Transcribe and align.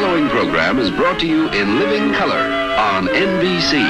Following 0.00 0.30
program 0.30 0.78
is 0.78 0.90
brought 0.90 1.20
to 1.20 1.26
you 1.26 1.50
in 1.50 1.78
living 1.78 2.14
color 2.14 2.38
on 2.38 3.06
NBC. 3.08 3.84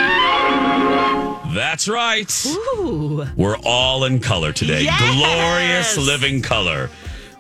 That's 1.55 1.87
right. 1.89 2.29
Ooh. 2.49 3.25
We're 3.37 3.57
all 3.65 4.03
in 4.03 4.19
color 4.19 4.53
today. 4.53 4.83
Yes! 4.83 5.15
Glorious 5.17 5.97
living 6.05 6.43
color. 6.43 6.91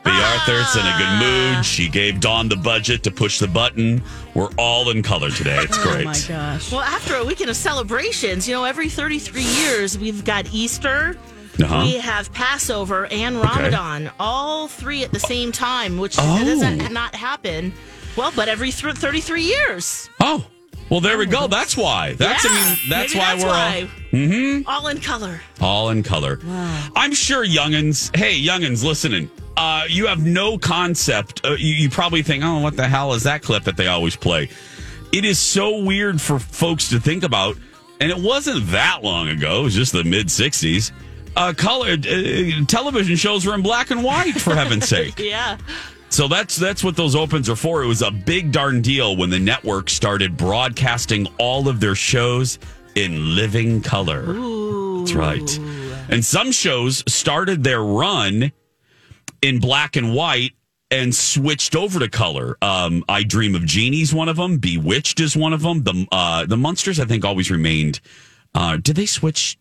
Bea 0.04 0.12
Arthur's 0.12 0.76
in 0.76 0.82
a 0.86 0.94
good 0.98 1.18
mood. 1.56 1.64
She 1.66 1.88
gave 1.88 2.20
Dawn 2.20 2.48
the 2.48 2.54
budget 2.54 3.02
to 3.02 3.10
push 3.10 3.40
the 3.40 3.48
button. 3.48 4.04
We're 4.34 4.50
all 4.56 4.90
in 4.90 5.02
color 5.02 5.30
today. 5.32 5.58
It's 5.62 5.76
great. 5.82 6.02
Oh 6.06 6.10
my 6.10 6.20
gosh. 6.28 6.70
Well, 6.70 6.82
after 6.82 7.16
a 7.16 7.24
weekend 7.24 7.50
of 7.50 7.56
celebrations, 7.56 8.46
you 8.46 8.54
know, 8.54 8.62
every 8.62 8.88
33 8.88 9.42
years 9.42 9.98
we've 9.98 10.24
got 10.24 10.46
Easter, 10.54 11.16
Uh-huh. 11.60 11.82
we 11.86 11.94
have 11.96 12.32
Passover, 12.32 13.06
and 13.10 13.36
Ramadan, 13.42 14.12
all 14.20 14.68
three 14.68 15.02
at 15.02 15.10
the 15.12 15.18
same 15.20 15.50
time, 15.50 15.98
which 15.98 16.14
Oh. 16.20 16.44
doesn't 16.44 16.92
not 16.92 17.16
happen. 17.16 17.72
Well, 18.16 18.32
but 18.34 18.48
every 18.48 18.70
th- 18.70 18.94
33 18.94 19.42
years. 19.42 20.10
Oh, 20.20 20.46
well, 20.90 21.00
there 21.00 21.16
we 21.18 21.26
go. 21.26 21.46
That's 21.46 21.76
why. 21.76 22.14
That's 22.14 22.44
Yeah, 22.44 22.50
I 22.50 22.54
mean, 22.68 22.78
that's 22.90 23.14
why 23.14 23.20
that's 23.36 23.44
we're 23.44 23.50
why. 23.50 23.90
Mm-hmm. 24.10 24.68
all 24.68 24.88
in 24.88 25.00
color. 25.00 25.40
all 25.60 25.68
all 25.70 25.88
in 25.90 26.02
color. 26.02 26.38
I'm 26.96 27.12
sure 27.12 27.46
youngins. 27.46 28.14
Hey, 28.16 28.40
youngins, 28.40 28.84
listening. 28.84 29.30
Uh, 29.56 29.84
you 29.88 30.06
have 30.06 30.24
no 30.26 30.58
concept. 30.58 31.44
Uh, 31.44 31.50
you, 31.52 31.74
you 31.74 31.90
probably 31.90 32.22
think, 32.22 32.42
oh, 32.44 32.58
what 32.60 32.76
the 32.76 32.88
hell 32.88 33.12
is 33.14 33.22
that 33.22 33.42
clip 33.42 33.62
that 33.64 33.76
they 33.76 33.86
always 33.86 34.16
play? 34.16 34.48
It 35.12 35.24
is 35.24 35.38
so 35.38 35.82
weird 35.82 36.20
for 36.20 36.38
folks 36.38 36.88
to 36.90 36.98
think 37.00 37.22
about, 37.22 37.56
and 38.00 38.10
it 38.10 38.18
wasn't 38.18 38.66
that 38.68 39.02
long 39.04 39.28
ago. 39.28 39.60
It 39.60 39.64
was 39.64 39.74
just 39.74 39.92
the 39.92 40.02
mid 40.04 40.26
'60s. 40.26 40.90
Uh, 41.36 41.52
colored 41.56 42.06
uh, 42.06 42.64
television 42.66 43.14
shows 43.16 43.46
were 43.46 43.54
in 43.54 43.62
black 43.62 43.90
and 43.90 44.02
white, 44.02 44.32
for 44.40 44.54
heaven's 44.54 44.88
sake. 44.96 45.18
Yeah. 45.18 45.58
So 46.10 46.26
that's 46.26 46.56
that's 46.56 46.82
what 46.82 46.96
those 46.96 47.14
opens 47.14 47.48
are 47.48 47.56
for. 47.56 47.82
It 47.82 47.86
was 47.86 48.02
a 48.02 48.10
big 48.10 48.50
darn 48.52 48.82
deal 48.82 49.16
when 49.16 49.30
the 49.30 49.38
network 49.38 49.88
started 49.88 50.36
broadcasting 50.36 51.26
all 51.38 51.68
of 51.68 51.80
their 51.80 51.94
shows 51.94 52.58
in 52.96 53.36
living 53.36 53.80
color. 53.80 54.26
That's 54.98 55.12
right. 55.14 55.58
And 56.08 56.24
some 56.24 56.50
shows 56.50 57.04
started 57.06 57.62
their 57.62 57.82
run 57.82 58.52
in 59.40 59.60
black 59.60 59.94
and 59.94 60.12
white 60.12 60.52
and 60.90 61.14
switched 61.14 61.76
over 61.76 62.00
to 62.00 62.08
color. 62.08 62.58
Um, 62.60 63.04
I 63.08 63.22
Dream 63.22 63.54
of 63.54 63.64
Jeannie's 63.64 64.12
one 64.12 64.28
of 64.28 64.36
them. 64.36 64.58
Bewitched 64.58 65.20
is 65.20 65.36
one 65.36 65.52
of 65.52 65.62
them. 65.62 65.84
The 65.84 66.06
uh, 66.10 66.44
the 66.44 66.56
Munsters 66.56 66.98
I 66.98 67.04
think 67.04 67.24
always 67.24 67.50
remained. 67.50 68.00
Uh, 68.52 68.76
did 68.76 68.96
they 68.96 69.06
switch? 69.06 69.56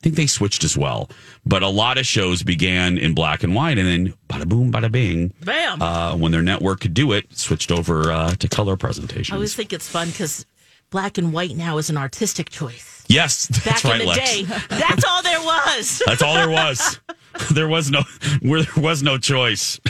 I 0.00 0.04
think 0.04 0.14
they 0.14 0.26
switched 0.28 0.62
as 0.62 0.76
well. 0.78 1.10
But 1.44 1.62
a 1.64 1.68
lot 1.68 1.98
of 1.98 2.06
shows 2.06 2.42
began 2.44 2.98
in 2.98 3.14
black 3.14 3.42
and 3.42 3.54
white, 3.54 3.78
and 3.78 3.88
then 3.88 4.14
bada 4.28 4.48
boom, 4.48 4.70
bada 4.70 4.90
bing. 4.92 5.32
Bam. 5.44 5.82
Uh, 5.82 6.16
when 6.16 6.30
their 6.30 6.42
network 6.42 6.80
could 6.80 6.94
do 6.94 7.10
it, 7.12 7.36
switched 7.36 7.72
over 7.72 8.12
uh, 8.12 8.30
to 8.36 8.48
color 8.48 8.76
presentations. 8.76 9.32
I 9.32 9.34
always 9.34 9.54
think 9.56 9.72
it's 9.72 9.88
fun 9.88 10.08
because 10.10 10.46
black 10.90 11.18
and 11.18 11.32
white 11.32 11.56
now 11.56 11.78
is 11.78 11.90
an 11.90 11.96
artistic 11.96 12.48
choice. 12.48 13.04
yes, 13.08 13.46
that's 13.64 13.82
Back 13.82 13.84
right, 13.84 14.00
in 14.00 14.06
the 14.06 14.12
Lex. 14.12 14.30
day, 14.30 14.42
that's 14.68 15.04
all 15.04 15.22
there 15.22 15.40
was. 15.40 16.00
That's 16.06 16.22
all 16.22 16.34
there 16.34 16.48
was. 16.50 17.00
there 17.52 17.68
was 17.68 17.90
no 17.90 18.02
where 18.42 18.62
there 18.62 18.82
was 18.82 19.02
no 19.02 19.18
choice. 19.18 19.80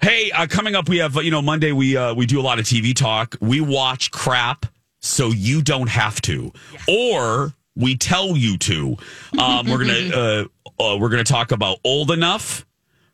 hey, 0.00 0.30
uh, 0.32 0.46
coming 0.46 0.74
up, 0.74 0.88
we 0.88 0.98
have 0.98 1.16
you 1.16 1.30
know 1.30 1.42
Monday. 1.42 1.72
We 1.72 1.96
uh, 1.96 2.14
we 2.14 2.26
do 2.26 2.40
a 2.40 2.42
lot 2.42 2.58
of 2.58 2.64
TV 2.64 2.94
talk. 2.94 3.36
We 3.40 3.60
watch 3.60 4.10
crap 4.10 4.66
so 5.00 5.28
you 5.28 5.62
don't 5.62 5.88
have 5.88 6.20
to, 6.22 6.52
or 6.88 7.52
we 7.76 7.96
tell 7.96 8.36
you 8.36 8.58
to. 8.58 8.96
Um, 9.38 9.66
we're 9.68 9.78
gonna 9.84 10.08
uh, 10.14 10.44
uh, 10.82 10.96
we're 10.98 11.08
gonna 11.08 11.24
talk 11.24 11.52
about 11.52 11.78
old 11.84 12.10
enough, 12.10 12.66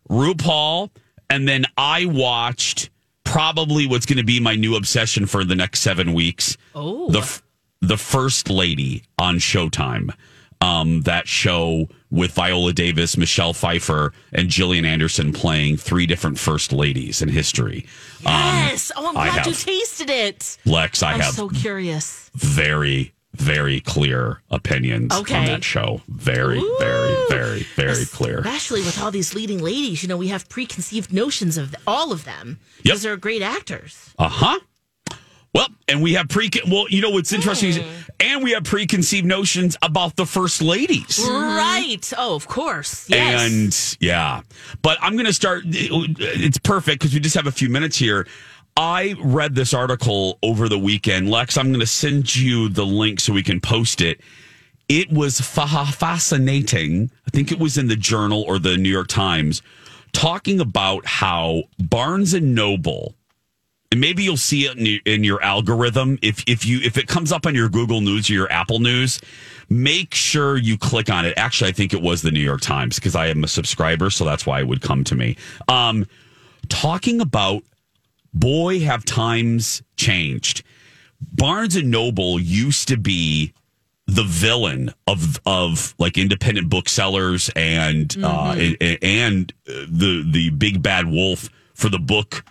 RuPaul, 0.09 0.91
and 1.31 1.47
then 1.47 1.67
I 1.77 2.07
watched 2.07 2.91
probably 3.25 3.87
what's 3.87 4.07
going 4.07 4.17
to 4.17 4.25
be 4.25 4.41
my 4.41 4.55
new 4.55 4.75
obsession 4.75 5.27
for 5.27 5.45
the 5.45 5.55
next 5.55 5.81
seven 5.81 6.15
weeks. 6.15 6.57
Oh. 6.75 7.11
the 7.11 7.19
f- 7.21 7.43
the 7.81 7.99
First 7.99 8.49
Lady 8.51 9.05
on 9.19 9.37
Showtime. 9.39 10.15
Um, 10.61 11.03
that 11.03 11.29
show 11.29 11.89
with 12.11 12.33
Viola 12.33 12.73
Davis, 12.73 13.17
Michelle 13.17 13.53
Pfeiffer, 13.53 14.13
and 14.33 14.49
Gillian 14.49 14.85
Anderson 14.85 15.33
playing 15.33 15.77
three 15.77 16.05
different 16.05 16.37
First 16.37 16.73
Ladies 16.73 17.23
in 17.23 17.29
history. 17.29 17.87
Yes. 18.23 18.91
oh, 18.97 19.07
I'm 19.07 19.15
glad 19.15 19.47
you 19.47 19.53
tasted 19.53 20.11
it. 20.11 20.59
Lex, 20.65 21.05
I 21.05 21.13
I'm 21.13 21.21
have 21.21 21.35
so 21.35 21.49
curious. 21.49 22.29
very, 22.35 23.13
very 23.39 23.81
clear 23.81 24.43
opinions 24.51 25.15
on 25.15 25.21
Okay. 25.23 25.47
that 25.47 25.65
show. 25.65 26.01
Very, 26.09 26.61
very, 26.79 27.17
very, 27.29 27.63
very 27.77 28.05
clear. 28.05 28.39
Especially 28.39 28.81
with 28.81 29.01
all 29.01 29.11
these 29.11 29.35
leading 29.35 29.63
ladies, 29.63 30.03
you 30.03 30.09
know, 30.09 30.17
we 30.17 30.29
have 30.29 30.49
preconceived 30.49 31.13
notions 31.13 31.57
of 31.57 31.75
all 31.87 32.13
of 32.13 32.25
them 32.25 32.59
because 32.83 33.03
they're 33.03 33.17
great 33.17 33.43
actors. 33.43 34.15
Uh 34.19 34.29
huh. 34.29 34.59
Well, 35.55 35.69
and 35.89 36.03
we 36.03 36.13
have 36.13 36.29
pre. 36.29 36.51
Well, 36.71 36.85
you 36.91 37.01
know 37.01 37.11
what's 37.11 37.33
interesting, 37.33 37.71
is, 37.71 37.81
and 38.21 38.45
we 38.45 38.53
have 38.53 38.65
preconceived 38.65 39.25
notions 39.27 39.79
about 39.81 40.15
the 40.17 40.27
first 40.27 40.61
ladies. 40.61 41.19
Right. 41.27 42.13
Oh, 42.19 42.35
of 42.35 42.47
course. 42.47 43.09
Yes. 43.09 43.51
And 43.51 43.97
yeah, 44.07 44.43
but 44.83 44.99
I'm 45.01 45.15
going 45.15 45.25
to 45.27 45.33
start. 45.33 45.63
It's 45.67 46.59
perfect 46.59 47.01
because 47.01 47.15
we 47.15 47.21
just 47.21 47.35
have 47.35 47.47
a 47.47 47.53
few 47.53 47.71
minutes 47.71 47.97
here. 47.97 48.27
I 48.79 49.17
read 49.21 49.57
this 49.57 49.75
article 49.75 50.39
over 50.41 50.69
the 50.69 50.79
weekend. 50.79 51.29
Lex, 51.29 51.59
I'm 51.59 51.69
going 51.69 51.81
to 51.81 51.87
send 51.87 52.37
you 52.37 52.69
the 52.69 52.87
link 52.87 53.19
so 53.19 53.33
we 53.33 53.43
can 53.43 53.61
post 53.61 54.01
it. 54.01 54.21
It 54.89 55.11
was 55.13 55.41
fa- 55.41 55.67
fascinating. 55.67 57.11
I 57.27 57.31
think 57.31 57.51
it 57.51 57.59
was 57.59 57.77
in 57.77 57.89
the 57.89 57.97
Journal 57.97 58.45
or 58.47 58.61
the 58.61 58.77
New 58.77 58.89
York 58.89 59.09
Times 59.09 59.63
talking 60.13 60.61
about 60.61 61.05
how 61.07 61.65
Barnes 61.79 62.33
and 62.35 62.55
Noble 62.55 63.15
and 63.91 64.01
maybe 64.01 64.23
you'll 64.23 64.37
see 64.37 64.67
it 64.67 64.77
in 64.77 64.87
your, 64.87 65.01
in 65.07 65.25
your 65.25 65.43
algorithm 65.43 66.19
if 66.23 66.45
if 66.47 66.67
you 66.67 66.81
if 66.81 66.99
it 66.99 67.09
comes 67.09 67.33
up 67.33 67.47
on 67.47 67.55
your 67.55 67.69
Google 67.69 68.01
News 68.01 68.29
or 68.29 68.35
your 68.35 68.53
Apple 68.53 68.81
News, 68.81 69.21
make 69.71 70.15
sure 70.15 70.57
you 70.57 70.77
click 70.77 71.11
on 71.11 71.25
it. 71.25 71.35
Actually, 71.37 71.71
I 71.71 71.73
think 71.73 71.95
it 71.95 72.03
was 72.03 72.23
the 72.23 72.31
New 72.31 72.41
York 72.41 72.61
Times 72.61 72.97
because 72.97 73.17
I 73.17 73.29
am 73.29 73.43
a 73.45 73.49
subscriber, 73.49 74.11
so 74.11 74.25
that's 74.25 74.45
why 74.45 74.61
it 74.61 74.69
would 74.69 74.83
come 74.83 75.05
to 75.05 75.15
me. 75.15 75.37
Um, 75.69 76.07
talking 76.69 77.21
about 77.21 77.63
boy, 78.39 78.81
have 78.81 79.05
times 79.05 79.83
changed. 79.97 80.63
Barnes 81.21 81.77
and 81.77 81.91
Noble 81.91 82.39
used 82.39 82.89
to 82.89 82.97
be 82.97 83.53
the 84.07 84.25
villain 84.25 84.95
of 85.07 85.39
of 85.45 85.95
like 85.99 86.17
independent 86.17 86.71
booksellers 86.71 87.51
and 87.55 88.17
uh, 88.23 88.55
and, 88.57 88.99
and 89.03 89.53
the 89.67 90.27
the 90.29 90.51
big 90.51 90.83
bad 90.83 91.07
wolf 91.07 91.51
for 91.75 91.89
the 91.89 91.99
book 91.99 92.45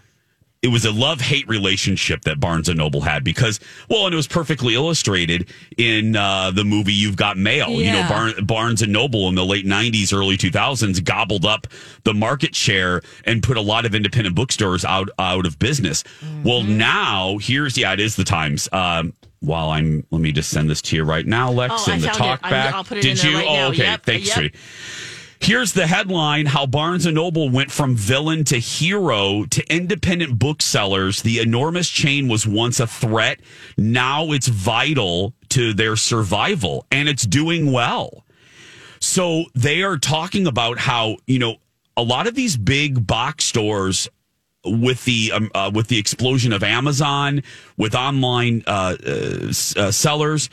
it 0.64 0.70
was 0.70 0.86
a 0.86 0.92
love 0.92 1.22
hate 1.22 1.48
relationship 1.48 2.22
that 2.24 2.40
Barnes 2.40 2.68
and 2.68 2.78
Noble 2.78 3.02
had 3.02 3.24
because, 3.24 3.60
well, 3.90 4.06
and 4.06 4.14
it 4.14 4.16
was 4.18 4.28
perfectly 4.28 4.74
illustrated 4.74 5.50
in 5.78 6.16
uh, 6.16 6.50
the 6.52 6.64
movie 6.64 6.94
You've 6.94 7.16
Got 7.16 7.38
Mail. 7.38 7.70
You 7.70 7.92
know, 7.92 8.06
Bar- 8.10 8.42
Barnes 8.44 8.82
and 8.82 8.92
Noble 8.92 9.30
in 9.30 9.36
the 9.36 9.46
late 9.46 9.66
90s, 9.66 10.12
early 10.14 10.36
2000s 10.36 11.04
gobbled 11.04 11.46
up 11.46 11.68
the 12.06 12.14
market 12.14 12.56
share 12.56 13.02
and 13.26 13.44
put 13.44 13.56
a 13.58 13.62
lot 13.62 13.86
of 13.86 13.94
independent 13.94 14.36
bookstores 14.36 14.84
out, 14.84 15.10
out 15.20 15.46
of 15.46 15.60
business. 15.60 16.04
Well, 16.44 16.64
now, 16.64 17.38
here's, 17.40 17.78
yeah, 17.78 17.94
it 17.94 18.00
is 18.00 18.16
the 18.16 18.24
Times. 18.24 18.68
Um, 18.72 19.14
while 19.40 19.70
I'm, 19.70 20.04
let 20.10 20.20
me 20.20 20.32
just 20.32 20.50
send 20.50 20.68
this 20.72 20.82
to 20.82 20.96
you 20.96 21.04
right 21.04 21.26
now, 21.26 21.52
Lex, 21.52 21.88
Oh, 21.88 21.92
in 21.92 22.00
I 22.00 22.02
the 22.02 22.08
it. 22.08 22.14
talk 22.16 22.42
back. 22.42 22.74
I'll 22.74 22.84
put 22.84 22.98
it 22.98 23.02
Did 23.02 23.24
you? 23.24 23.36
right 23.38 23.46
oh, 23.48 23.68
okay. 23.68 23.84
Yep, 23.84 24.04
Thanks, 24.04 24.36
yep. 24.36 24.54
Here's 25.40 25.74
the 25.74 25.88
headline 25.88 26.48
How 26.48 26.66
Barnes 26.66 27.06
and 27.06 27.16
Noble 27.16 27.50
went 27.50 27.72
from 27.72 27.96
villain 27.96 28.44
to 28.46 28.58
hero 28.58 29.46
to 29.46 29.74
independent 29.74 30.40
booksellers. 30.40 31.22
The 31.22 31.40
enormous 31.40 31.90
chain 31.90 32.28
was 32.28 32.48
once 32.48 32.80
a 32.80 32.88
threat. 32.88 33.40
Now 33.78 34.32
it's 34.32 34.48
vital 34.48 35.34
to 35.50 35.74
their 35.74 35.96
survival 35.96 36.86
and 36.92 37.08
it's 37.08 37.24
doing 37.24 37.72
well. 37.72 38.26
So 39.00 39.46
they 39.54 39.84
are 39.84 39.98
talking 39.98 40.48
about 40.48 40.80
how, 40.80 41.18
you 41.28 41.40
know, 41.40 41.58
a 41.96 42.04
lot 42.04 42.28
of 42.28 42.36
these 42.36 42.58
big 42.58 43.06
box 43.06 43.46
stores 43.46 44.10
with 44.66 45.06
the 45.06 45.32
um, 45.34 45.52
uh, 45.56 45.72
with 45.74 45.88
the 45.88 45.98
explosion 45.98 46.52
of 46.52 46.64
Amazon, 46.64 47.42
with 47.78 47.96
online 47.96 48.64
uh, 48.68 48.98
uh, 49.06 49.52
uh, 49.78 49.92
sellers, 49.92 50.50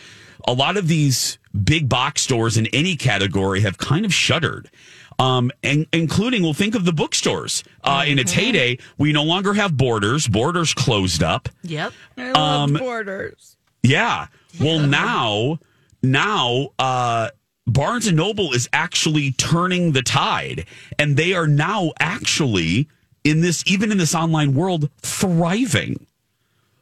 a 0.46 0.52
lot 0.52 0.76
of 0.76 0.88
these 0.88 1.38
big 1.62 1.88
box 1.88 2.22
stores 2.22 2.56
in 2.56 2.66
any 2.68 2.96
category 2.96 3.60
have 3.60 3.78
kind 3.78 4.04
of 4.04 4.12
shuttered. 4.12 4.70
Um, 5.18 5.52
and 5.62 5.86
including, 5.92 6.42
we'll 6.42 6.54
think 6.54 6.74
of 6.74 6.84
the 6.84 6.92
bookstores. 6.92 7.62
Uh, 7.82 8.00
mm-hmm. 8.00 8.12
In 8.12 8.18
its 8.18 8.32
mm-hmm. 8.32 8.40
heyday, 8.40 8.78
we 8.98 9.12
no 9.12 9.22
longer 9.22 9.54
have 9.54 9.76
Borders. 9.76 10.26
Borders 10.26 10.74
closed 10.74 11.22
up. 11.22 11.48
Yep. 11.62 11.92
I 12.16 12.32
love 12.32 12.36
um, 12.36 12.72
Borders. 12.74 13.56
Yeah. 13.82 14.26
Well, 14.60 14.80
now, 14.86 15.58
now, 16.02 16.70
uh, 16.78 17.28
Barnes 17.66 18.06
and 18.06 18.16
Noble 18.16 18.52
is 18.52 18.68
actually 18.72 19.32
turning 19.32 19.92
the 19.92 20.02
tide, 20.02 20.66
and 20.98 21.16
they 21.16 21.32
are 21.32 21.46
now 21.46 21.92
actually 21.98 22.88
in 23.22 23.40
this, 23.40 23.64
even 23.66 23.90
in 23.90 23.98
this 23.98 24.14
online 24.14 24.54
world, 24.54 24.90
thriving. 25.00 26.06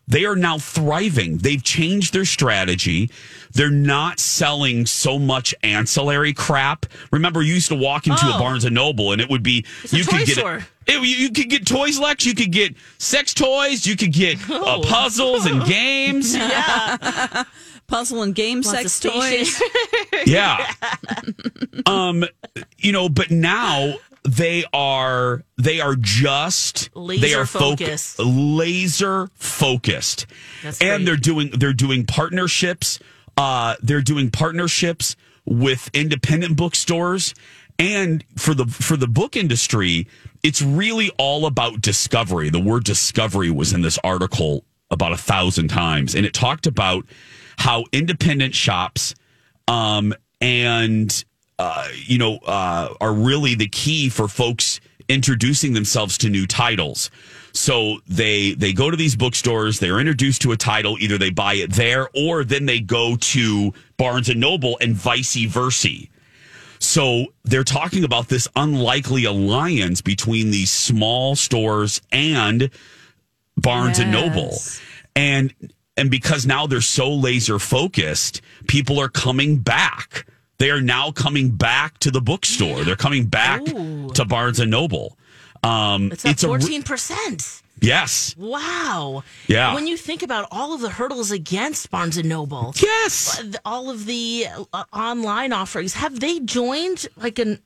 They 0.09 0.25
are 0.25 0.37
now 0.37 0.59
thriving. 0.59 1.39
They've 1.39 1.63
changed 1.63 2.13
their 2.13 2.25
strategy. 2.25 3.11
They're 3.53 3.71
not 3.71 4.19
selling 4.19 4.87
so 4.87 5.19
much 5.19 5.55
ancillary 5.63 6.33
crap. 6.33 6.87
Remember, 7.13 7.43
you 7.43 7.55
used 7.55 7.69
to 7.69 7.77
walk 7.77 8.07
into 8.07 8.25
oh. 8.25 8.37
a 8.37 8.39
Barnes 8.39 8.65
and 8.65 8.75
Noble, 8.75 9.13
and 9.13 9.21
it 9.21 9.31
would 9.31 9.43
be 9.43 9.65
it's 9.85 9.93
you 9.93 10.05
could 10.05 10.27
get 10.27 10.39
it, 10.39 10.65
it, 10.87 11.03
you 11.03 11.31
could 11.31 11.49
get 11.49 11.67
toys, 11.67 11.99
Lex. 11.99 12.27
You 12.27 12.35
could 12.35 12.51
get 12.51 12.75
sex 12.99 13.33
toys. 13.33 13.87
You 13.87 13.97
could 13.97 14.13
get 14.13 14.39
uh, 14.51 14.79
oh. 14.79 14.83
puzzles 14.83 15.47
and 15.47 15.65
games. 15.67 16.35
yeah, 16.35 17.45
puzzle 17.87 18.23
and 18.23 18.35
game 18.35 18.63
Lots 18.63 18.71
sex 18.71 19.01
toys. 19.01 19.63
yeah. 20.27 20.73
um, 21.87 22.25
you 22.79 22.93
know, 22.93 23.09
but 23.09 23.31
now 23.31 23.95
they 24.25 24.65
are 24.73 25.43
they 25.57 25.81
are 25.81 25.97
just 25.97 26.95
laser 26.95 27.27
they 27.27 27.35
are 27.35 27.47
focused 27.47 28.19
laser 28.21 29.29
focused. 29.35 30.27
That's 30.63 30.81
and 30.81 30.99
great. 30.99 31.07
they're 31.07 31.17
doing 31.17 31.51
they're 31.51 31.73
doing 31.73 32.07
partnerships 32.07 33.01
uh 33.37 33.77
they're 33.83 34.03
doing 34.03 34.31
partnerships 34.31 35.17
with 35.45 35.91
independent 35.93 36.57
bookstores. 36.57 37.35
And 37.79 38.25
for 38.37 38.55
the 38.55 38.67
for 38.67 38.97
the 38.97 39.09
book 39.09 39.37
industry 39.37 40.07
it's 40.45 40.63
really 40.63 41.11
all 41.19 41.47
about 41.47 41.81
discovery. 41.81 42.49
The 42.51 42.61
word 42.61 42.85
discovery 42.85 43.51
was 43.51 43.73
in 43.73 43.83
this 43.83 43.99
article 44.03 44.65
about 44.91 45.13
a 45.13 45.17
thousand 45.17 45.69
times. 45.69 46.15
And 46.15 46.27
it 46.27 46.35
talked 46.35 46.67
about 46.67 47.07
how 47.59 47.85
independent 47.93 48.55
shops 48.55 49.17
um 49.67 50.15
and 50.41 51.25
uh, 51.63 51.87
you 51.95 52.19
know, 52.19 52.39
uh, 52.39 52.93
are 53.01 53.15
really 53.15 53.55
the 53.55 53.69
key 53.69 54.09
for 54.09 54.27
folks 54.27 54.81
introducing 55.09 55.75
themselves 55.75 56.19
to 56.19 56.29
new 56.29 56.45
titles. 56.45 57.09
So 57.53 57.99
they 58.09 58.55
they 58.55 58.73
go 58.73 58.91
to 58.91 58.97
these 58.97 59.15
bookstores, 59.15 59.79
they're 59.79 60.01
introduced 60.01 60.43
to 60.43 60.51
a 60.51 60.57
title, 60.57 60.97
either 60.99 61.19
they 61.19 61.31
buy 61.31 61.55
it 61.55 61.73
there 61.75 62.09
or 62.17 62.43
then 62.43 62.67
they 62.67 62.81
go 62.81 63.17
to 63.17 63.73
Barnes 63.97 64.29
and 64.29 64.41
Noble 64.41 64.77
and 64.81 64.95
vice 64.95 65.37
versa. 65.47 66.09
So 66.81 67.27
they're 67.45 67.63
talking 67.63 68.03
about 68.03 68.27
this 68.27 68.49
unlikely 68.57 69.25
alliance 69.25 70.01
between 70.01 70.51
these 70.51 70.73
small 70.73 71.37
stores 71.37 72.03
and 72.11 72.71
Barnes 73.57 74.01
yes. 74.01 74.01
and 74.01 74.11
Noble. 74.11 74.59
And 75.15 75.55
and 75.97 76.11
because 76.11 76.45
now 76.45 76.67
they're 76.67 76.81
so 76.81 77.09
laser 77.09 77.61
focused, 77.61 78.41
people 78.67 78.99
are 78.99 79.11
coming 79.11 79.59
back 79.59 80.27
they 80.63 80.71
are 80.71 80.81
now 80.81 81.11
coming 81.11 81.51
back 81.51 81.99
to 81.99 82.11
the 82.13 82.21
bookstore. 82.21 82.85
They're 82.85 82.95
coming 82.95 83.27
back 83.27 83.69
Ooh. 83.69 84.11
to 84.11 84.25
Barnes 84.25 84.61
and 84.61 84.71
Noble. 84.71 85.19
Um, 85.65 86.13
it's, 86.13 86.45
fourteen 86.45 86.85
percent. 86.85 87.63
Yes. 87.81 88.37
Wow. 88.39 89.25
Yeah. 89.49 89.75
When 89.75 89.89
you 89.89 89.97
think 89.97 90.23
about 90.23 90.47
all 90.53 90.73
of 90.73 90.81
the 90.81 90.91
hurdles 90.91 91.33
against 91.33 91.91
Barnes 91.91 92.17
and 92.17 92.29
Noble, 92.29 92.75
yes, 92.81 93.41
uh, 93.41 93.59
all 93.65 93.91
of 93.91 94.07
the 94.07 94.47
uh, 94.73 94.85
online 94.93 95.53
offerings, 95.53 95.95
have 95.95 96.21
they 96.21 96.39
joined 96.39 97.09
like 97.17 97.41
an 97.41 97.61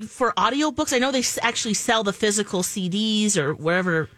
for 0.00 0.32
audiobooks? 0.38 0.94
I 0.94 0.98
know 0.98 1.12
they 1.12 1.22
actually 1.42 1.74
sell 1.74 2.02
the 2.02 2.14
physical 2.14 2.62
CDs 2.62 3.36
or 3.36 3.52
wherever 3.52 4.08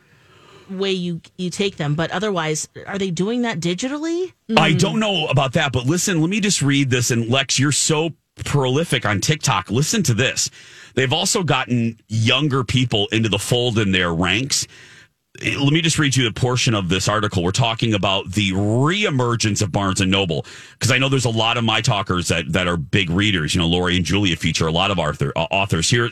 way 0.70 0.92
you 0.92 1.20
you 1.36 1.50
take 1.50 1.76
them. 1.76 1.94
But 1.94 2.10
otherwise 2.10 2.68
are 2.86 2.98
they 2.98 3.10
doing 3.10 3.42
that 3.42 3.60
digitally? 3.60 4.32
I 4.56 4.72
don't 4.72 5.00
know 5.00 5.26
about 5.26 5.52
that 5.52 5.72
but 5.72 5.86
listen 5.86 6.20
let 6.20 6.30
me 6.30 6.40
just 6.40 6.62
read 6.62 6.90
this. 6.90 7.10
And 7.10 7.28
lex 7.28 7.58
you're 7.58 7.72
so 7.72 8.10
prolific 8.44 9.04
on 9.04 9.20
tiktok. 9.20 9.70
Listen 9.70 10.02
to 10.04 10.14
this. 10.14 10.50
They've 10.94 11.12
also 11.12 11.42
gotten 11.42 11.98
younger 12.08 12.64
people 12.64 13.08
into 13.12 13.28
the 13.28 13.38
fold 13.38 13.78
in 13.78 13.92
their 13.92 14.12
ranks 14.12 14.66
let 15.40 15.72
me 15.72 15.80
just 15.80 15.98
read 15.98 16.16
you 16.16 16.26
a 16.26 16.32
portion 16.32 16.74
of 16.74 16.88
this 16.88 17.08
article. 17.08 17.42
We're 17.42 17.52
talking 17.52 17.94
about 17.94 18.32
the 18.32 18.50
reemergence 18.52 19.62
of 19.62 19.70
Barnes 19.70 20.00
and 20.00 20.10
Noble 20.10 20.44
because 20.72 20.90
I 20.90 20.98
know 20.98 21.08
there's 21.08 21.24
a 21.24 21.30
lot 21.30 21.56
of 21.56 21.64
my 21.64 21.80
talkers 21.80 22.28
that 22.28 22.52
that 22.52 22.66
are 22.66 22.76
big 22.76 23.10
readers. 23.10 23.54
You 23.54 23.60
know, 23.60 23.68
Lori 23.68 23.96
and 23.96 24.04
Julia 24.04 24.36
feature 24.36 24.66
a 24.66 24.72
lot 24.72 24.90
of 24.90 24.98
author, 24.98 25.32
uh, 25.36 25.46
authors 25.50 25.88
here. 25.88 26.10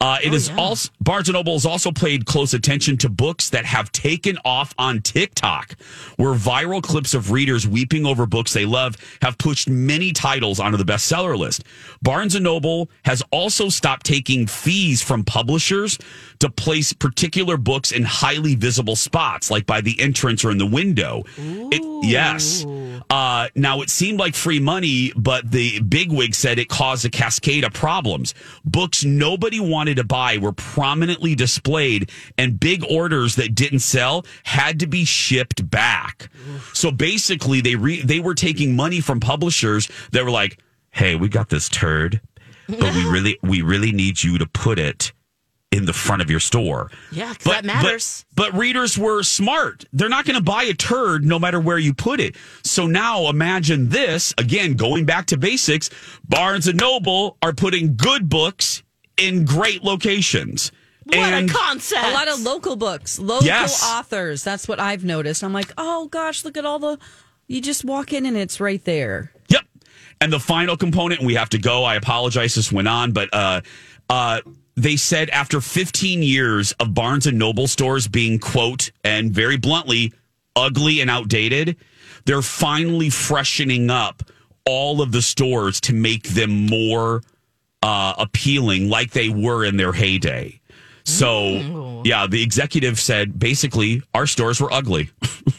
Uh, 0.00 0.18
it 0.22 0.30
oh, 0.30 0.34
is 0.34 0.48
yeah. 0.48 0.56
also 0.56 0.90
Barnes 1.00 1.28
and 1.28 1.34
Noble 1.34 1.52
has 1.52 1.66
also 1.66 1.92
played 1.92 2.26
close 2.26 2.52
attention 2.52 2.96
to 2.98 3.08
books 3.08 3.50
that 3.50 3.64
have 3.64 3.92
taken 3.92 4.38
off 4.44 4.74
on 4.78 5.00
TikTok, 5.00 5.76
where 6.16 6.34
viral 6.34 6.82
clips 6.82 7.14
of 7.14 7.30
readers 7.30 7.68
weeping 7.68 8.06
over 8.06 8.26
books 8.26 8.52
they 8.52 8.66
love 8.66 8.96
have 9.22 9.38
pushed 9.38 9.68
many 9.68 10.12
titles 10.12 10.58
onto 10.58 10.76
the 10.76 10.84
bestseller 10.84 11.38
list. 11.38 11.64
Barnes 12.02 12.34
and 12.34 12.44
Noble 12.44 12.90
has 13.04 13.22
also 13.30 13.68
stopped 13.68 14.04
taking 14.04 14.46
fees 14.46 15.02
from 15.02 15.22
publishers 15.22 15.98
to 16.44 16.50
place 16.50 16.92
particular 16.92 17.56
books 17.56 17.90
in 17.90 18.02
highly 18.02 18.54
visible 18.54 18.96
spots, 18.96 19.50
like 19.50 19.64
by 19.64 19.80
the 19.80 19.98
entrance 19.98 20.44
or 20.44 20.50
in 20.50 20.58
the 20.58 20.66
window. 20.66 21.22
It, 21.38 21.82
yes. 22.04 22.66
Uh, 23.08 23.48
now, 23.54 23.80
it 23.80 23.88
seemed 23.88 24.18
like 24.18 24.34
free 24.34 24.60
money, 24.60 25.10
but 25.16 25.50
the 25.50 25.80
bigwig 25.80 26.34
said 26.34 26.58
it 26.58 26.68
caused 26.68 27.06
a 27.06 27.08
cascade 27.10 27.64
of 27.64 27.72
problems. 27.72 28.34
Books 28.62 29.04
nobody 29.04 29.58
wanted 29.58 29.96
to 29.96 30.04
buy 30.04 30.36
were 30.36 30.52
prominently 30.52 31.34
displayed, 31.34 32.10
and 32.36 32.60
big 32.60 32.84
orders 32.90 33.36
that 33.36 33.54
didn't 33.54 33.80
sell 33.80 34.26
had 34.42 34.80
to 34.80 34.86
be 34.86 35.06
shipped 35.06 35.68
back. 35.70 36.28
So 36.74 36.90
basically, 36.90 37.62
they 37.62 37.74
re- 37.74 38.02
they 38.02 38.20
were 38.20 38.34
taking 38.34 38.76
money 38.76 39.00
from 39.00 39.18
publishers 39.18 39.88
that 40.12 40.24
were 40.24 40.30
like, 40.30 40.58
"Hey, 40.90 41.14
we 41.14 41.28
got 41.30 41.48
this 41.48 41.70
turd, 41.70 42.20
but 42.68 42.94
we 42.94 43.04
really 43.10 43.38
we 43.42 43.62
really 43.62 43.92
need 43.92 44.22
you 44.22 44.36
to 44.38 44.46
put 44.46 44.78
it." 44.78 45.12
In 45.74 45.86
the 45.86 45.92
front 45.92 46.22
of 46.22 46.30
your 46.30 46.40
store. 46.40 46.90
Yeah, 47.10 47.34
but, 47.44 47.50
that 47.50 47.64
matters. 47.64 48.24
But, 48.34 48.52
but, 48.52 48.58
readers 48.58 48.96
were 48.96 49.22
smart. 49.24 49.84
They're 49.92 50.08
not 50.08 50.24
going 50.24 50.38
to 50.38 50.42
buy 50.42 50.62
a 50.64 50.72
turd 50.72 51.24
no 51.24 51.38
matter 51.38 51.58
where 51.58 51.78
you 51.78 51.92
put 51.92 52.20
it. 52.20 52.36
So 52.62 52.86
now 52.86 53.28
imagine 53.28 53.88
this 53.88 54.32
again, 54.38 54.74
going 54.74 55.04
back 55.04 55.26
to 55.26 55.36
basics. 55.36 55.90
Barnes 56.28 56.68
and 56.68 56.78
Noble 56.78 57.36
are 57.42 57.52
putting 57.52 57.96
good 57.96 58.28
books 58.28 58.84
in 59.16 59.44
great 59.44 59.82
locations. 59.82 60.70
What 61.04 61.16
and 61.16 61.50
a 61.50 61.52
concept! 61.52 62.06
A 62.06 62.12
lot 62.12 62.28
of 62.28 62.40
local 62.40 62.76
books, 62.76 63.18
local 63.18 63.46
yes. 63.46 63.84
authors. 63.84 64.42
That's 64.42 64.66
what 64.66 64.80
I've 64.80 65.04
noticed. 65.04 65.44
I'm 65.44 65.52
like, 65.52 65.70
oh 65.76 66.06
gosh, 66.06 66.44
look 66.44 66.56
at 66.56 66.64
all 66.64 66.78
the. 66.78 66.98
You 67.46 67.60
just 67.60 67.84
walk 67.84 68.14
in 68.14 68.24
and 68.24 68.38
it's 68.38 68.58
right 68.58 68.82
there. 68.84 69.30
Yep. 69.48 69.64
And 70.22 70.32
the 70.32 70.40
final 70.40 70.78
component, 70.78 71.20
and 71.20 71.26
we 71.26 71.34
have 71.34 71.50
to 71.50 71.58
go. 71.58 71.84
I 71.84 71.96
apologize. 71.96 72.54
This 72.54 72.72
went 72.72 72.88
on, 72.88 73.12
but 73.12 73.28
uh, 73.34 73.60
uh, 74.08 74.40
they 74.76 74.96
said 74.96 75.30
after 75.30 75.60
15 75.60 76.22
years 76.22 76.72
of 76.72 76.94
Barnes 76.94 77.26
and 77.26 77.38
Noble 77.38 77.66
stores 77.66 78.08
being, 78.08 78.38
quote, 78.38 78.90
and 79.04 79.30
very 79.30 79.56
bluntly, 79.56 80.12
ugly 80.56 81.00
and 81.00 81.10
outdated, 81.10 81.76
they're 82.24 82.42
finally 82.42 83.10
freshening 83.10 83.90
up 83.90 84.22
all 84.66 85.02
of 85.02 85.12
the 85.12 85.22
stores 85.22 85.80
to 85.82 85.92
make 85.92 86.28
them 86.28 86.66
more 86.66 87.22
uh, 87.82 88.14
appealing 88.18 88.88
like 88.88 89.10
they 89.10 89.28
were 89.28 89.64
in 89.64 89.76
their 89.76 89.92
heyday. 89.92 90.60
So, 91.06 92.02
yeah, 92.04 92.26
the 92.26 92.42
executive 92.42 92.98
said 92.98 93.38
basically 93.38 94.02
our 94.14 94.26
stores 94.26 94.58
were 94.58 94.72
ugly. 94.72 95.10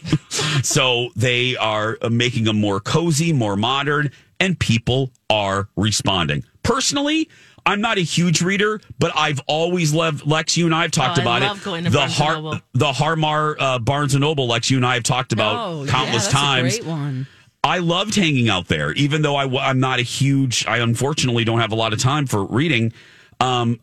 so 0.64 1.10
they 1.16 1.56
are 1.56 2.00
making 2.10 2.46
them 2.46 2.60
more 2.60 2.80
cozy, 2.80 3.32
more 3.32 3.56
modern, 3.56 4.10
and 4.40 4.60
people 4.60 5.12
are 5.30 5.70
responding. 5.76 6.44
Personally, 6.64 7.30
I'm 7.66 7.82
not 7.82 7.98
a 7.98 8.02
huge 8.02 8.42
reader, 8.42 8.80
but 9.00 9.12
I've 9.16 9.40
always 9.48 9.94
loved 9.94 10.26
Lex. 10.26 10.56
You 10.56 10.66
and 10.66 10.76
I 10.76 10.84
have 10.84 10.92
talked 10.92 11.18
oh, 11.18 11.22
about 11.24 11.42
it. 11.42 11.92
the 11.92 12.08
Har- 12.08 12.62
the 12.74 12.94
Harmar 12.94 13.58
uh, 13.60 13.80
Barnes 13.80 14.14
and 14.14 14.22
Noble. 14.22 14.48
Lex, 14.48 14.70
you 14.70 14.78
and 14.78 14.86
I 14.86 14.94
have 14.94 15.04
talked 15.04 15.34
about 15.34 15.56
oh, 15.56 15.86
countless 15.88 16.28
yeah, 16.28 16.40
times. 16.40 16.78
great 16.78 16.88
one. 16.88 17.28
I 17.64 17.80
loved 17.80 18.14
hanging 18.14 18.48
out 18.48 18.68
there, 18.68 18.92
even 18.94 19.24
though 19.24 19.36
I, 19.36 19.70
am 19.70 19.80
not 19.80 19.98
a 19.98 20.04
huge. 20.04 20.68
I 20.68 20.78
unfortunately 20.78 21.44
don't 21.44 21.60
have 21.60 21.72
a 21.72 21.76
lot 21.76 21.94
of 21.94 22.00
time 22.00 22.28
for 22.28 22.46
reading. 22.46 22.94
Um, 23.40 23.80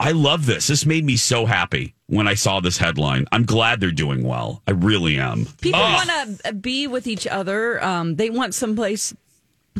I 0.00 0.12
love 0.12 0.46
this. 0.46 0.66
This 0.68 0.86
made 0.86 1.04
me 1.04 1.16
so 1.18 1.44
happy 1.44 1.94
when 2.06 2.26
I 2.26 2.34
saw 2.34 2.60
this 2.60 2.78
headline. 2.78 3.26
I'm 3.32 3.44
glad 3.44 3.80
they're 3.80 3.90
doing 3.90 4.24
well. 4.24 4.62
I 4.66 4.70
really 4.70 5.18
am. 5.18 5.44
People 5.60 5.80
oh. 5.82 5.92
want 5.92 6.40
to 6.40 6.54
be 6.54 6.86
with 6.86 7.06
each 7.06 7.26
other. 7.26 7.82
Um, 7.84 8.16
they 8.16 8.30
want 8.30 8.54
someplace 8.54 9.14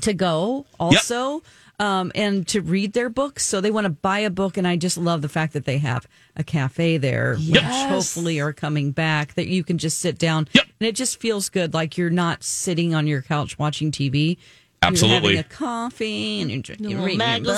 to 0.02 0.12
go. 0.12 0.66
Also. 0.78 1.36
Yep 1.36 1.42
um, 1.78 2.12
and 2.14 2.47
to 2.49 2.61
read 2.61 2.92
their 2.92 3.09
books. 3.09 3.45
So 3.45 3.61
they 3.61 3.71
want 3.71 3.85
to 3.85 3.90
buy 3.90 4.21
a 4.21 4.30
book, 4.30 4.56
and 4.56 4.66
I 4.66 4.76
just 4.76 4.99
love 4.99 5.23
the 5.23 5.28
fact 5.28 5.52
that 5.52 5.64
they 5.64 5.78
have 5.78 6.06
a 6.37 6.45
cafe 6.45 6.99
there, 6.99 7.37
yes. 7.38 7.62
which 7.62 7.90
hopefully 7.90 8.40
are 8.40 8.52
coming 8.52 8.92
back. 8.92 9.35
That 9.35 9.49
you 9.49 9.64
can 9.64 9.78
just 9.78 9.99
sit 9.99 10.18
down, 10.18 10.49
yep. 10.52 10.66
and 10.80 10.87
it 10.87 10.95
just 10.95 11.21
feels 11.21 11.49
good, 11.49 11.75
like 11.75 11.97
you're 11.97 12.11
not 12.11 12.42
sitting 12.42 12.95
on 12.95 13.06
your 13.06 13.23
couch 13.23 13.59
watching 13.59 13.90
TV. 13.90 14.38
Absolutely. 14.83 15.35
You're 15.35 15.42
having 15.42 15.50
a 15.50 15.54
coffee 15.54 16.40
and 16.42 16.50
you're, 16.50 16.61
drinking 16.61 16.90
you're 16.90 17.04
reading 17.04 17.21
a 17.21 17.40
book 17.40 17.56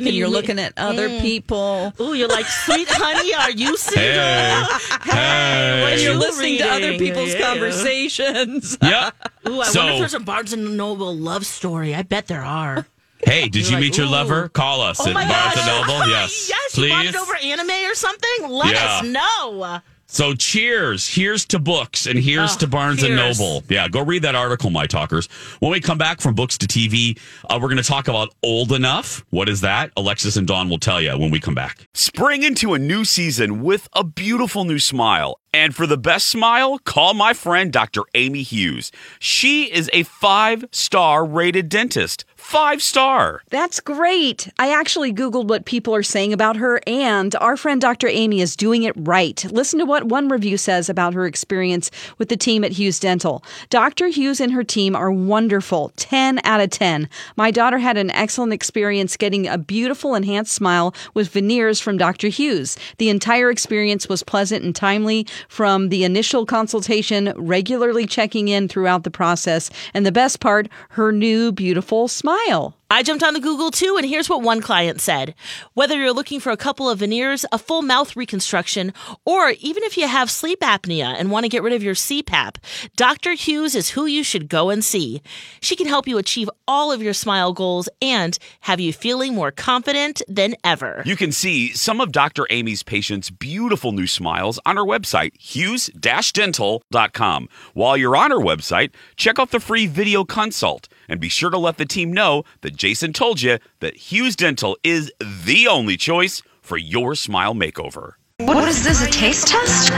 and 0.00 0.06
you're 0.08 0.28
looking 0.28 0.58
at 0.58 0.72
other 0.76 1.20
people. 1.20 1.92
Oh, 1.98 2.12
you're 2.12 2.28
like, 2.28 2.46
sweet 2.46 2.88
honey, 2.90 3.34
are 3.34 3.50
you 3.50 3.76
single? 3.76 4.02
Hey, 4.02 5.10
hey. 5.12 5.82
When 5.84 6.00
you're 6.00 6.14
listening 6.14 6.52
reading? 6.52 6.66
to 6.66 6.72
other 6.72 6.98
people's 6.98 7.34
yeah. 7.34 7.40
conversations. 7.40 8.78
Yeah. 8.82 9.10
Ooh, 9.48 9.60
I 9.60 9.64
so, 9.64 9.80
wonder 9.80 9.92
if 9.92 9.98
there's 10.00 10.14
a 10.14 10.20
Barnes 10.20 10.52
and 10.52 10.76
Noble 10.76 11.14
love 11.14 11.46
story. 11.46 11.94
I 11.94 12.02
bet 12.02 12.26
there 12.26 12.42
are. 12.42 12.86
Hey, 13.24 13.48
did 13.48 13.68
you 13.68 13.78
meet 13.78 13.96
your 13.96 14.06
lover? 14.06 14.48
Call 14.48 14.80
us 14.80 15.00
oh 15.00 15.08
at 15.08 15.14
Barnes 15.14 15.58
and 15.58 15.66
Noble. 15.88 16.08
Yes, 16.08 16.48
yes. 16.48 16.74
Please. 16.74 16.88
You 16.88 16.92
bought 16.92 17.06
it 17.06 17.16
over 17.16 17.36
anime 17.36 17.90
or 17.90 17.94
something? 17.94 18.48
Let 18.48 18.74
yeah. 18.74 18.84
us 18.84 19.04
know. 19.04 19.80
So 20.08 20.34
cheers. 20.34 21.08
Here's 21.12 21.44
to 21.46 21.58
books 21.58 22.06
and 22.06 22.18
here's 22.18 22.54
oh, 22.54 22.58
to 22.60 22.66
Barnes 22.68 23.00
cheers. 23.00 23.10
and 23.10 23.16
Noble. 23.16 23.64
Yeah, 23.68 23.88
go 23.88 24.04
read 24.04 24.22
that 24.22 24.34
article, 24.36 24.70
my 24.70 24.86
talkers. 24.86 25.26
When 25.58 25.72
we 25.72 25.80
come 25.80 25.98
back 25.98 26.20
from 26.20 26.34
books 26.34 26.56
to 26.58 26.66
TV, 26.66 27.18
uh, 27.50 27.58
we're 27.60 27.68
going 27.68 27.76
to 27.78 27.82
talk 27.82 28.06
about 28.06 28.32
Old 28.42 28.72
Enough. 28.72 29.24
What 29.30 29.48
is 29.48 29.62
that? 29.62 29.90
Alexis 29.96 30.36
and 30.36 30.46
Dawn 30.46 30.68
will 30.68 30.78
tell 30.78 31.00
you 31.00 31.18
when 31.18 31.30
we 31.30 31.40
come 31.40 31.54
back. 31.54 31.88
Spring 31.92 32.44
into 32.44 32.74
a 32.74 32.78
new 32.78 33.04
season 33.04 33.62
with 33.62 33.88
a 33.94 34.04
beautiful 34.04 34.64
new 34.64 34.78
smile. 34.78 35.40
And 35.52 35.74
for 35.74 35.86
the 35.86 35.96
best 35.96 36.26
smile, 36.26 36.78
call 36.78 37.14
my 37.14 37.32
friend 37.32 37.72
Dr. 37.72 38.02
Amy 38.14 38.42
Hughes. 38.42 38.92
She 39.18 39.72
is 39.72 39.88
a 39.92 40.02
five 40.02 40.66
star 40.70 41.24
rated 41.24 41.68
dentist 41.68 42.24
five 42.46 42.80
star. 42.80 43.42
That's 43.50 43.80
great. 43.80 44.48
I 44.60 44.72
actually 44.72 45.12
Googled 45.12 45.48
what 45.48 45.64
people 45.64 45.92
are 45.96 46.04
saying 46.04 46.32
about 46.32 46.54
her, 46.54 46.80
and 46.86 47.34
our 47.40 47.56
friend 47.56 47.80
Dr. 47.80 48.06
Amy 48.06 48.40
is 48.40 48.54
doing 48.54 48.84
it 48.84 48.94
right. 48.96 49.44
Listen 49.50 49.80
to 49.80 49.84
what 49.84 50.04
one 50.04 50.28
review 50.28 50.56
says 50.56 50.88
about 50.88 51.12
her 51.14 51.26
experience 51.26 51.90
with 52.18 52.28
the 52.28 52.36
team 52.36 52.62
at 52.62 52.70
Hughes 52.70 53.00
Dental. 53.00 53.42
Dr. 53.68 54.06
Hughes 54.06 54.40
and 54.40 54.52
her 54.52 54.62
team 54.62 54.94
are 54.94 55.10
wonderful. 55.10 55.90
10 55.96 56.40
out 56.44 56.60
of 56.60 56.70
10. 56.70 57.08
My 57.36 57.50
daughter 57.50 57.78
had 57.78 57.96
an 57.96 58.12
excellent 58.12 58.52
experience 58.52 59.16
getting 59.16 59.48
a 59.48 59.58
beautiful 59.58 60.14
enhanced 60.14 60.52
smile 60.52 60.94
with 61.14 61.30
veneers 61.30 61.80
from 61.80 61.98
Dr. 61.98 62.28
Hughes. 62.28 62.76
The 62.98 63.08
entire 63.08 63.50
experience 63.50 64.08
was 64.08 64.22
pleasant 64.22 64.64
and 64.64 64.74
timely 64.74 65.26
from 65.48 65.88
the 65.88 66.04
initial 66.04 66.46
consultation, 66.46 67.32
regularly 67.36 68.06
checking 68.06 68.48
in 68.48 68.68
throughout 68.68 69.04
the 69.04 69.10
process, 69.10 69.70
and 69.94 70.04
the 70.04 70.12
best 70.12 70.40
part, 70.40 70.68
her 70.90 71.12
new 71.12 71.52
beautiful 71.52 72.08
smile. 72.08 72.76
I 72.88 73.02
jumped 73.02 73.24
on 73.24 73.34
the 73.34 73.40
Google 73.40 73.72
too, 73.72 73.96
and 73.96 74.06
here's 74.06 74.28
what 74.28 74.42
one 74.42 74.60
client 74.60 75.00
said. 75.00 75.34
Whether 75.74 75.98
you're 75.98 76.12
looking 76.12 76.38
for 76.38 76.52
a 76.52 76.56
couple 76.56 76.88
of 76.88 77.00
veneers, 77.00 77.44
a 77.50 77.58
full 77.58 77.82
mouth 77.82 78.14
reconstruction, 78.14 78.92
or 79.24 79.54
even 79.58 79.82
if 79.82 79.96
you 79.96 80.06
have 80.06 80.30
sleep 80.30 80.60
apnea 80.60 81.12
and 81.18 81.32
want 81.32 81.42
to 81.42 81.48
get 81.48 81.64
rid 81.64 81.72
of 81.72 81.82
your 81.82 81.96
CPAP, 81.96 82.58
Dr. 82.94 83.32
Hughes 83.32 83.74
is 83.74 83.90
who 83.90 84.06
you 84.06 84.22
should 84.22 84.48
go 84.48 84.70
and 84.70 84.84
see. 84.84 85.20
She 85.60 85.74
can 85.74 85.88
help 85.88 86.06
you 86.06 86.16
achieve 86.16 86.48
all 86.68 86.92
of 86.92 87.02
your 87.02 87.12
smile 87.12 87.52
goals 87.52 87.88
and 88.00 88.38
have 88.60 88.78
you 88.78 88.92
feeling 88.92 89.34
more 89.34 89.50
confident 89.50 90.22
than 90.28 90.54
ever. 90.62 91.02
You 91.04 91.16
can 91.16 91.32
see 91.32 91.72
some 91.72 92.00
of 92.00 92.12
Dr. 92.12 92.46
Amy's 92.50 92.84
patients' 92.84 93.30
beautiful 93.30 93.90
new 93.90 94.06
smiles 94.06 94.60
on 94.64 94.76
her 94.76 94.84
website, 94.84 95.32
hughes-dental.com. 95.40 97.48
While 97.74 97.96
you're 97.96 98.16
on 98.16 98.30
her 98.30 98.38
website, 98.38 98.92
check 99.16 99.40
out 99.40 99.50
the 99.50 99.58
free 99.58 99.88
video 99.88 100.22
consult 100.22 100.86
and 101.08 101.20
be 101.20 101.28
sure 101.28 101.50
to 101.50 101.58
let 101.58 101.78
the 101.78 101.84
team 101.84 102.12
know 102.12 102.44
that 102.60 102.76
Jason 102.76 103.12
told 103.12 103.40
you 103.42 103.58
that 103.80 103.96
Hughes 103.96 104.36
Dental 104.36 104.76
is 104.82 105.12
the 105.20 105.66
only 105.68 105.96
choice 105.96 106.42
for 106.60 106.76
your 106.76 107.14
smile 107.14 107.54
makeover. 107.54 108.12
What 108.38 108.68
is 108.68 108.84
this, 108.84 109.02
a 109.02 109.10
taste 109.10 109.48
test? 109.48 109.88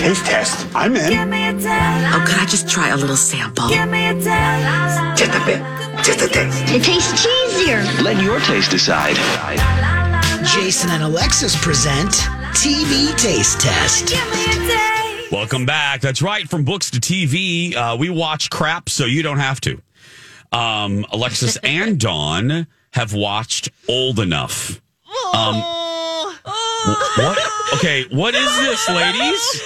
Taste 0.00 0.24
test? 0.26 0.66
I'm 0.74 0.96
in. 0.96 1.12
Oh, 1.12 2.24
can 2.26 2.40
I 2.40 2.46
just 2.48 2.68
try 2.68 2.88
a 2.88 2.96
little 2.96 3.16
sample? 3.16 3.68
Just 3.68 5.34
a 5.36 5.44
bit. 5.46 5.62
Just 6.04 6.20
a 6.22 6.28
taste. 6.28 6.62
It 6.66 6.82
tastes 6.82 7.24
cheesier. 7.24 8.02
Let 8.02 8.20
your 8.22 8.40
taste 8.40 8.72
decide. 8.72 9.16
Jason 10.44 10.90
and 10.90 11.02
Alexis 11.04 11.54
present 11.62 12.10
TV 12.56 13.16
Taste 13.16 13.60
Test. 13.60 14.14
Welcome 15.30 15.64
back. 15.66 16.00
That's 16.00 16.22
right. 16.22 16.48
From 16.48 16.64
books 16.64 16.90
to 16.90 17.00
TV, 17.00 17.74
uh, 17.74 17.96
we 17.96 18.10
watch 18.10 18.50
crap 18.50 18.88
so 18.88 19.04
you 19.04 19.22
don't 19.22 19.38
have 19.38 19.60
to. 19.62 19.80
Um, 20.52 21.06
Alexis 21.10 21.56
and 21.62 21.98
Dawn 21.98 22.66
have 22.92 23.12
watched 23.12 23.70
Old 23.88 24.18
Enough. 24.20 24.80
Um, 25.34 25.56
what? 26.44 27.38
Okay, 27.74 28.04
what 28.10 28.34
is 28.34 28.58
this, 28.58 28.88
ladies? 28.88 29.62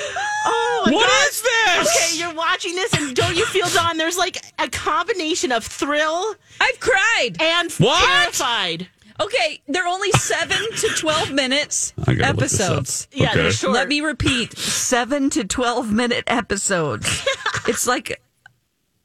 Oh, 0.46 0.82
what 0.86 1.06
God. 1.06 1.28
is 1.28 1.42
this? 1.42 1.96
Okay, 1.96 2.18
you're 2.18 2.34
watching 2.34 2.74
this, 2.74 2.92
and 2.94 3.14
don't 3.14 3.36
you 3.36 3.44
feel, 3.46 3.68
Dawn? 3.68 3.98
There's 3.98 4.16
like 4.16 4.38
a 4.58 4.68
combination 4.68 5.52
of 5.52 5.64
thrill. 5.64 6.34
I've 6.60 6.80
cried 6.80 7.36
and 7.40 7.70
what? 7.72 8.04
terrified. 8.04 8.88
Okay, 9.20 9.60
they're 9.68 9.86
only 9.86 10.10
seven 10.12 10.56
to 10.56 10.88
twelve 10.96 11.30
minutes 11.30 11.92
episodes. 12.08 13.06
Okay. 13.12 13.24
Yeah, 13.24 13.34
they're 13.34 13.52
short. 13.52 13.74
Let 13.74 13.88
me 13.88 14.00
repeat: 14.00 14.56
seven 14.56 15.28
to 15.30 15.44
twelve 15.44 15.92
minute 15.92 16.24
episodes. 16.26 17.26
it's 17.68 17.86
like 17.86 18.22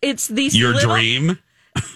it's 0.02 0.28
these 0.30 0.58
your 0.58 0.74
little, 0.74 0.96
dream 0.96 1.40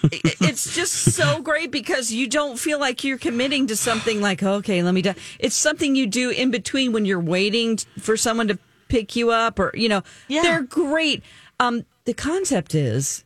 it's 0.02 0.74
just 0.74 0.92
so 1.14 1.40
great 1.40 1.70
because 1.70 2.12
you 2.12 2.28
don't 2.28 2.58
feel 2.58 2.78
like 2.78 3.04
you're 3.04 3.18
committing 3.18 3.66
to 3.68 3.76
something 3.76 4.20
like, 4.20 4.42
okay, 4.42 4.82
let 4.82 4.94
me 4.94 5.02
do. 5.02 5.14
It's 5.38 5.56
something 5.56 5.94
you 5.94 6.06
do 6.06 6.30
in 6.30 6.50
between 6.50 6.92
when 6.92 7.04
you're 7.04 7.20
waiting 7.20 7.78
for 7.98 8.16
someone 8.16 8.48
to 8.48 8.58
pick 8.88 9.16
you 9.16 9.30
up 9.30 9.58
or, 9.58 9.70
you 9.74 9.88
know, 9.88 10.02
yeah. 10.28 10.42
they're 10.42 10.62
great. 10.62 11.22
Um, 11.58 11.84
the 12.04 12.14
concept 12.14 12.74
is 12.74 13.24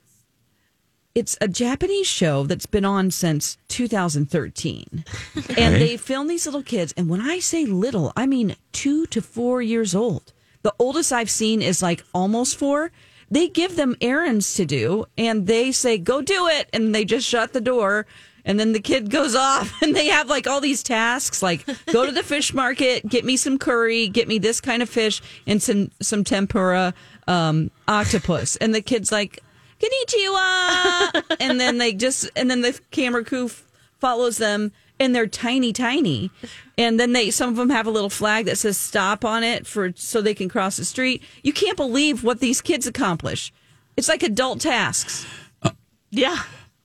it's 1.14 1.38
a 1.40 1.46
Japanese 1.46 2.08
show 2.08 2.44
that's 2.44 2.66
been 2.66 2.84
on 2.84 3.10
since 3.10 3.56
2013. 3.68 5.04
Okay. 5.36 5.62
And 5.62 5.76
they 5.76 5.96
film 5.96 6.26
these 6.26 6.46
little 6.46 6.62
kids. 6.62 6.92
And 6.96 7.08
when 7.08 7.20
I 7.20 7.38
say 7.38 7.64
little, 7.64 8.12
I 8.16 8.26
mean 8.26 8.56
two 8.72 9.06
to 9.06 9.20
four 9.20 9.62
years 9.62 9.94
old. 9.94 10.32
The 10.62 10.74
oldest 10.78 11.12
I've 11.12 11.30
seen 11.30 11.62
is 11.62 11.82
like 11.82 12.02
almost 12.12 12.56
four 12.56 12.90
they 13.34 13.48
give 13.48 13.74
them 13.76 13.96
errands 14.00 14.54
to 14.54 14.64
do 14.64 15.06
and 15.18 15.46
they 15.46 15.72
say, 15.72 15.98
go 15.98 16.22
do 16.22 16.46
it. 16.46 16.68
And 16.72 16.94
they 16.94 17.04
just 17.04 17.26
shut 17.26 17.52
the 17.52 17.60
door. 17.60 18.06
And 18.44 18.60
then 18.60 18.72
the 18.72 18.80
kid 18.80 19.10
goes 19.10 19.34
off 19.34 19.82
and 19.82 19.94
they 19.94 20.06
have 20.06 20.28
like 20.28 20.46
all 20.46 20.60
these 20.60 20.82
tasks 20.82 21.42
like 21.42 21.66
go 21.92 22.06
to 22.06 22.12
the 22.12 22.22
fish 22.34 22.54
market, 22.54 23.06
get 23.08 23.24
me 23.24 23.36
some 23.36 23.58
curry, 23.58 24.08
get 24.08 24.28
me 24.28 24.38
this 24.38 24.60
kind 24.60 24.82
of 24.82 24.88
fish 24.88 25.20
and 25.46 25.62
some, 25.62 25.90
some 26.00 26.22
tempura 26.22 26.94
um, 27.26 27.70
octopus. 27.88 28.56
And 28.56 28.74
the 28.74 28.82
kid's 28.82 29.10
like, 29.10 29.42
Konnichiwa. 29.80 31.36
and 31.40 31.60
then 31.60 31.78
they 31.78 31.92
just, 31.92 32.30
and 32.36 32.48
then 32.48 32.60
the 32.60 32.78
camera 32.90 33.24
crew 33.24 33.50
follows 33.98 34.38
them 34.38 34.70
and 35.00 35.14
they're 35.14 35.26
tiny, 35.26 35.72
tiny. 35.72 36.30
And 36.78 36.98
then 36.98 37.12
they 37.12 37.30
some 37.30 37.50
of 37.50 37.56
them 37.56 37.70
have 37.70 37.86
a 37.86 37.90
little 37.90 38.10
flag 38.10 38.46
that 38.46 38.58
says 38.58 38.76
stop 38.76 39.24
on 39.24 39.42
it 39.44 39.66
for 39.66 39.92
so 39.96 40.20
they 40.20 40.34
can 40.34 40.48
cross 40.48 40.76
the 40.76 40.84
street. 40.84 41.22
You 41.42 41.52
can't 41.52 41.76
believe 41.76 42.24
what 42.24 42.40
these 42.40 42.60
kids 42.60 42.86
accomplish. 42.86 43.52
It's 43.96 44.08
like 44.08 44.22
adult 44.22 44.60
tasks. 44.60 45.26
Uh, 45.62 45.70
yeah. 46.10 46.42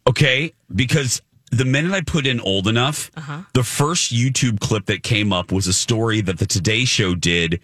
Okay, 0.08 0.54
because 0.74 1.22
the 1.52 1.66
minute 1.66 1.92
I 1.92 2.02
put 2.02 2.28
in 2.28 2.40
old 2.40 2.68
enough, 2.68 3.12
uh-huh. 3.16 3.42
the 3.54 3.64
first 3.64 4.14
YouTube 4.14 4.60
clip 4.60 4.86
that 4.86 5.04
came 5.04 5.34
up 5.34 5.52
was 5.52 5.68
a 5.68 5.74
story 5.74 6.22
that 6.22 6.38
the 6.38 6.46
Today 6.46 6.86
Show 6.86 7.16
did 7.16 7.60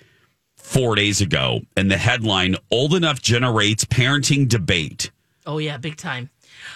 four 0.55 0.95
days 0.95 1.21
ago, 1.21 1.61
and 1.77 1.89
the 1.91 1.97
headline 1.97 2.55
"Old 2.71 2.95
Enough 2.95 3.21
Generates 3.21 3.85
Parenting 3.85 4.47
Debate." 4.47 5.11
Oh 5.45 5.59
yeah, 5.59 5.77
big 5.77 5.97
time. 5.97 6.29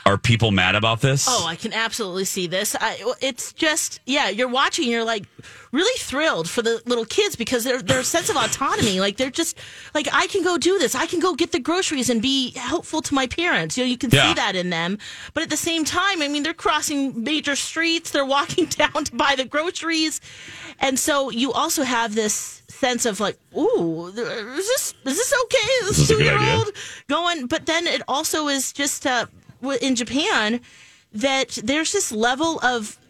Are 0.05 0.17
people 0.17 0.51
mad 0.51 0.75
about 0.75 1.01
this? 1.01 1.25
Oh, 1.29 1.45
I 1.45 1.55
can 1.55 1.73
absolutely 1.73 2.25
see 2.25 2.47
this. 2.47 2.75
I, 2.79 3.13
it's 3.21 3.53
just, 3.53 3.99
yeah, 4.05 4.29
you're 4.29 4.47
watching, 4.47 4.89
you're 4.89 5.03
like 5.03 5.25
really 5.71 5.97
thrilled 5.99 6.49
for 6.49 6.61
the 6.61 6.81
little 6.85 7.05
kids 7.05 7.35
because 7.35 7.63
their 7.63 7.81
their 7.81 8.03
sense 8.03 8.29
of 8.29 8.35
autonomy, 8.35 8.99
like 8.99 9.17
they're 9.17 9.29
just 9.29 9.57
like 9.93 10.07
I 10.11 10.27
can 10.27 10.43
go 10.43 10.57
do 10.57 10.79
this, 10.79 10.95
I 10.95 11.05
can 11.05 11.19
go 11.19 11.35
get 11.35 11.51
the 11.51 11.59
groceries 11.59 12.09
and 12.09 12.21
be 12.21 12.51
helpful 12.51 13.01
to 13.03 13.13
my 13.13 13.27
parents. 13.27 13.77
You 13.77 13.83
know, 13.83 13.89
you 13.89 13.97
can 13.97 14.09
yeah. 14.09 14.27
see 14.27 14.33
that 14.35 14.55
in 14.55 14.69
them. 14.69 14.97
But 15.33 15.43
at 15.43 15.49
the 15.49 15.57
same 15.57 15.85
time, 15.85 16.21
I 16.21 16.27
mean, 16.27 16.43
they're 16.43 16.53
crossing 16.53 17.23
major 17.23 17.55
streets, 17.55 18.11
they're 18.11 18.25
walking 18.25 18.65
down 18.69 19.03
to 19.05 19.15
buy 19.15 19.35
the 19.35 19.45
groceries, 19.45 20.21
and 20.79 20.97
so 20.97 21.29
you 21.29 21.51
also 21.51 21.83
have 21.83 22.15
this 22.15 22.63
sense 22.67 23.05
of 23.05 23.19
like, 23.19 23.37
ooh, 23.55 24.07
is 24.07 24.15
this 24.15 24.93
is 25.05 25.17
this 25.17 25.33
okay? 25.45 25.67
This, 25.81 25.97
this 25.97 26.07
two 26.07 26.23
year 26.23 26.39
old 26.39 26.71
going, 27.07 27.47
but 27.47 27.65
then 27.65 27.87
it 27.87 28.01
also 28.07 28.47
is 28.47 28.73
just. 28.73 29.05
Uh, 29.05 29.27
in 29.81 29.95
Japan 29.95 30.61
that 31.11 31.59
there's 31.63 31.91
this 31.91 32.11
level 32.11 32.59
of 32.59 32.97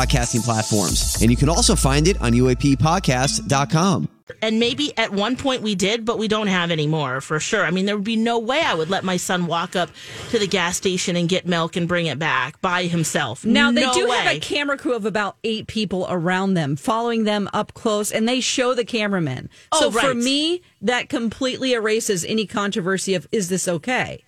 podcasting 0.00 0.44
platforms. 0.44 1.16
And 1.22 1.30
you 1.30 1.36
can 1.38 1.48
also 1.48 1.74
find 1.74 2.06
it 2.06 2.20
on 2.20 2.32
UAPpodcast.com. 2.32 4.08
And 4.42 4.58
maybe 4.58 4.92
at 4.98 5.12
one 5.12 5.36
point 5.36 5.62
we 5.62 5.76
did, 5.76 6.04
but 6.04 6.18
we 6.18 6.26
don't 6.26 6.48
have 6.48 6.72
anymore 6.72 7.20
for 7.20 7.38
sure. 7.38 7.64
I 7.64 7.70
mean, 7.70 7.86
there 7.86 7.94
would 7.94 8.04
be 8.04 8.16
no 8.16 8.40
way 8.40 8.60
I 8.60 8.74
would 8.74 8.90
let 8.90 9.04
my 9.04 9.16
son 9.16 9.46
walk 9.46 9.76
up 9.76 9.88
to 10.30 10.38
the 10.38 10.48
gas 10.48 10.76
station 10.76 11.14
and 11.14 11.28
get 11.28 11.46
milk 11.46 11.76
and 11.76 11.86
bring 11.86 12.06
it 12.06 12.18
back 12.18 12.60
by 12.60 12.84
himself. 12.84 13.44
Now 13.44 13.70
they 13.70 13.82
No 13.86 13.94
do 13.94 14.08
way. 14.08 14.16
have 14.16 14.36
a 14.36 14.40
camera 14.40 14.76
crew 14.76 14.94
of 14.94 15.06
about 15.06 15.36
eight 15.44 15.68
people 15.68 16.06
around 16.10 16.54
them, 16.54 16.74
following 16.74 17.22
them 17.22 17.48
up 17.52 17.72
close, 17.74 18.10
and 18.10 18.28
they 18.28 18.40
show 18.40 18.74
the 18.74 18.84
cameramen. 18.84 19.48
Oh, 19.70 19.80
so 19.80 19.90
for 19.92 20.12
me, 20.12 20.60
that 20.82 21.08
completely 21.08 21.72
erases 21.72 22.24
any 22.24 22.46
controversy 22.46 23.14
of 23.14 23.28
is 23.30 23.48
this 23.48 23.68
okay? 23.68 24.24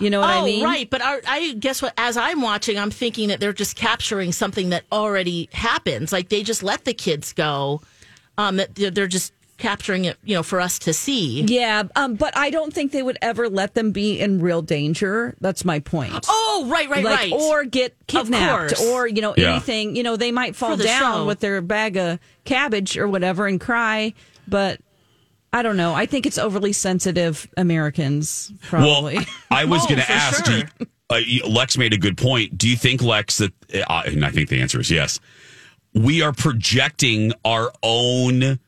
You 0.00 0.10
know 0.10 0.20
what 0.20 0.30
oh, 0.30 0.42
I 0.42 0.44
mean? 0.44 0.64
right. 0.64 0.88
But 0.88 1.02
I, 1.02 1.20
I 1.26 1.52
guess 1.54 1.80
what, 1.80 1.94
as 1.96 2.16
I'm 2.16 2.42
watching, 2.42 2.78
I'm 2.78 2.90
thinking 2.90 3.28
that 3.28 3.40
they're 3.40 3.52
just 3.52 3.76
capturing 3.76 4.32
something 4.32 4.70
that 4.70 4.84
already 4.92 5.48
happens. 5.52 6.12
Like 6.12 6.28
they 6.28 6.42
just 6.42 6.62
let 6.62 6.84
the 6.84 6.94
kids 6.94 7.32
go. 7.32 7.80
Um, 8.38 8.56
that 8.56 8.74
they're, 8.74 8.90
they're 8.90 9.06
just 9.06 9.32
capturing 9.58 10.04
it, 10.04 10.18
you 10.24 10.34
know, 10.34 10.42
for 10.42 10.60
us 10.60 10.78
to 10.80 10.92
see. 10.92 11.42
Yeah, 11.42 11.84
um, 11.96 12.14
but 12.14 12.36
I 12.36 12.50
don't 12.50 12.72
think 12.72 12.92
they 12.92 13.02
would 13.02 13.18
ever 13.22 13.48
let 13.48 13.74
them 13.74 13.92
be 13.92 14.20
in 14.20 14.40
real 14.40 14.62
danger. 14.62 15.34
That's 15.40 15.64
my 15.64 15.78
point. 15.80 16.26
Oh, 16.28 16.66
right, 16.68 16.88
right, 16.88 17.04
Like, 17.04 17.18
right. 17.18 17.32
Or 17.32 17.64
get 17.64 17.94
kidnapped, 18.06 18.78
or 18.80 19.06
you 19.06 19.22
know 19.22 19.34
Yeah. 19.36 19.52
anything. 19.52 19.96
You 19.96 20.02
know 20.02 20.16
they 20.16 20.32
might 20.32 20.56
fall 20.56 20.76
the 20.76 20.84
down 20.84 21.20
show. 21.20 21.26
with 21.26 21.40
their 21.40 21.60
bag 21.62 21.96
of 21.96 22.18
cabbage 22.44 22.98
or 22.98 23.08
whatever 23.08 23.46
and 23.46 23.60
cry. 23.60 24.12
But 24.46 24.80
I 25.56 25.62
don't 25.62 25.76
know. 25.78 25.94
I 25.94 26.04
think 26.06 26.26
it's 26.26 26.36
overly 26.38 26.72
sensitive 26.72 27.48
Americans. 27.56 28.52
Probably. 28.62 29.16
Well, 29.16 29.26
I 29.50 29.64
was 29.64 29.82
Oh, 29.84 29.88
going 29.88 30.00
to 30.00 30.06
for 30.06 30.12
ask. 30.12 30.44
do 30.44 30.50
sure. 30.52 30.68
you- 30.80 30.86
uh, 31.44 31.48
Lex 31.48 31.78
made 31.78 31.92
a 31.94 31.98
good 31.98 32.16
point. 32.18 32.58
Do 32.58 32.68
you 32.68 32.76
think 32.76 33.00
Lex 33.02 33.38
that? 33.38 33.52
Uh, 33.72 34.02
and 34.06 34.24
I 34.24 34.30
think 34.30 34.48
the 34.50 34.60
answer 34.60 34.80
is 34.80 34.90
yes. 34.90 35.18
We 35.94 36.20
are 36.20 36.32
projecting 36.32 37.32
our 37.44 37.72
own 37.82 38.58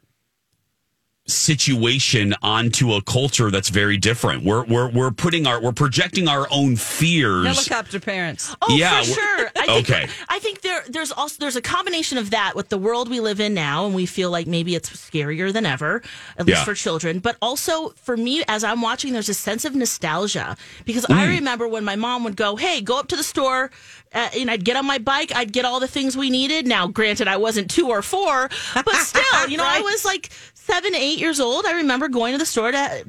situation 1.29 2.35
onto 2.43 2.93
a 2.95 3.03
culture 3.03 3.51
that's 3.51 3.69
very 3.69 3.97
different. 3.97 4.43
We're 4.45 4.65
we're 4.65 4.89
we're 4.89 5.11
putting 5.11 5.47
our 5.47 5.61
we're 5.61 5.73
projecting 5.73 6.27
our 6.29 6.49
own 6.51 6.77
fears. 6.77 7.47
Helicopter 7.47 8.01
parents. 8.01 8.55
Oh, 8.63 8.75
Yeah, 8.75 9.03
for 9.03 9.13
sure. 9.13 9.51
I 9.57 9.67
think, 9.67 9.91
Okay. 9.91 10.09
I 10.29 10.39
think 10.39 10.63
there, 10.63 10.83
there's 10.89 11.13
also 11.13 11.37
there's 11.39 11.57
a 11.57 11.63
combination 11.63 12.19
of 12.19 12.31
that 12.31 12.55
with 12.57 12.69
the 12.71 12.79
world 12.79 13.09
we 13.11 13.21
live 13.21 13.41
in 13.41 13.55
now, 13.55 13.87
and 13.87 13.95
we 13.95 14.07
feel 14.07 14.31
like 14.31 14.47
maybe 14.47 14.75
it's 14.75 14.89
scarier 14.91 15.53
than 15.53 15.67
ever, 15.67 16.03
at 16.39 16.47
least 16.47 16.61
Yeah. 16.61 16.65
for 16.65 16.75
children. 16.75 17.19
But 17.19 17.37
also 17.43 17.91
for 18.03 18.17
me, 18.17 18.43
as 18.49 18.65
I'm 18.65 18.81
watching, 18.81 19.13
there's 19.13 19.29
a 19.29 19.35
sense 19.35 19.65
of 19.65 19.75
nostalgia 19.75 20.57
because 20.85 21.05
I 21.11 21.27
Mm. 21.27 21.29
remember 21.37 21.69
when 21.69 21.85
my 21.85 21.97
mom 21.97 22.25
would 22.25 22.37
go, 22.37 22.57
"Hey, 22.57 22.81
go 22.81 22.99
up 22.99 23.09
to 23.09 23.17
the 23.17 23.23
store," 23.23 23.71
uh, 24.15 24.29
and 24.37 24.51
I'd 24.51 24.65
get 24.65 24.77
on 24.77 24.87
my 24.87 24.99
bike, 24.99 25.33
I'd 25.35 25.53
get 25.53 25.65
all 25.65 25.81
the 25.81 25.89
things 25.89 26.17
we 26.17 26.31
needed. 26.31 26.67
Now, 26.67 26.87
granted, 26.87 27.29
I 27.29 27.37
wasn't 27.37 27.71
two 27.71 27.89
or 27.89 28.01
four, 28.03 28.49
but 28.75 28.95
still, 28.97 29.49
you 29.49 29.57
know, 29.57 29.67
I 29.67 29.81
was 29.91 30.05
like 30.05 30.31
seven, 30.69 30.95
eight 30.95 31.19
years 31.19 31.41
old. 31.41 31.65
I 31.65 31.73
remember 31.73 32.09
going 32.09 32.33
to 32.33 32.39
the 32.39 32.47
store 32.47 32.73
to 32.73 33.05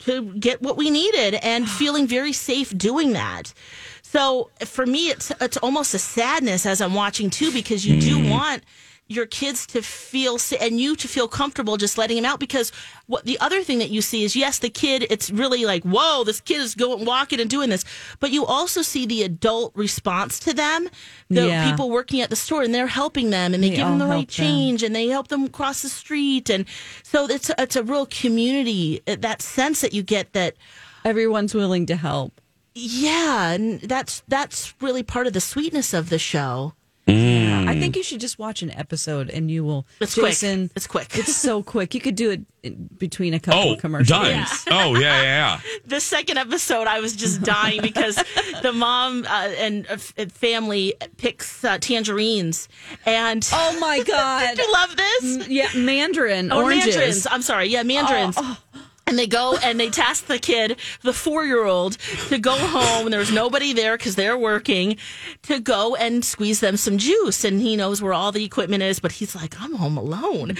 to 0.00 0.34
get 0.34 0.60
what 0.62 0.76
we 0.76 0.90
needed 0.90 1.34
and 1.34 1.68
feeling 1.80 2.06
very 2.06 2.32
safe 2.32 2.76
doing 2.76 3.12
that. 3.12 3.52
So 4.02 4.50
for 4.64 4.86
me, 4.86 5.10
it's 5.10 5.30
it's 5.40 5.56
almost 5.58 5.94
a 5.94 5.98
sadness 5.98 6.66
as 6.66 6.80
I'm 6.80 6.94
watching 6.94 7.30
too, 7.30 7.52
because 7.52 7.86
you 7.86 8.00
do 8.00 8.18
mm. 8.18 8.30
want 8.30 8.62
your 9.08 9.26
kids 9.26 9.66
to 9.66 9.82
feel 9.82 10.38
and 10.60 10.80
you 10.80 10.96
to 10.96 11.06
feel 11.06 11.28
comfortable 11.28 11.76
just 11.76 11.98
letting 11.98 12.16
them 12.16 12.24
out 12.24 12.40
because 12.40 12.72
what 13.06 13.24
the 13.26 13.38
other 13.40 13.62
thing 13.62 13.78
that 13.78 13.90
you 13.90 14.00
see 14.00 14.24
is 14.24 14.34
yes 14.34 14.58
the 14.60 14.70
kid 14.70 15.04
it's 15.10 15.28
really 15.30 15.66
like 15.66 15.82
whoa 15.84 16.24
this 16.24 16.40
kid 16.40 16.60
is 16.62 16.74
going 16.74 17.04
walking 17.04 17.38
and 17.40 17.50
doing 17.50 17.68
this 17.68 17.84
but 18.20 18.30
you 18.30 18.46
also 18.46 18.80
see 18.80 19.04
the 19.04 19.22
adult 19.22 19.70
response 19.76 20.38
to 20.38 20.54
them 20.54 20.88
the 21.28 21.46
Yeah. 21.48 21.68
people 21.70 21.90
working 21.90 22.22
at 22.22 22.30
the 22.30 22.36
store 22.36 22.62
and 22.62 22.74
they're 22.74 22.86
helping 22.86 23.28
them 23.30 23.52
and 23.52 23.62
they, 23.62 23.68
They 23.70 23.76
give 23.76 23.86
them 23.86 23.98
the 23.98 24.06
right 24.06 24.12
help 24.14 24.28
them. 24.28 24.46
change 24.46 24.82
and 24.82 24.94
they 24.96 25.08
help 25.08 25.28
them 25.28 25.48
cross 25.48 25.82
the 25.82 25.90
street 25.90 26.48
and 26.48 26.64
so 27.02 27.26
it's 27.26 27.50
it's 27.58 27.76
a 27.76 27.82
real 27.82 28.06
community 28.06 29.02
uh, 29.06 29.16
that 29.20 29.42
sense 29.42 29.80
that 29.82 29.92
you 29.92 30.02
get 30.02 30.32
that 30.32 30.54
Everyone's 31.04 31.54
willing 31.54 31.84
to 31.86 31.96
help. 31.96 32.40
yeah 32.74 33.50
and 33.50 33.80
that's 33.82 34.22
that's 34.28 34.72
really 34.80 35.02
part 35.02 35.26
of 35.26 35.32
the 35.34 35.40
sweetness 35.40 35.92
of 35.92 36.08
the 36.08 36.18
show 36.18 36.72
Yeah, 37.06 37.41
I 37.72 37.80
think 37.80 37.96
you 37.96 38.02
should 38.02 38.20
just 38.20 38.38
watch 38.38 38.62
an 38.62 38.70
episode 38.70 39.30
and 39.30 39.50
you 39.50 39.64
will. 39.64 39.86
It's 40.00 40.14
quick. 40.14 40.36
It's 40.42 40.86
quick. 40.86 41.16
It's 41.16 41.34
so 41.48 41.62
quick. 41.62 41.94
You 41.94 42.00
could 42.00 42.14
do 42.14 42.30
it 42.30 42.40
in 42.62 42.88
between 42.96 43.34
a 43.34 43.40
couple 43.40 43.60
oh, 43.60 43.72
of 43.74 43.80
commercials. 43.80 44.08
done. 44.08 44.46
Oh 44.70 44.94
yeah, 44.94 45.22
yeah, 45.22 45.22
yeah. 45.22 45.60
the 45.86 46.00
second 46.00 46.38
episode, 46.38 46.86
I 46.86 47.00
was 47.00 47.14
just 47.14 47.42
dying 47.42 47.82
because 47.82 48.16
the 48.62 48.72
mom 48.72 49.24
uh, 49.24 49.48
and 49.58 49.86
uh, 49.88 49.96
family 49.96 50.94
picks 51.16 51.64
uh, 51.64 51.78
tangerines, 51.78 52.68
and 53.04 53.48
Oh 53.52 53.78
my 53.80 54.02
god! 54.02 54.56
do 54.56 54.62
you 54.62 54.72
love 54.72 54.96
this? 54.96 55.48
yeah, 55.48 55.68
mandarin 55.76 56.52
Or 56.52 56.64
oranges. 56.64 56.86
mandarins. 56.96 57.26
I'm 57.30 57.42
sorry. 57.42 57.66
Yeah, 57.66 57.82
mandarins. 57.82 58.38
And 59.12 59.18
they 59.18 59.26
go 59.26 59.58
and 59.62 59.78
they 59.78 59.90
task 59.90 60.24
the 60.24 60.38
kid, 60.38 60.78
the 61.02 61.12
four 61.12 61.44
year 61.44 61.66
old, 61.66 61.98
to 62.28 62.38
go 62.38 62.56
home. 62.56 63.04
And 63.04 63.12
there's 63.12 63.30
nobody 63.30 63.74
there 63.74 63.98
because 63.98 64.16
they're 64.16 64.38
working 64.38 64.96
to 65.42 65.60
go 65.60 65.94
and 65.96 66.24
squeeze 66.24 66.60
them 66.60 66.78
some 66.78 66.96
juice. 66.96 67.44
And 67.44 67.60
he 67.60 67.76
knows 67.76 68.00
where 68.00 68.14
all 68.14 68.32
the 68.32 68.42
equipment 68.42 68.82
is, 68.82 69.00
but 69.00 69.12
he's 69.12 69.36
like, 69.36 69.60
I'm 69.60 69.74
home 69.74 69.98
alone. 69.98 70.48
And 70.48 70.58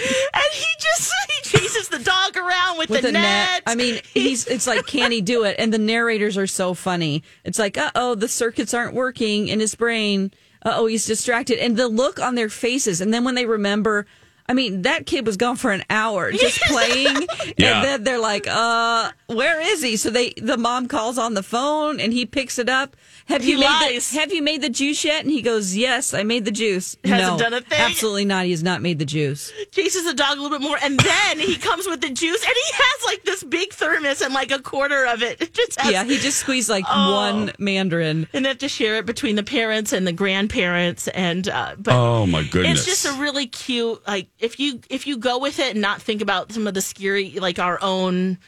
he 0.52 0.66
just 0.78 1.14
he 1.30 1.58
chases 1.58 1.88
the 1.88 2.00
dog 2.00 2.36
around 2.36 2.76
with, 2.76 2.90
with 2.90 3.00
the 3.00 3.08
a 3.08 3.12
net. 3.12 3.62
I 3.66 3.74
mean, 3.74 4.02
he's 4.12 4.46
it's 4.46 4.66
like, 4.66 4.84
can 4.86 5.12
he 5.12 5.22
do 5.22 5.44
it? 5.44 5.56
And 5.58 5.72
the 5.72 5.78
narrators 5.78 6.36
are 6.36 6.46
so 6.46 6.74
funny. 6.74 7.22
It's 7.44 7.58
like, 7.58 7.78
uh 7.78 7.90
oh, 7.94 8.14
the 8.14 8.28
circuits 8.28 8.74
aren't 8.74 8.92
working 8.92 9.48
in 9.48 9.60
his 9.60 9.74
brain. 9.74 10.30
Uh 10.62 10.72
oh, 10.74 10.84
he's 10.88 11.06
distracted. 11.06 11.58
And 11.58 11.78
the 11.78 11.88
look 11.88 12.20
on 12.20 12.34
their 12.34 12.50
faces. 12.50 13.00
And 13.00 13.14
then 13.14 13.24
when 13.24 13.34
they 13.34 13.46
remember, 13.46 14.04
I 14.48 14.54
mean, 14.54 14.82
that 14.82 15.06
kid 15.06 15.24
was 15.26 15.36
gone 15.36 15.56
for 15.56 15.70
an 15.72 15.84
hour 15.88 16.30
just 16.32 16.60
playing. 16.68 17.26
Yeah. 17.56 17.76
And 17.76 17.84
then 17.84 18.04
they're 18.04 18.18
like, 18.20 18.46
uh, 18.48 19.10
where 19.28 19.60
is 19.60 19.82
he? 19.82 19.96
So 19.96 20.10
they 20.10 20.30
the 20.36 20.56
mom 20.56 20.88
calls 20.88 21.16
on 21.18 21.34
the 21.34 21.42
phone 21.42 22.00
and 22.00 22.12
he 22.12 22.26
picks 22.26 22.58
it 22.58 22.68
up. 22.68 22.96
Have 23.26 23.42
He 23.44 23.52
you 23.52 23.58
made 23.60 24.00
the, 24.00 24.16
have 24.18 24.32
you 24.32 24.42
made 24.42 24.62
the 24.62 24.68
juice 24.68 25.04
yet? 25.04 25.22
And 25.22 25.30
he 25.30 25.42
goes, 25.42 25.76
Yes, 25.76 26.12
I 26.12 26.24
made 26.24 26.44
the 26.44 26.50
juice. 26.50 26.96
Hasn't 27.04 27.38
no, 27.38 27.38
done 27.38 27.54
a 27.54 27.60
thing? 27.60 27.78
Absolutely 27.80 28.24
not. 28.24 28.44
He 28.46 28.50
has 28.50 28.64
not 28.64 28.82
made 28.82 28.98
the 28.98 29.04
juice. 29.04 29.52
chases 29.70 30.04
the 30.04 30.12
dog 30.12 30.38
a 30.38 30.42
little 30.42 30.58
bit 30.58 30.64
more, 30.66 30.76
and 30.82 30.98
then 30.98 31.38
he 31.38 31.56
comes 31.56 31.86
with 31.86 32.00
the 32.00 32.10
juice, 32.10 32.42
and 32.44 32.52
he 32.52 32.72
has 32.74 33.04
like 33.06 33.24
this 33.24 33.44
big 33.44 33.72
thermos 33.72 34.20
and 34.22 34.34
like 34.34 34.50
a 34.50 34.58
quarter 34.60 35.06
of 35.06 35.22
it. 35.22 35.40
It 35.42 35.54
just 35.54 35.80
has, 35.80 35.92
Yeah, 35.92 36.02
he 36.04 36.18
just 36.18 36.38
squeezed 36.38 36.68
like 36.68 36.84
Oh. 36.88 37.14
one 37.14 37.52
mandarin. 37.58 38.26
and 38.32 38.44
they 38.44 38.48
have 38.48 38.58
to 38.58 38.68
share 38.68 38.96
it 38.96 39.06
between 39.06 39.36
the 39.36 39.42
parents 39.44 39.92
and 39.92 40.04
the 40.06 40.12
grandparents, 40.12 41.06
and 41.08 41.48
uh, 41.48 41.76
but 41.78 41.94
Oh 41.94 42.26
my 42.26 42.42
goodness. 42.42 42.86
it's 42.86 43.02
just 43.02 43.06
a 43.16 43.20
really 43.20 43.46
cute 43.46 44.02
like 44.06 44.28
if 44.42 44.58
you 44.60 44.80
if 44.90 45.06
you 45.06 45.16
go 45.16 45.38
with 45.38 45.58
it 45.58 45.70
and 45.72 45.80
not 45.80 46.02
think 46.02 46.20
about 46.20 46.52
some 46.52 46.66
of 46.66 46.74
the 46.74 46.82
scary 46.82 47.30
like 47.38 47.58
our 47.58 47.78
own 47.80 48.38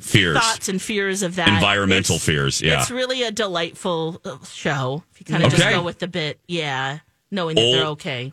fears. 0.00 0.36
thoughts 0.36 0.68
and 0.68 0.80
fears 0.82 1.22
of 1.22 1.36
that 1.36 1.48
Environmental 1.48 2.18
fears, 2.18 2.60
yeah. 2.60 2.80
it's 2.80 2.90
really 2.90 3.22
a 3.22 3.30
delightful 3.30 4.20
uh, 4.24 4.42
show 4.44 5.04
if 5.12 5.20
you 5.20 5.26
kind 5.26 5.44
of 5.44 5.52
Okay. 5.52 5.62
just 5.62 5.70
go 5.76 5.82
with 5.82 5.98
the 6.00 6.08
bit, 6.08 6.40
yeah, 6.48 6.98
knowing 7.30 7.54
that 7.56 7.62
they're 7.62 7.86
okay. 7.86 8.32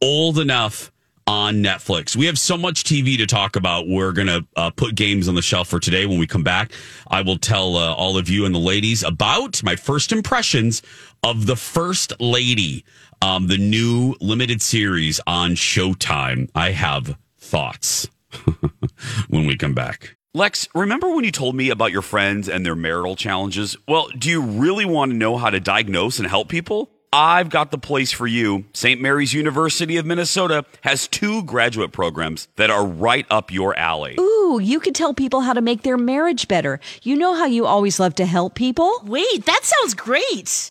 old 0.00 0.38
enough 0.38 0.90
on 1.26 1.56
Netflix. 1.56 2.16
We 2.16 2.24
have 2.24 2.38
so 2.38 2.56
much 2.56 2.84
TV 2.84 3.18
to 3.18 3.26
talk 3.26 3.54
about. 3.54 3.86
We're 3.86 4.12
going 4.12 4.28
to 4.28 4.46
uh, 4.56 4.70
put 4.70 4.94
games 4.94 5.28
on 5.28 5.34
the 5.34 5.42
shelf 5.42 5.68
for 5.68 5.78
today. 5.78 6.06
When 6.06 6.18
we 6.18 6.26
come 6.26 6.42
back, 6.42 6.72
I 7.08 7.20
will 7.20 7.36
tell 7.36 7.76
uh, 7.76 7.92
all 7.92 8.16
of 8.16 8.30
you 8.30 8.46
and 8.46 8.54
the 8.54 8.58
ladies 8.60 9.02
about 9.02 9.62
my 9.62 9.76
first 9.76 10.10
impressions 10.10 10.80
of 11.22 11.44
The 11.44 11.54
First 11.56 12.14
Lady, 12.18 12.82
um, 13.22 13.48
the 13.48 13.58
new 13.58 14.14
limited 14.20 14.62
series 14.62 15.20
on 15.26 15.52
Showtime. 15.52 16.50
I 16.54 16.70
have 16.70 17.16
thoughts 17.38 18.08
when 19.28 19.46
we 19.46 19.56
come 19.56 19.74
back. 19.74 20.16
Lex, 20.34 20.68
remember 20.74 21.08
when 21.08 21.24
you 21.24 21.32
told 21.32 21.56
me 21.56 21.70
about 21.70 21.90
your 21.90 22.02
friends 22.02 22.48
and 22.48 22.64
their 22.64 22.76
marital 22.76 23.16
challenges? 23.16 23.76
Well, 23.88 24.08
do 24.16 24.28
you 24.28 24.42
really 24.42 24.84
want 24.84 25.10
to 25.10 25.16
know 25.16 25.36
how 25.36 25.50
to 25.50 25.58
diagnose 25.58 26.18
and 26.18 26.28
help 26.28 26.48
people? 26.48 26.90
I've 27.12 27.48
got 27.48 27.70
the 27.70 27.78
place 27.78 28.12
for 28.12 28.26
you. 28.26 28.66
St. 28.74 29.00
Mary's 29.00 29.32
University 29.32 29.96
of 29.96 30.04
Minnesota 30.04 30.64
has 30.82 31.08
two 31.08 31.42
graduate 31.44 31.92
programs 31.92 32.48
that 32.56 32.70
are 32.70 32.86
right 32.86 33.26
up 33.30 33.50
your 33.50 33.76
alley. 33.78 34.16
Ooh, 34.20 34.60
you 34.62 34.78
could 34.78 34.94
tell 34.94 35.14
people 35.14 35.40
how 35.40 35.54
to 35.54 35.62
make 35.62 35.82
their 35.82 35.96
marriage 35.96 36.48
better. 36.48 36.80
You 37.02 37.16
know 37.16 37.34
how 37.34 37.46
you 37.46 37.64
always 37.64 37.98
love 37.98 38.14
to 38.16 38.26
help 38.26 38.54
people? 38.54 38.92
Wait, 39.04 39.46
that 39.46 39.64
sounds 39.64 39.94
great. 39.94 40.70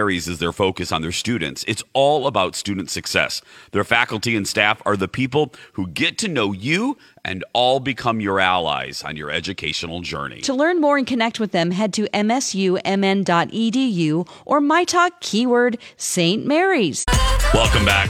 is 0.09 0.39
their 0.39 0.51
focus 0.51 0.91
on 0.91 1.01
their 1.01 1.11
students. 1.11 1.63
It's 1.67 1.83
all 1.93 2.27
about 2.27 2.55
student 2.55 2.89
success. 2.89 3.41
Their 3.71 3.83
faculty 3.83 4.35
and 4.35 4.47
staff 4.47 4.81
are 4.85 4.97
the 4.97 5.07
people 5.07 5.53
who 5.73 5.87
get 5.87 6.17
to 6.19 6.27
know 6.27 6.51
you 6.51 6.97
and 7.23 7.45
all 7.53 7.79
become 7.79 8.19
your 8.19 8.39
allies 8.39 9.03
on 9.03 9.15
your 9.15 9.29
educational 9.29 10.01
journey. 10.01 10.41
To 10.41 10.53
learn 10.53 10.81
more 10.81 10.97
and 10.97 11.05
connect 11.05 11.39
with 11.39 11.51
them, 11.51 11.71
head 11.71 11.93
to 11.93 12.07
smumn.edu 12.13 14.27
or 14.45 14.61
my 14.61 14.83
talk 14.83 15.19
keyword 15.19 15.77
St. 15.97 16.45
Mary's. 16.45 17.05
Welcome 17.53 17.85
back. 17.85 18.09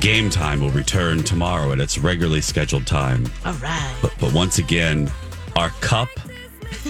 Game 0.00 0.28
time 0.28 0.60
will 0.60 0.70
return 0.70 1.22
tomorrow 1.22 1.72
at 1.72 1.80
its 1.80 1.96
regularly 1.96 2.42
scheduled 2.42 2.86
time. 2.86 3.24
All 3.46 3.54
right. 3.54 3.96
But, 4.02 4.14
but 4.20 4.34
once 4.34 4.58
again, 4.58 5.10
our 5.56 5.70
cup 5.80 6.08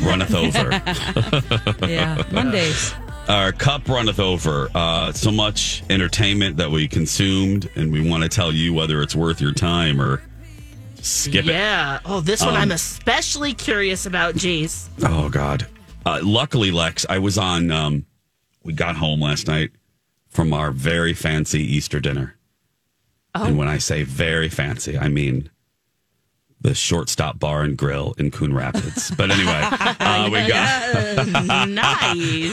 runneth 0.03 0.35
over. 0.35 0.71
yeah, 1.87 2.23
Mondays. 2.31 2.95
Our 3.29 3.53
cup 3.53 3.89
runneth 3.89 4.21
over. 4.21 4.69
Uh, 4.75 5.13
so 5.13 5.33
much 5.33 5.83
entertainment 5.91 6.59
that 6.59 6.71
we 6.71 6.87
consumed, 6.87 7.69
and 7.75 7.93
we 7.93 8.09
want 8.09 8.23
to 8.23 8.29
tell 8.29 8.53
you 8.53 8.73
whether 8.73 9.03
it's 9.03 9.17
worth 9.17 9.41
your 9.41 9.53
time 9.53 10.01
or 10.01 10.23
skip 11.03 11.45
it. 11.47 11.53
Yeah. 11.53 11.99
Oh, 12.05 12.21
this 12.21 12.41
one 12.41 12.55
Um, 12.55 12.63
I'm 12.63 12.71
especially 12.71 13.53
curious 13.55 14.07
about, 14.07 14.35
Jeez. 14.35 14.89
Oh 15.03 15.29
God. 15.29 15.67
Uh, 16.05 16.21
luckily, 16.23 16.71
Lex, 16.71 17.05
I 17.09 17.19
was 17.19 17.37
on. 17.37 17.71
Um, 17.73 18.07
we 18.63 18.73
got 18.73 18.97
home 18.97 19.21
last 19.21 19.49
night 19.49 19.71
from 20.29 20.53
our 20.53 20.71
very 20.71 21.15
fancy 21.15 21.61
Easter 21.63 21.99
dinner, 21.99 22.37
and 23.35 23.59
when 23.59 23.67
I 23.69 23.79
say 23.79 24.05
very 24.05 24.49
fancy, 24.49 24.97
I 24.97 25.09
mean 25.09 25.51
the 26.61 26.75
Shortstop 26.75 27.39
Bar 27.39 27.63
and 27.63 27.77
Grill 27.77 28.15
in 28.19 28.31
Coon 28.31 28.53
Rapids. 28.55 29.11
But 29.17 29.31
anyway, 29.31 29.61
uh, 29.71 30.29
we 30.33 30.47
got 30.49 31.69
nice. 31.69 32.53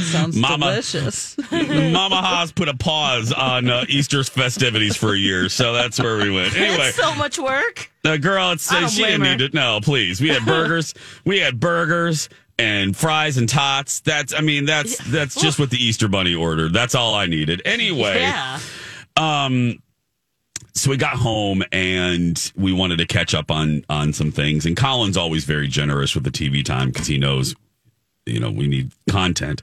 Sounds 0.12 0.36
Mama. 0.36 0.66
delicious. 0.70 1.36
Mama 1.50 2.16
Haas 2.22 2.52
put 2.52 2.68
a 2.68 2.76
pause 2.76 3.32
on 3.32 3.68
uh, 3.68 3.84
Easter's 3.88 4.28
festivities 4.28 4.96
for 4.96 5.12
a 5.12 5.18
year, 5.18 5.48
so 5.48 5.72
that's 5.72 5.98
where 6.00 6.16
we 6.18 6.30
went. 6.30 6.56
Anyway, 6.56 6.76
That's 6.76 6.96
so 6.96 7.14
much 7.14 7.38
work. 7.38 7.90
The 8.02 8.18
girl, 8.18 8.52
it's, 8.52 8.68
don't 8.68 8.88
she 8.88 9.02
didn't 9.04 9.22
need 9.22 9.40
it. 9.40 9.52
No, 9.54 9.80
please. 9.82 10.20
We 10.20 10.28
had 10.28 10.44
burgers. 10.44 10.94
we 11.24 11.40
had 11.40 11.58
burgers 11.58 12.28
and 12.58 12.96
fries 12.96 13.36
and 13.36 13.48
tots. 13.48 14.00
That's, 14.00 14.32
I 14.32 14.40
mean, 14.40 14.64
that's 14.64 14.96
that's 15.10 15.34
just 15.34 15.58
what 15.58 15.70
the 15.70 15.78
Easter 15.82 16.08
Bunny 16.08 16.34
ordered. 16.34 16.72
That's 16.72 16.94
all 16.94 17.14
I 17.14 17.26
needed. 17.26 17.62
Anyway, 17.64 18.20
Yeah. 18.20 18.60
um, 19.16 19.78
so 20.76 20.90
we 20.90 20.98
got 20.98 21.14
home 21.14 21.62
and 21.72 22.52
we 22.54 22.70
wanted 22.70 22.98
to 22.98 23.06
catch 23.06 23.34
up 23.34 23.50
on 23.50 23.84
on 23.88 24.12
some 24.12 24.30
things. 24.30 24.66
And 24.66 24.76
Colin's 24.76 25.16
always 25.16 25.44
very 25.44 25.68
generous 25.68 26.14
with 26.14 26.24
the 26.24 26.30
TV 26.30 26.64
time 26.64 26.90
because 26.90 27.06
he 27.06 27.18
knows, 27.18 27.54
you 28.26 28.38
know, 28.38 28.50
we 28.50 28.68
need 28.68 28.92
content. 29.08 29.62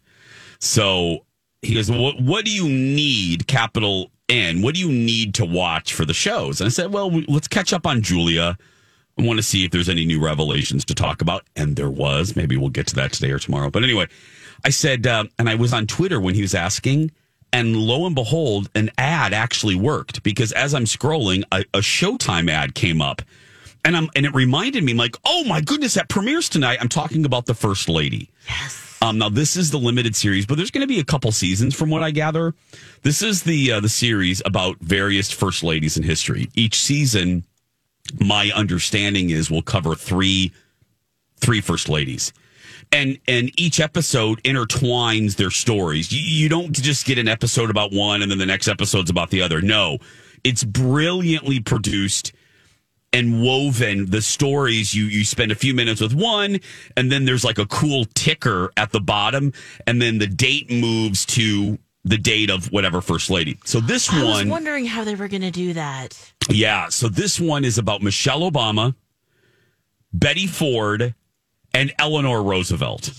So 0.60 1.26
he 1.62 1.76
goes, 1.76 1.92
"What 1.92 2.20
what 2.20 2.46
do 2.46 2.52
you 2.52 2.68
need?" 2.68 3.48
Capital 3.48 4.10
N. 4.28 4.64
What 4.64 4.74
do 4.74 4.82
you 4.82 4.90
need 4.90 5.36
to 5.36 5.46
watch 5.46 5.94
for 5.94 6.04
the 6.04 6.14
shows? 6.16 6.60
And 6.60 6.66
I 6.66 6.72
said, 6.72 6.92
"Well, 6.92 7.12
we, 7.12 7.26
let's 7.28 7.48
catch 7.48 7.74
up 7.74 7.86
on 7.86 8.02
Julia. 8.02 8.58
I 9.20 9.22
want 9.22 9.38
to 9.38 9.44
see 9.44 9.64
if 9.64 9.70
there's 9.70 9.90
any 9.90 10.06
new 10.06 10.20
revelations 10.20 10.84
to 10.86 10.96
talk 10.96 11.22
about." 11.22 11.44
And 11.56 11.76
there 11.76 11.92
was. 11.92 12.36
Maybe 12.36 12.58
we'll 12.58 12.70
get 12.70 12.88
to 12.88 12.96
that 12.96 13.14
today 13.14 13.30
or 13.30 13.40
tomorrow. 13.40 13.70
But 13.70 13.84
anyway, 13.84 14.08
I 14.66 14.70
said, 14.72 15.06
uh, 15.06 15.26
and 15.38 15.48
I 15.48 15.56
was 15.56 15.74
on 15.74 15.86
Twitter 15.86 16.20
when 16.20 16.34
he 16.34 16.42
was 16.42 16.56
asking. 16.56 17.12
And 17.54 17.78
lo 17.78 18.08
and 18.08 18.16
behold, 18.16 18.70
an 18.74 18.90
ad 18.98 19.32
actually 19.32 19.76
worked 19.76 20.24
because 20.24 20.52
as 20.54 20.74
I'm 20.74 20.86
scrolling, 20.86 21.44
a, 21.52 21.60
a 21.76 21.80
Showtime 21.82 22.50
ad 22.50 22.74
came 22.74 23.00
up, 23.00 23.22
and 23.86 23.96
I'm 23.96 24.10
and 24.16 24.26
it 24.26 24.34
reminded 24.34 24.84
me, 24.84 24.96
like, 24.96 25.16
oh 25.24 25.44
my 25.44 25.62
goodness, 25.62 25.94
that 25.94 26.10
premieres 26.10 26.50
tonight. 26.50 26.80
I'm 26.82 26.90
talking 26.90 27.26
about 27.26 27.46
the 27.46 27.54
First 27.54 27.88
Lady. 27.88 28.32
Yes. 28.50 28.98
Um, 29.04 29.20
now 29.20 29.30
this 29.30 29.56
is 29.56 29.70
the 29.70 29.78
limited 29.78 30.16
series, 30.16 30.48
but 30.48 30.56
there's 30.56 30.72
going 30.72 30.82
to 30.82 30.88
be 30.88 31.00
a 31.00 31.04
couple 31.04 31.32
seasons, 31.32 31.76
from 31.76 31.92
what 31.92 32.02
I 32.02 32.10
gather. 32.10 32.56
This 33.04 33.22
is 33.22 33.44
the 33.44 33.74
uh, 33.74 33.80
the 33.82 33.90
series 33.90 34.42
about 34.46 34.78
various 34.80 35.30
first 35.30 35.62
ladies 35.62 35.96
in 35.96 36.02
history. 36.02 36.50
Each 36.56 36.82
season, 36.82 37.46
my 38.20 38.52
understanding 38.56 39.30
is 39.30 39.52
will 39.52 39.62
cover 39.62 39.94
three 39.94 40.52
three 41.38 41.62
first 41.62 41.88
ladies 41.88 42.34
and 42.94 43.20
and 43.28 43.52
each 43.60 43.80
episode 43.82 44.42
intertwines 44.44 45.36
their 45.36 45.52
stories 45.52 46.12
you, 46.12 46.22
you 46.22 46.48
don't 46.48 46.72
just 46.72 47.06
get 47.06 47.18
an 47.18 47.28
episode 47.28 47.70
about 47.70 47.92
one 47.92 48.22
and 48.22 48.32
then 48.32 48.38
the 48.38 48.46
next 48.46 48.68
episode's 48.68 49.10
about 49.10 49.30
the 49.32 49.42
other 49.42 49.62
no 49.62 49.98
it's 50.44 50.64
brilliantly 50.64 51.60
produced 51.60 52.32
and 53.12 53.42
woven 53.42 54.10
the 54.10 54.22
stories 54.22 54.94
you 54.94 55.06
you 55.06 55.26
spend 55.26 55.52
a 55.52 55.56
few 55.56 55.74
minutes 55.74 56.00
with 56.00 56.14
one 56.14 56.60
and 56.96 57.12
then 57.12 57.26
there's 57.26 57.44
like 57.44 57.58
a 57.58 57.66
cool 57.66 58.06
ticker 58.14 58.72
at 58.78 58.92
the 58.92 59.02
bottom 59.02 59.52
and 59.88 60.02
then 60.02 60.20
the 60.20 60.28
date 60.28 60.72
moves 60.72 61.26
to 61.26 61.78
the 62.06 62.18
date 62.18 62.50
of 62.50 62.72
whatever 62.72 63.02
first 63.02 63.30
lady 63.30 63.58
so 63.66 63.80
this 63.80 64.12
one 64.12 64.22
I 64.22 64.24
was 64.26 64.46
wondering 64.46 64.86
how 64.86 65.04
they 65.04 65.16
were 65.16 65.28
going 65.28 65.42
to 65.42 65.52
do 65.52 65.74
that. 65.74 66.34
yeah. 66.50 66.90
So 66.90 67.08
this 67.08 67.40
one 67.40 67.64
is 67.64 67.78
about 67.78 68.02
Michelle 68.02 68.42
Obama, 68.42 68.94
Betty 70.12 70.46
Ford, 70.48 71.16
and 71.74 71.94
Eleanor 72.00 72.44
Roosevelt. 72.44 73.12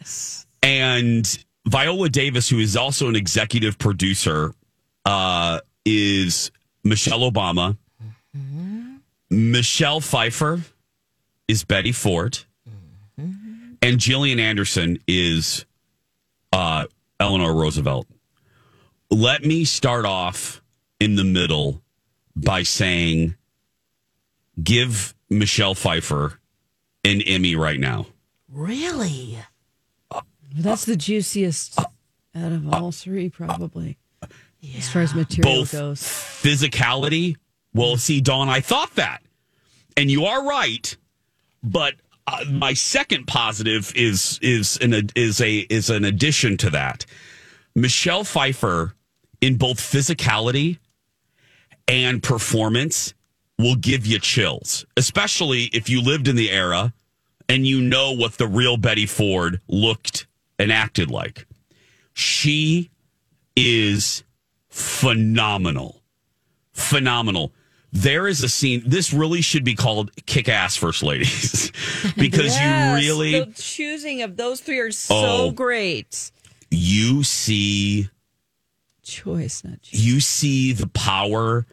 Yes. 0.00 0.46
And 0.62 1.44
Viola 1.66 2.08
Davis, 2.08 2.48
who 2.48 2.58
is 2.58 2.76
also 2.76 3.08
an 3.08 3.16
executive 3.16 3.78
producer, 3.78 4.54
uh, 5.04 5.60
is 5.84 6.50
Michelle 6.84 7.30
Obama. 7.30 7.76
Michelle 9.30 10.00
Pfeiffer 10.00 10.60
is 11.48 11.64
Betty 11.64 11.92
Ford. 11.92 12.38
And 13.84 13.98
Gillian 13.98 14.38
Anderson 14.38 14.98
is 15.08 15.64
uh, 16.52 16.86
Eleanor 17.18 17.52
Roosevelt. 17.52 18.06
Let 19.10 19.44
me 19.44 19.64
start 19.64 20.04
off 20.04 20.62
in 21.00 21.16
the 21.16 21.24
middle 21.24 21.82
by 22.36 22.62
saying, 22.62 23.34
give 24.62 25.14
Michelle 25.28 25.74
Pfeiffer 25.74 26.38
an 27.04 27.20
Emmy 27.22 27.56
right 27.56 27.80
now. 27.80 28.06
Really? 28.50 29.38
That's 30.54 30.84
the 30.84 30.96
juiciest 30.96 31.78
out 31.78 32.52
of 32.52 32.72
all 32.72 32.92
three, 32.92 33.28
probably. 33.28 33.98
As 34.76 34.88
far 34.88 35.02
as 35.02 35.14
material 35.14 35.60
Both 35.62 35.72
goes. 35.72 36.00
physicality. 36.02 37.36
Well, 37.74 37.96
see, 37.96 38.20
Dawn, 38.20 38.48
I 38.48 38.60
thought 38.60 38.94
that, 38.94 39.22
and 39.96 40.10
you 40.10 40.26
are 40.26 40.46
right. 40.46 40.96
But 41.64 41.94
uh, 42.26 42.44
my 42.50 42.74
second 42.74 43.26
positive 43.26 43.92
is 43.96 44.38
is 44.42 44.78
an 44.80 45.08
is 45.16 45.40
a 45.40 45.58
is 45.58 45.90
an 45.90 46.04
addition 46.04 46.56
to 46.58 46.70
that. 46.70 47.06
Michelle 47.74 48.22
Pfeiffer, 48.24 48.94
in 49.40 49.56
both 49.56 49.80
physicality 49.80 50.78
and 51.88 52.22
performance, 52.22 53.14
will 53.58 53.76
give 53.76 54.06
you 54.06 54.18
chills, 54.18 54.84
especially 54.96 55.64
if 55.72 55.88
you 55.88 56.02
lived 56.02 56.28
in 56.28 56.36
the 56.36 56.50
era 56.50 56.92
and 57.48 57.66
you 57.66 57.80
know 57.80 58.12
what 58.12 58.34
the 58.38 58.46
real 58.46 58.76
Betty 58.76 59.06
Ford 59.06 59.60
looked 59.68 60.26
and 60.58 60.72
acted 60.72 61.10
like. 61.10 61.46
She 62.14 62.90
is 63.56 64.22
phenomenal. 64.68 66.00
Phenomenal. 66.72 67.52
There 67.92 68.26
is 68.26 68.42
a 68.42 68.48
scene, 68.48 68.82
this 68.86 69.12
really 69.12 69.42
should 69.42 69.64
be 69.64 69.74
called 69.74 70.10
Kick 70.24 70.48
Ass 70.48 70.76
First 70.76 71.02
Ladies 71.02 71.70
because 72.16 72.54
Yes, 72.56 73.02
you 73.02 73.08
really, 73.08 73.40
The 73.44 73.52
choosing 73.52 74.22
of 74.22 74.36
those 74.38 74.60
three 74.60 74.78
are 74.78 74.90
so 74.90 75.14
Oh. 75.14 75.50
great. 75.50 76.30
you 76.70 77.22
see 77.22 78.08
Choice, 79.02 79.62
not 79.64 79.82
choice. 79.82 80.00
you 80.00 80.20
see 80.20 80.72
the 80.72 80.86
power 80.86 81.66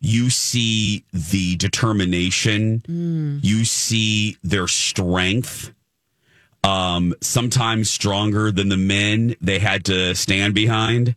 you 0.00 0.30
see 0.30 1.04
the 1.12 1.56
determination 1.56 2.82
you 3.42 3.64
see 3.64 4.36
their 4.42 4.66
strength 4.68 5.72
um, 6.62 7.14
sometimes 7.22 7.88
stronger 7.90 8.52
than 8.52 8.68
the 8.68 8.76
men 8.76 9.34
they 9.40 9.58
had 9.58 9.84
to 9.86 10.14
stand 10.14 10.54
behind. 10.54 11.14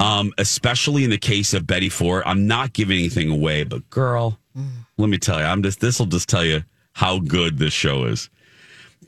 Um, 0.00 0.32
especially 0.38 1.04
in 1.04 1.10
the 1.10 1.18
case 1.18 1.52
of 1.52 1.66
Betty 1.66 1.90
Ford. 1.90 2.22
I'm 2.24 2.46
not 2.46 2.72
giving 2.72 2.98
anything 2.98 3.30
away, 3.30 3.64
but 3.64 3.88
girl, 3.90 4.38
let 4.96 5.08
me 5.10 5.18
tell 5.18 5.38
you, 5.38 5.44
I'm 5.44 5.62
just 5.62 5.80
this 5.80 5.98
will 5.98 6.06
just 6.06 6.28
tell 6.30 6.44
you 6.44 6.64
how 6.94 7.18
good 7.18 7.58
this 7.58 7.74
show 7.74 8.04
is. 8.04 8.30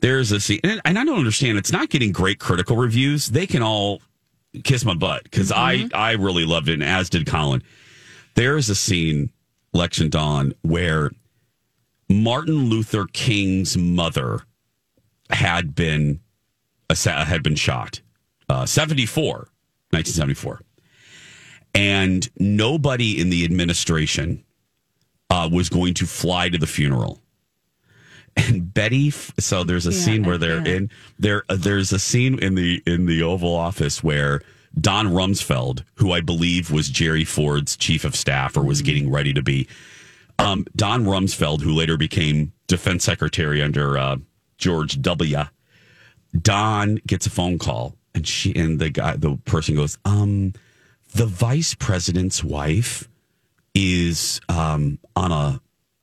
There's 0.01 0.31
a 0.31 0.39
scene, 0.39 0.59
and, 0.63 0.79
and 0.85 0.99
I 0.99 1.05
don't 1.05 1.17
understand. 1.17 1.57
It's 1.57 1.71
not 1.71 1.89
getting 1.89 2.11
great 2.11 2.39
critical 2.39 2.75
reviews. 2.77 3.27
They 3.27 3.47
can 3.47 3.63
all 3.63 4.01
kiss 4.63 4.85
my 4.85 4.93
butt 4.93 5.23
because 5.23 5.51
I 5.51 5.87
I 5.93 6.11
really 6.11 6.45
loved 6.45 6.69
it, 6.69 6.73
and 6.73 6.83
as 6.83 7.09
did 7.09 7.25
Colin. 7.25 7.63
There 8.35 8.57
is 8.57 8.69
a 8.69 8.75
scene, 8.75 9.31
and 9.99 10.11
Dawn, 10.11 10.53
where 10.61 11.11
Martin 12.09 12.65
Luther 12.69 13.05
King's 13.11 13.77
mother 13.77 14.41
had 15.29 15.75
been 15.75 16.19
had 17.05 17.43
been 17.43 17.55
shot. 17.55 18.01
Uh, 18.49 18.65
74, 18.65 19.49
1974. 19.91 20.61
And 21.73 22.29
nobody 22.37 23.19
in 23.19 23.29
the 23.29 23.43
administration 23.45 24.43
uh, 25.29 25.49
was 25.51 25.69
going 25.69 25.95
to 25.95 26.05
fly 26.05 26.49
to 26.49 26.57
the 26.57 26.67
funeral. 26.67 27.19
And 28.35 28.73
Betty, 28.73 29.11
so 29.11 29.63
there's 29.63 29.87
a 29.87 29.91
Yeah, 29.91 29.99
scene 29.99 30.23
where 30.23 30.37
they're 30.37 30.67
yeah. 30.67 30.75
in 30.75 30.89
there. 31.19 31.43
Uh, 31.49 31.55
there's 31.55 31.91
a 31.93 31.99
scene 31.99 32.37
in 32.39 32.55
the 32.55 32.81
in 32.85 33.05
the 33.05 33.21
Oval 33.23 33.55
Office 33.55 34.03
where 34.03 34.41
Don 34.79 35.07
Rumsfeld, 35.07 35.83
who 35.95 36.11
I 36.11 36.21
believe 36.21 36.71
was 36.71 36.89
Jerry 36.89 37.23
Ford's 37.23 37.77
chief 37.77 38.03
of 38.05 38.15
staff 38.15 38.57
or 38.57 38.63
was 38.63 38.81
getting 38.81 39.11
ready 39.11 39.33
to 39.33 39.43
be, 39.43 39.67
um, 40.39 40.65
Don 40.75 41.05
Rumsfeld, 41.05 41.61
who 41.61 41.73
later 41.73 41.97
became 41.97 42.51
defense 42.67 43.03
secretary 43.03 43.61
under 43.61 43.97
uh, 43.97 44.17
George 44.57 45.01
W. 45.01 45.43
Don 46.39 46.95
gets 47.05 47.27
a 47.27 47.29
phone 47.29 47.59
call, 47.59 47.95
and 48.15 48.27
she 48.27 48.55
and 48.55 48.79
the 48.79 48.89
guy, 48.89 49.15
the 49.15 49.37
person 49.45 49.75
goes, 49.75 49.97
um, 50.05 50.53
the 51.13 51.27
vice 51.27 51.75
president's 51.75 52.43
wife 52.43 53.07
is 53.75 54.39
um 54.49 54.99
on 55.15 55.31
a 55.31 55.61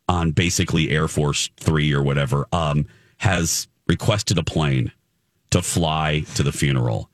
on 0.09 0.33
basically 0.33 0.91
Air 0.91 1.09
Force 1.09 1.51
Three 1.57 1.93
or 1.93 2.03
whatever, 2.03 2.47
um, 2.53 2.87
has 3.19 3.69
requested 3.89 4.39
a 4.39 4.45
plane 4.45 4.93
to 5.51 5.63
fly 5.63 6.25
to 6.35 6.43
the 6.45 6.53
funeral. 6.53 7.10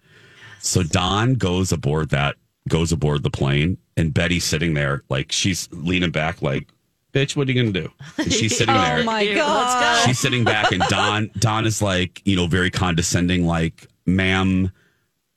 So 0.61 0.83
Don 0.83 1.35
goes 1.35 1.73
aboard 1.73 2.11
that 2.11 2.37
goes 2.69 2.91
aboard 2.93 3.23
the 3.23 3.31
plane, 3.31 3.79
and 3.97 4.13
Betty's 4.13 4.45
sitting 4.45 4.75
there 4.75 5.03
like 5.09 5.31
she's 5.33 5.69
leaning 5.73 6.11
back, 6.11 6.43
like, 6.43 6.69
"Bitch, 7.13 7.37
what 7.37 7.49
are 7.49 7.53
you 7.53 7.63
gonna 7.63 7.73
do?" 7.73 7.91
And 8.19 8.33
she's 8.33 8.57
sitting 8.59 8.75
Oh, 8.75 8.81
there. 8.81 9.05
my 9.05 9.33
God. 9.35 10.05
She's 10.07 10.19
sitting 10.19 10.45
back, 10.45 10.73
and 10.73 10.83
Don 10.89 11.31
Don 11.39 11.67
is 11.67 11.81
like, 11.81 12.23
you 12.25 12.35
know, 12.37 12.47
very 12.47 12.71
condescending, 12.71 13.47
like, 13.47 13.87
"Ma'am." 14.07 14.73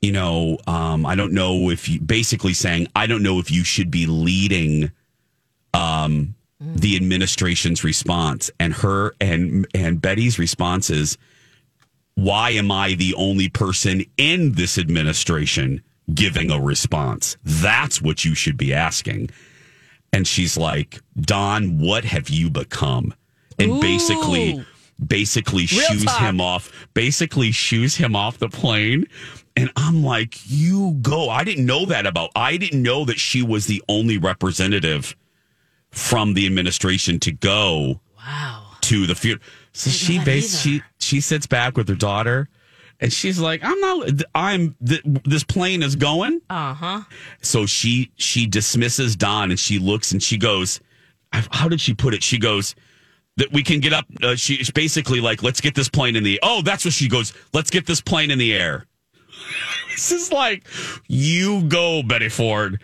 You 0.02 0.14
know, 0.14 0.58
um, 0.66 1.06
I 1.06 1.16
don't 1.16 1.34
know 1.34 1.70
if 1.70 1.90
you 1.90 2.00
basically 2.00 2.54
saying, 2.54 2.88
I 2.96 3.06
don't 3.06 3.22
know 3.22 3.38
if 3.38 3.52
you 3.52 3.66
should 3.66 3.92
be 3.92 4.06
leading 4.06 4.92
um, 5.74 6.36
the 6.62 6.96
administration's 6.96 7.84
response. 7.84 8.50
And 8.62 8.74
her 8.76 9.14
and 9.20 9.68
and 9.74 10.02
Betty's 10.02 10.40
response 10.40 10.90
is, 10.90 11.18
why 12.24 12.52
am 12.52 12.72
I 12.72 12.96
the 12.96 13.14
only 13.16 13.50
person 13.50 14.04
in 14.18 14.54
this 14.54 14.78
administration 14.78 15.82
giving 16.14 16.52
a 16.52 16.60
response? 16.60 17.38
That's 17.44 18.02
what 18.02 18.26
you 18.26 18.36
should 18.36 18.58
be 18.58 18.74
asking. 18.74 19.30
And 20.12 20.28
she's 20.28 20.58
like, 20.58 21.00
Don, 21.20 21.80
what 21.80 22.04
have 22.06 22.30
you 22.30 22.50
become? 22.50 23.14
And 23.60 23.80
basically, 23.82 24.54
Ooh. 24.54 24.66
basically 25.06 25.68
Real 25.72 25.82
shoos 25.92 26.06
talk. 26.06 26.22
him 26.22 26.42
off, 26.42 26.72
basically 26.94 27.52
shoos 27.52 27.96
him 27.96 28.16
off 28.16 28.38
the 28.40 28.50
plane. 28.50 29.06
And 29.56 29.70
I'm 29.76 30.04
like, 30.04 30.38
you 30.46 30.98
go. 31.02 31.30
I 31.30 31.44
didn't 31.44 31.66
know 31.66 31.86
that 31.86 32.06
about, 32.08 32.32
I 32.36 32.58
didn't 32.58 32.82
know 32.82 33.06
that 33.06 33.20
she 33.20 33.42
was 33.44 33.66
the 33.68 33.84
only 33.90 34.18
representative 34.18 35.16
from 35.92 36.34
the 36.34 36.46
administration 36.46 37.20
to 37.20 37.32
go 37.32 38.00
Wow. 38.18 38.64
to 38.82 39.06
the 39.06 39.16
funeral. 39.16 39.44
So 39.74 39.90
she 39.90 40.18
that 40.18 40.26
bas- 40.26 40.62
she 40.62 40.82
she 41.00 41.22
sits 41.22 41.48
back 41.48 41.78
with 41.78 41.88
her 41.88 41.96
daughter, 41.96 42.50
and 43.00 43.12
she's 43.12 43.40
like, 43.40 43.62
"I'm 43.64 43.80
not. 43.80 44.10
I'm. 44.36 44.76
Th- 44.86 45.02
this 45.06 45.44
plane 45.44 45.84
is 45.84 45.96
going." 45.96 46.42
Uh 46.50 46.74
huh. 46.74 47.02
So 47.42 47.66
she 47.66 48.12
she 48.16 48.48
dismisses 48.48 49.16
Don, 49.16 49.52
and 49.52 49.60
she 49.60 49.80
looks 49.80 50.12
and 50.12 50.22
she 50.22 50.38
goes, 50.38 50.80
"How 51.32 51.68
did 51.70 51.82
she 51.82 51.94
put 51.94 52.14
it?" 52.14 52.24
She 52.24 52.38
goes. 52.38 52.76
That 53.38 53.54
we 53.54 53.64
can 53.64 53.80
get 53.80 53.94
up. 53.94 54.06
Uh, 54.22 54.36
she's 54.36 54.70
basically 54.70 55.22
like, 55.22 55.42
let's 55.44 55.62
get 55.62 55.74
this 55.74 55.88
plane 55.88 56.18
in 56.18 56.26
the. 56.26 56.42
Oh, 56.44 56.62
that's 56.62 56.84
what 56.84 56.94
she 56.94 57.08
goes. 57.08 57.32
Let's 57.54 57.70
get 57.70 57.86
this 57.86 58.02
plane 58.02 58.32
in 58.32 58.38
the 58.38 58.54
air. 58.54 58.86
this 59.92 60.12
is 60.12 60.32
like, 60.32 60.68
you 61.08 61.64
go, 61.64 62.04
Betty 62.04 62.28
Ford. 62.28 62.82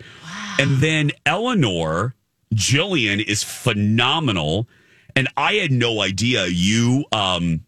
And 0.58 0.78
then 0.78 1.10
Eleanor, 1.26 2.14
Gillian 2.54 3.20
is 3.20 3.42
phenomenal. 3.42 4.66
And 5.16 5.28
I 5.36 5.54
had 5.54 5.72
no 5.72 6.02
idea 6.02 6.46
you, 6.46 7.06
um, 7.10 7.64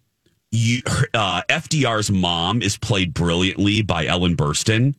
you, 0.50 0.82
uh, 1.14 1.42
FDR's 1.48 2.10
mom 2.10 2.60
is 2.62 2.76
played 2.76 3.14
brilliantly 3.14 3.82
by 3.82 4.06
Ellen 4.06 4.36
Burstyn. 4.36 4.94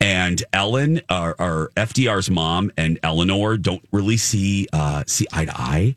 And 0.00 0.42
Ellen, 0.52 1.00
our, 1.08 1.70
FDR's 1.76 2.30
mom, 2.30 2.72
and 2.76 2.98
Eleanor 3.02 3.56
don't 3.56 3.84
really 3.92 4.16
see 4.16 4.66
uh, 4.72 5.04
see 5.06 5.26
eye 5.32 5.44
to 5.44 5.52
eye. 5.56 5.96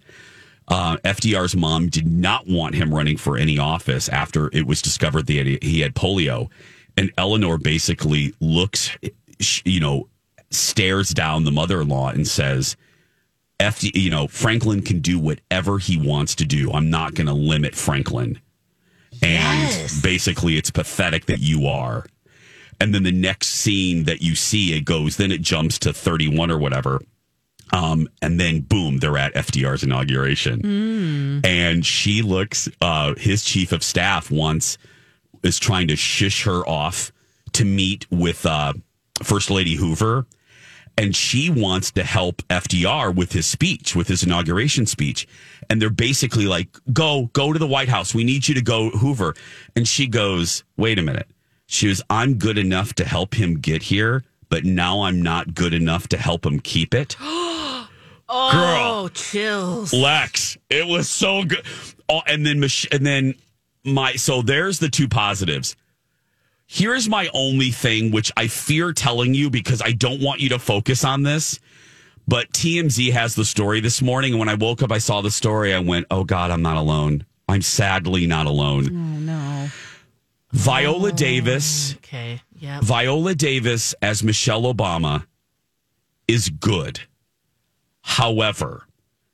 Uh, 0.67 0.97
FDR's 0.97 1.55
mom 1.55 1.88
did 1.89 2.05
not 2.07 2.47
want 2.47 2.75
him 2.75 2.93
running 2.93 3.17
for 3.17 3.38
any 3.38 3.57
office 3.57 4.07
after 4.10 4.49
it 4.53 4.67
was 4.67 4.81
discovered 4.81 5.25
that 5.27 5.57
he 5.63 5.79
had, 5.79 5.95
polio, 5.95 6.49
and 6.95 7.12
Eleanor 7.17 7.57
basically 7.57 8.34
looks, 8.39 8.95
you 9.65 9.79
know, 9.79 10.07
stares 10.49 11.10
down 11.10 11.43
the 11.43 11.51
mother-in-law 11.51 12.10
and 12.10 12.27
says, 12.27 12.77
"FD, 13.62 13.91
you 13.95 14.10
know, 14.10 14.28
Franklin 14.28 14.82
can 14.82 15.00
do 15.00 15.19
whatever 15.19 15.78
he 15.78 15.97
wants 15.97 16.36
to 16.36 16.45
do. 16.45 16.71
I'm 16.71 16.89
not 16.89 17.13
going 17.13 17.28
to 17.28 17.34
limit 17.34 17.76
Franklin." 17.76 18.39
And 19.21 20.02
basically, 20.02 20.58
it's 20.58 20.71
pathetic 20.71 21.26
that 21.28 21.39
you 21.39 21.67
are. 21.67 22.06
And 22.80 22.95
then 22.95 23.04
the 23.04 23.12
next 23.12 23.50
scene 23.50 24.06
that 24.06 24.24
you 24.24 24.34
see, 24.36 24.74
it 24.74 24.86
goes, 24.86 25.17
then 25.17 25.32
it 25.32 25.41
jumps 25.41 25.78
to 25.80 25.93
31 25.93 26.50
or 26.50 26.58
whatever. 26.58 27.00
Um, 27.74 28.10
and 28.21 28.39
then 28.39 28.62
boom, 28.62 28.97
they're 28.97 29.17
at 29.17 29.36
FDR's 29.36 29.84
inauguration. 29.84 30.62
And 31.45 31.86
she 31.86 32.24
looks, 32.24 32.67
uh, 32.82 33.13
his 33.15 33.43
chief 33.43 33.71
of 33.71 33.84
staff 33.84 34.32
once 34.32 34.80
is 35.43 35.60
trying 35.60 35.88
to 35.89 35.95
shush 35.95 36.43
her 36.45 36.67
off 36.67 37.12
to 37.54 37.65
meet 37.65 38.10
with 38.10 38.45
uh, 38.45 38.74
First 39.21 39.52
Lady 39.52 39.76
Hoover. 39.76 40.26
And 41.01 41.15
she 41.15 41.49
wants 41.49 41.89
to 41.93 42.03
help 42.03 42.43
FDR 42.43 43.13
with 43.15 43.31
his 43.31 43.47
speech, 43.47 43.95
with 43.95 44.07
his 44.07 44.21
inauguration 44.21 44.85
speech. 44.85 45.27
And 45.67 45.81
they're 45.81 45.89
basically 45.89 46.45
like, 46.45 46.67
go, 46.93 47.31
go 47.33 47.51
to 47.51 47.57
the 47.57 47.65
White 47.65 47.89
House. 47.89 48.13
We 48.13 48.23
need 48.23 48.47
you 48.47 48.53
to 48.53 48.61
go, 48.61 48.91
Hoover. 48.91 49.33
And 49.75 49.87
she 49.87 50.05
goes, 50.05 50.63
wait 50.77 50.99
a 50.99 51.01
minute. 51.01 51.27
She 51.65 51.87
was, 51.87 52.03
I'm 52.09 52.35
good 52.35 52.59
enough 52.59 52.93
to 52.95 53.05
help 53.05 53.33
him 53.33 53.55
get 53.55 53.81
here, 53.81 54.23
but 54.49 54.63
now 54.63 55.01
I'm 55.01 55.21
not 55.23 55.55
good 55.55 55.73
enough 55.73 56.07
to 56.09 56.17
help 56.17 56.45
him 56.45 56.59
keep 56.59 56.93
it. 56.93 57.17
Oh, 58.33 58.51
Girl, 58.53 59.09
chills. 59.09 59.91
Lex, 59.93 60.57
it 60.69 60.87
was 60.87 61.09
so 61.09 61.43
good. 61.43 61.65
Oh, 62.07 62.21
and 62.25 62.45
then 62.45 62.61
Mich- 62.61 62.87
and 62.89 63.05
then 63.05 63.33
my 63.83 64.13
so 64.13 64.41
there's 64.41 64.79
the 64.79 64.87
two 64.87 65.09
positives. 65.09 65.75
Here's 66.73 67.10
my 67.10 67.29
only 67.34 67.69
thing, 67.71 68.12
which 68.12 68.31
I 68.38 68.47
fear 68.47 68.93
telling 68.93 69.34
you 69.34 69.49
because 69.49 69.81
I 69.81 69.91
don't 69.91 70.21
want 70.21 70.39
you 70.39 70.47
to 70.49 70.57
focus 70.57 71.03
on 71.03 71.21
this. 71.21 71.60
But 72.29 72.49
TMZ 72.53 73.12
has 73.12 73.36
the 73.36 73.43
story 73.43 73.81
this 73.81 74.01
morning, 74.01 74.31
and 74.31 74.39
when 74.39 74.47
I 74.47 74.53
woke 74.53 74.81
up, 74.81 74.89
I 74.89 74.99
saw 74.99 75.19
the 75.19 75.31
story. 75.31 75.73
I 75.73 75.79
went, 75.79 76.07
"Oh 76.10 76.23
God, 76.23 76.49
I'm 76.49 76.62
not 76.62 76.77
alone. 76.77 77.25
I'm 77.49 77.62
sadly 77.62 78.25
not 78.25 78.45
alone." 78.45 78.88
Oh 78.88 79.19
no. 79.19 79.69
Viola 80.53 81.10
oh, 81.10 81.12
Davis, 81.12 81.95
Okay. 81.95 82.41
Yeah. 82.57 82.79
Viola 82.81 83.36
Davis 83.36 83.93
as 84.01 84.23
Michelle 84.23 84.63
Obama 84.63 85.25
is 86.25 86.47
good. 86.47 87.01
However, 87.99 88.88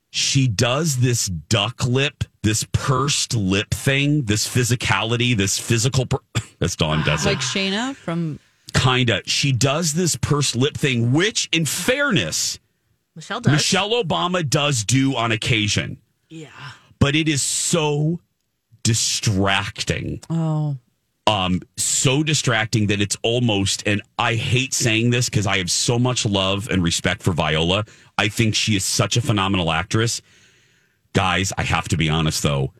she 0.10 0.48
does 0.48 0.98
this 0.98 1.28
duck 1.28 1.86
lip, 1.86 2.24
this 2.44 2.66
pursed 2.72 3.36
lip 3.36 3.72
thing, 3.72 4.24
this 4.24 4.48
physicality, 4.48 5.36
this 5.36 5.60
physical. 5.60 6.06
Per- 6.06 6.18
That's 6.60 6.76
Dawn 6.76 7.04
does 7.06 7.26
it. 7.26 7.30
Like 7.30 7.40
Shayna 7.40 7.96
from 7.96 8.40
Kinda. 8.74 9.22
She 9.26 9.52
does 9.52 9.94
this 9.94 10.16
pursed 10.16 10.56
lip 10.56 10.76
thing, 10.78 11.12
which, 11.14 11.50
in 11.52 11.66
fairness, 11.66 12.60
Michelle 13.16 13.42
does. 13.42 13.52
Michelle 13.54 13.92
Obama 14.04 14.48
does 14.48 14.84
do 14.84 15.16
on 15.16 15.32
occasion. 15.32 15.98
Yeah. 16.30 16.50
But 17.00 17.16
it 17.16 17.28
is 17.28 17.42
so 17.42 18.20
distracting. 18.84 20.22
Oh. 20.30 20.78
um 21.28 21.62
so 21.76 22.24
distracting 22.24 22.88
that 22.88 23.02
it's 23.02 23.18
almost 23.22 23.84
and 23.86 24.02
I 24.18 24.36
hate 24.36 24.74
saying 24.74 25.10
this 25.10 25.30
because 25.30 25.46
I 25.46 25.58
have 25.58 25.70
so 25.70 26.00
much 26.00 26.26
love 26.26 26.70
and 26.70 26.82
respect 26.82 27.22
for 27.22 27.34
Viola. 27.34 27.84
I 28.18 28.28
think 28.30 28.56
she 28.56 28.76
is 28.76 28.84
such 28.86 29.18
a 29.18 29.22
phenomenal 29.22 29.72
actress. 29.72 30.22
Guys, 31.14 31.54
I 31.58 31.64
have 31.64 31.88
to 31.90 31.98
be 31.98 32.10
honest 32.10 32.44
though. 32.44 32.74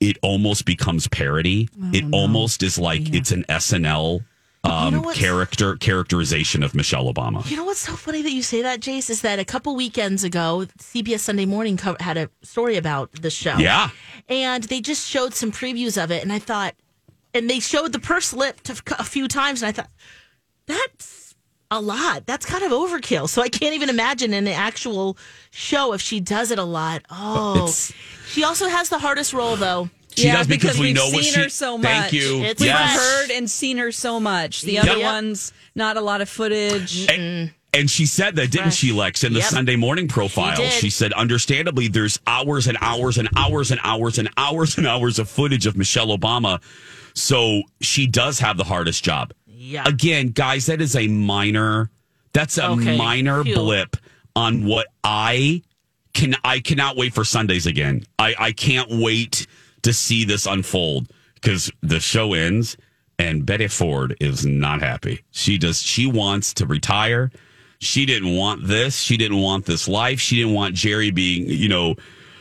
it 0.00 0.18
almost 0.22 0.64
becomes 0.64 1.08
parody. 1.08 1.68
it 1.92 2.04
almost 2.12 2.62
is 2.62 2.78
like 2.78 3.14
it's 3.14 3.30
an 3.32 3.44
SNL 3.48 4.24
um, 4.64 4.94
know 4.94 5.12
character 5.12 5.76
characterization 5.76 6.62
of 6.62 6.74
Michelle 6.74 7.12
Obama. 7.12 7.48
You 7.50 7.56
know 7.56 7.64
what's 7.64 7.80
so 7.80 7.92
funny 7.92 8.22
that 8.22 8.30
you 8.32 8.42
say 8.42 8.62
that, 8.62 8.80
Jace, 8.80 9.10
is 9.10 9.20
that 9.20 9.38
a 9.38 9.44
couple 9.44 9.76
weekends 9.76 10.24
ago, 10.24 10.66
CBS 10.78 11.20
Sunday 11.20 11.44
Morning 11.46 11.76
co- 11.76 11.96
had 12.00 12.16
a 12.16 12.30
story 12.42 12.76
about 12.76 13.12
the 13.12 13.30
show. 13.30 13.56
Yeah. 13.58 13.90
And 14.28 14.64
they 14.64 14.80
just 14.80 15.06
showed 15.06 15.34
some 15.34 15.52
previews 15.52 16.02
of 16.02 16.10
it. 16.10 16.22
And 16.22 16.32
I 16.32 16.38
thought, 16.38 16.74
and 17.34 17.48
they 17.50 17.60
showed 17.60 17.92
the 17.92 17.98
purse 17.98 18.32
lip 18.32 18.60
a 18.98 19.04
few 19.04 19.28
times. 19.28 19.62
And 19.62 19.68
I 19.68 19.72
thought, 19.72 19.90
that's 20.66 21.23
a 21.70 21.80
lot. 21.80 22.26
That's 22.26 22.46
kind 22.46 22.62
of 22.64 22.72
overkill. 22.72 23.28
So 23.28 23.42
I 23.42 23.48
can't 23.48 23.74
even 23.74 23.88
imagine 23.88 24.32
in 24.34 24.44
the 24.44 24.52
actual 24.52 25.16
show 25.50 25.92
if 25.92 26.00
she 26.00 26.20
does 26.20 26.50
it 26.50 26.58
a 26.58 26.64
lot. 26.64 27.02
Oh. 27.10 27.54
It's- 27.56 27.92
She 28.28 28.44
also 28.44 28.68
has 28.68 28.88
the 28.88 28.98
hardest 28.98 29.32
role, 29.32 29.56
though. 29.56 29.90
She 30.16 30.26
yeah, 30.26 30.36
does 30.38 30.46
because 30.46 30.78
we 30.78 30.86
we've 30.86 30.94
know 30.94 31.06
seen 31.06 31.14
what 31.14 31.24
she- 31.24 31.40
her 31.40 31.48
so 31.48 31.76
much. 31.76 31.86
Thank 31.86 32.12
you. 32.12 32.42
It's 32.44 32.60
We've 32.60 32.68
Yes. 32.68 32.96
heard 32.96 33.30
and 33.32 33.50
seen 33.50 33.78
her 33.78 33.90
so 33.92 34.20
much. 34.20 34.62
The 34.62 34.72
Yep. 34.74 34.84
other 34.84 35.00
ones, 35.00 35.52
not 35.74 35.96
a 35.96 36.00
lot 36.00 36.20
of 36.20 36.28
footage. 36.28 37.06
And, 37.10 37.50
and 37.72 37.90
she 37.90 38.06
said 38.06 38.36
that, 38.36 38.52
didn't 38.52 38.70
she, 38.74 38.92
Lex, 38.92 39.24
in 39.24 39.32
the 39.32 39.40
Yep. 39.40 39.48
Sunday 39.48 39.74
morning 39.76 40.06
profile? 40.06 40.54
She. 40.56 40.70
She 40.82 40.90
said, 40.90 41.12
understandably, 41.14 41.88
there's 41.88 42.20
hours 42.28 42.68
and 42.68 42.78
hours 42.80 43.18
and 43.18 43.28
hours 43.36 43.72
and 43.72 43.80
hours 43.82 44.18
and 44.18 44.28
hours 44.36 44.78
and 44.78 44.86
hours 44.86 45.18
of 45.18 45.28
footage 45.28 45.66
of 45.66 45.76
Michelle 45.76 46.16
Obama. 46.16 46.60
So 47.14 47.62
she 47.80 48.06
does 48.06 48.38
have 48.38 48.56
the 48.56 48.64
hardest 48.64 49.02
job. 49.04 49.32
Yeah. 49.66 49.84
Again, 49.86 50.28
guys, 50.28 50.66
that 50.66 50.80
is 50.82 50.94
a 50.94 51.08
minor, 51.08 51.90
that's 52.32 52.58
a 52.58 52.68
Okay. 52.70 52.98
minor 52.98 53.42
Phew. 53.44 53.54
blip 53.54 53.96
on 54.36 54.64
what 54.66 54.88
I 55.02 55.62
can, 56.12 56.34
I 56.44 56.60
cannot 56.60 56.96
wait 56.96 57.14
for 57.14 57.24
Sundays 57.24 57.66
again. 57.66 58.04
I, 58.18 58.34
I 58.38 58.52
can't 58.52 58.88
wait 58.90 59.46
to 59.82 59.92
see 59.92 60.24
this 60.24 60.44
unfold 60.46 61.08
because 61.34 61.70
the 61.82 61.98
show 61.98 62.34
ends 62.34 62.76
and 63.18 63.46
Betty 63.46 63.68
Ford 63.68 64.16
is 64.20 64.44
not 64.44 64.80
happy. 64.80 65.22
She 65.30 65.56
does, 65.56 65.80
she 65.80 66.06
wants 66.06 66.52
to 66.54 66.66
retire. 66.66 67.30
She 67.80 68.04
didn't 68.06 68.34
want 68.36 68.66
this. 68.66 68.96
She 69.00 69.16
didn't 69.16 69.40
want 69.40 69.64
this 69.66 69.88
life. 69.88 70.20
She 70.20 70.36
didn't 70.36 70.54
want 70.54 70.74
Jerry 70.74 71.10
being, 71.10 71.48
you 71.48 71.68
know, 71.68 71.94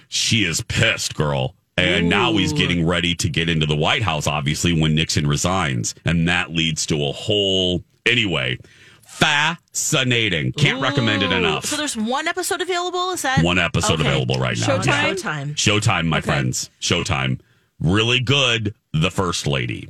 she 0.10 0.44
is 0.46 0.62
pissed, 0.62 1.16
girl. 1.16 1.56
And 1.78 2.08
now 2.08 2.34
he's 2.34 2.54
getting 2.54 2.86
ready 2.86 3.16
to 3.16 3.30
get 3.30 3.50
into 3.50 3.66
the 3.66 3.76
White 3.76 4.04
House, 4.04 4.28
obviously, 4.28 4.80
when 4.80 4.94
Nixon 4.96 5.26
resigns. 5.28 5.96
And 6.06 6.28
that 6.28 6.52
leads 6.52 6.86
to 6.88 7.04
a 7.04 7.12
whole, 7.12 7.84
anyway, 8.06 8.60
fascinating. 9.02 10.52
Can't 10.54 10.82
recommend 10.82 11.24
it 11.24 11.32
enough. 11.32 11.66
So 11.66 11.78
there's 11.78 11.98
one 11.98 12.28
episode 12.28 12.62
available? 12.62 13.12
Is 13.12 13.22
that 13.24 13.44
One 13.44 13.58
episode 13.60 14.00
Okay. 14.00 14.08
available 14.10 14.36
right 14.36 14.58
now. 14.58 14.78
Showtime? 14.78 14.86
Yeah. 14.86 15.14
Showtime. 15.14 15.56
Showtime, 15.56 16.06
my 16.08 16.22
friends. 16.22 16.70
Showtime. 16.82 17.40
Really 17.80 18.20
good, 18.20 18.76
the 18.94 19.10
first 19.12 19.48
lady. 19.48 19.90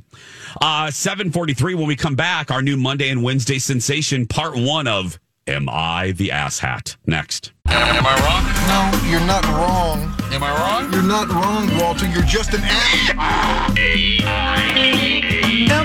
Uh 0.60 0.90
743 0.90 1.74
when 1.74 1.86
we 1.86 1.96
come 1.96 2.14
back, 2.16 2.50
our 2.50 2.62
new 2.62 2.76
Monday 2.76 3.08
and 3.10 3.22
Wednesday 3.22 3.58
sensation, 3.58 4.26
part 4.26 4.56
one 4.56 4.86
of 4.86 5.18
Am 5.46 5.68
I 5.68 6.12
the 6.12 6.32
Ass 6.32 6.60
Hat? 6.60 6.96
Next. 7.06 7.52
Am 7.66 8.06
I 8.06 8.14
wrong? 8.24 8.44
No, 8.66 9.10
you're 9.10 9.20
not 9.26 9.44
wrong. 9.44 10.14
Am 10.32 10.42
I 10.42 10.50
wrong? 10.50 10.90
You're 10.90 11.02
not 11.02 11.28
wrong, 11.28 11.68
Walter. 11.78 12.06
You're 12.06 12.22
just 12.22 12.54
an 12.54 12.62
ass. 12.64 13.10
Am 13.10 13.20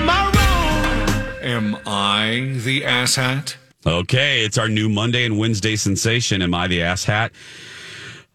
I 0.08 0.32
wrong? 0.34 1.42
Am 1.42 1.76
I 1.86 2.54
the 2.64 2.82
asshat? 2.82 3.56
Okay, 3.86 4.44
it's 4.44 4.56
our 4.56 4.68
new 4.68 4.88
Monday 4.88 5.26
and 5.26 5.38
Wednesday 5.38 5.76
sensation. 5.76 6.40
Am 6.40 6.54
I 6.54 6.66
the 6.66 6.82
Ass 6.82 7.04
Hat? 7.04 7.32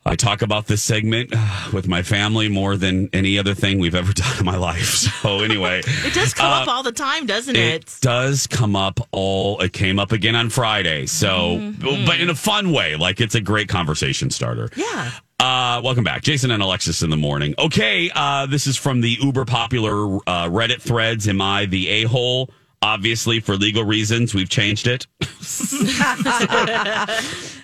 I 0.07 0.15
talk 0.15 0.43
about 0.43 0.67
this 0.67 0.83
segment 0.83 1.31
uh, 1.35 1.69
with 1.73 1.87
my 1.87 2.03
family 2.03 2.47
more 2.47 2.77
than 2.77 3.09
any 3.11 3.39
other 3.39 3.55
thing 3.55 3.79
we've 3.79 3.95
ever 3.95 4.13
done 4.23 4.37
in 4.39 4.45
my 4.45 4.57
life. 4.57 5.11
So 5.25 5.39
anyway, 5.39 5.81
It 5.83 6.13
does 6.13 6.35
come 6.35 6.51
uh, 6.51 6.61
up 6.61 6.67
all 6.67 6.83
the 6.83 6.91
time, 6.91 7.25
doesn't 7.25 7.55
It 7.55 7.81
it? 7.83 7.97
does 8.01 8.45
come 8.45 8.75
up 8.75 8.99
all. 9.11 9.59
It 9.61 9.73
came 9.73 9.97
up 9.97 10.11
again 10.11 10.35
on 10.35 10.51
Friday. 10.51 11.07
So, 11.07 11.57
Mm-hmm. 11.57 12.05
but 12.05 12.19
in 12.21 12.29
a 12.29 12.35
fun 12.35 12.71
way, 12.71 12.95
like 12.95 13.19
it's 13.19 13.33
a 13.33 13.41
great 13.41 13.67
conversation 13.67 14.29
starter. 14.29 14.69
Yeah. 14.75 15.09
Uh, 15.39 15.81
welcome 15.83 16.03
back, 16.03 16.21
Jason 16.21 16.51
and 16.51 16.61
Alexis 16.61 17.01
in 17.01 17.09
the 17.09 17.17
morning. 17.17 17.55
Okay, 17.57 18.11
uh, 18.13 18.45
this 18.45 18.67
is 18.67 18.77
from 18.77 19.01
the 19.01 19.17
uber 19.19 19.45
popular 19.45 20.17
uh, 20.27 20.47
Reddit 20.47 20.79
threads. 20.81 21.27
Am 21.27 21.41
I 21.41 21.65
the 21.65 21.89
a 21.89 22.03
hole? 22.03 22.51
Obviously, 22.85 23.39
for 23.39 23.55
legal 23.55 23.83
reasons, 23.83 24.35
we've 24.35 24.49
changed 24.49 24.85
it. 24.85 25.07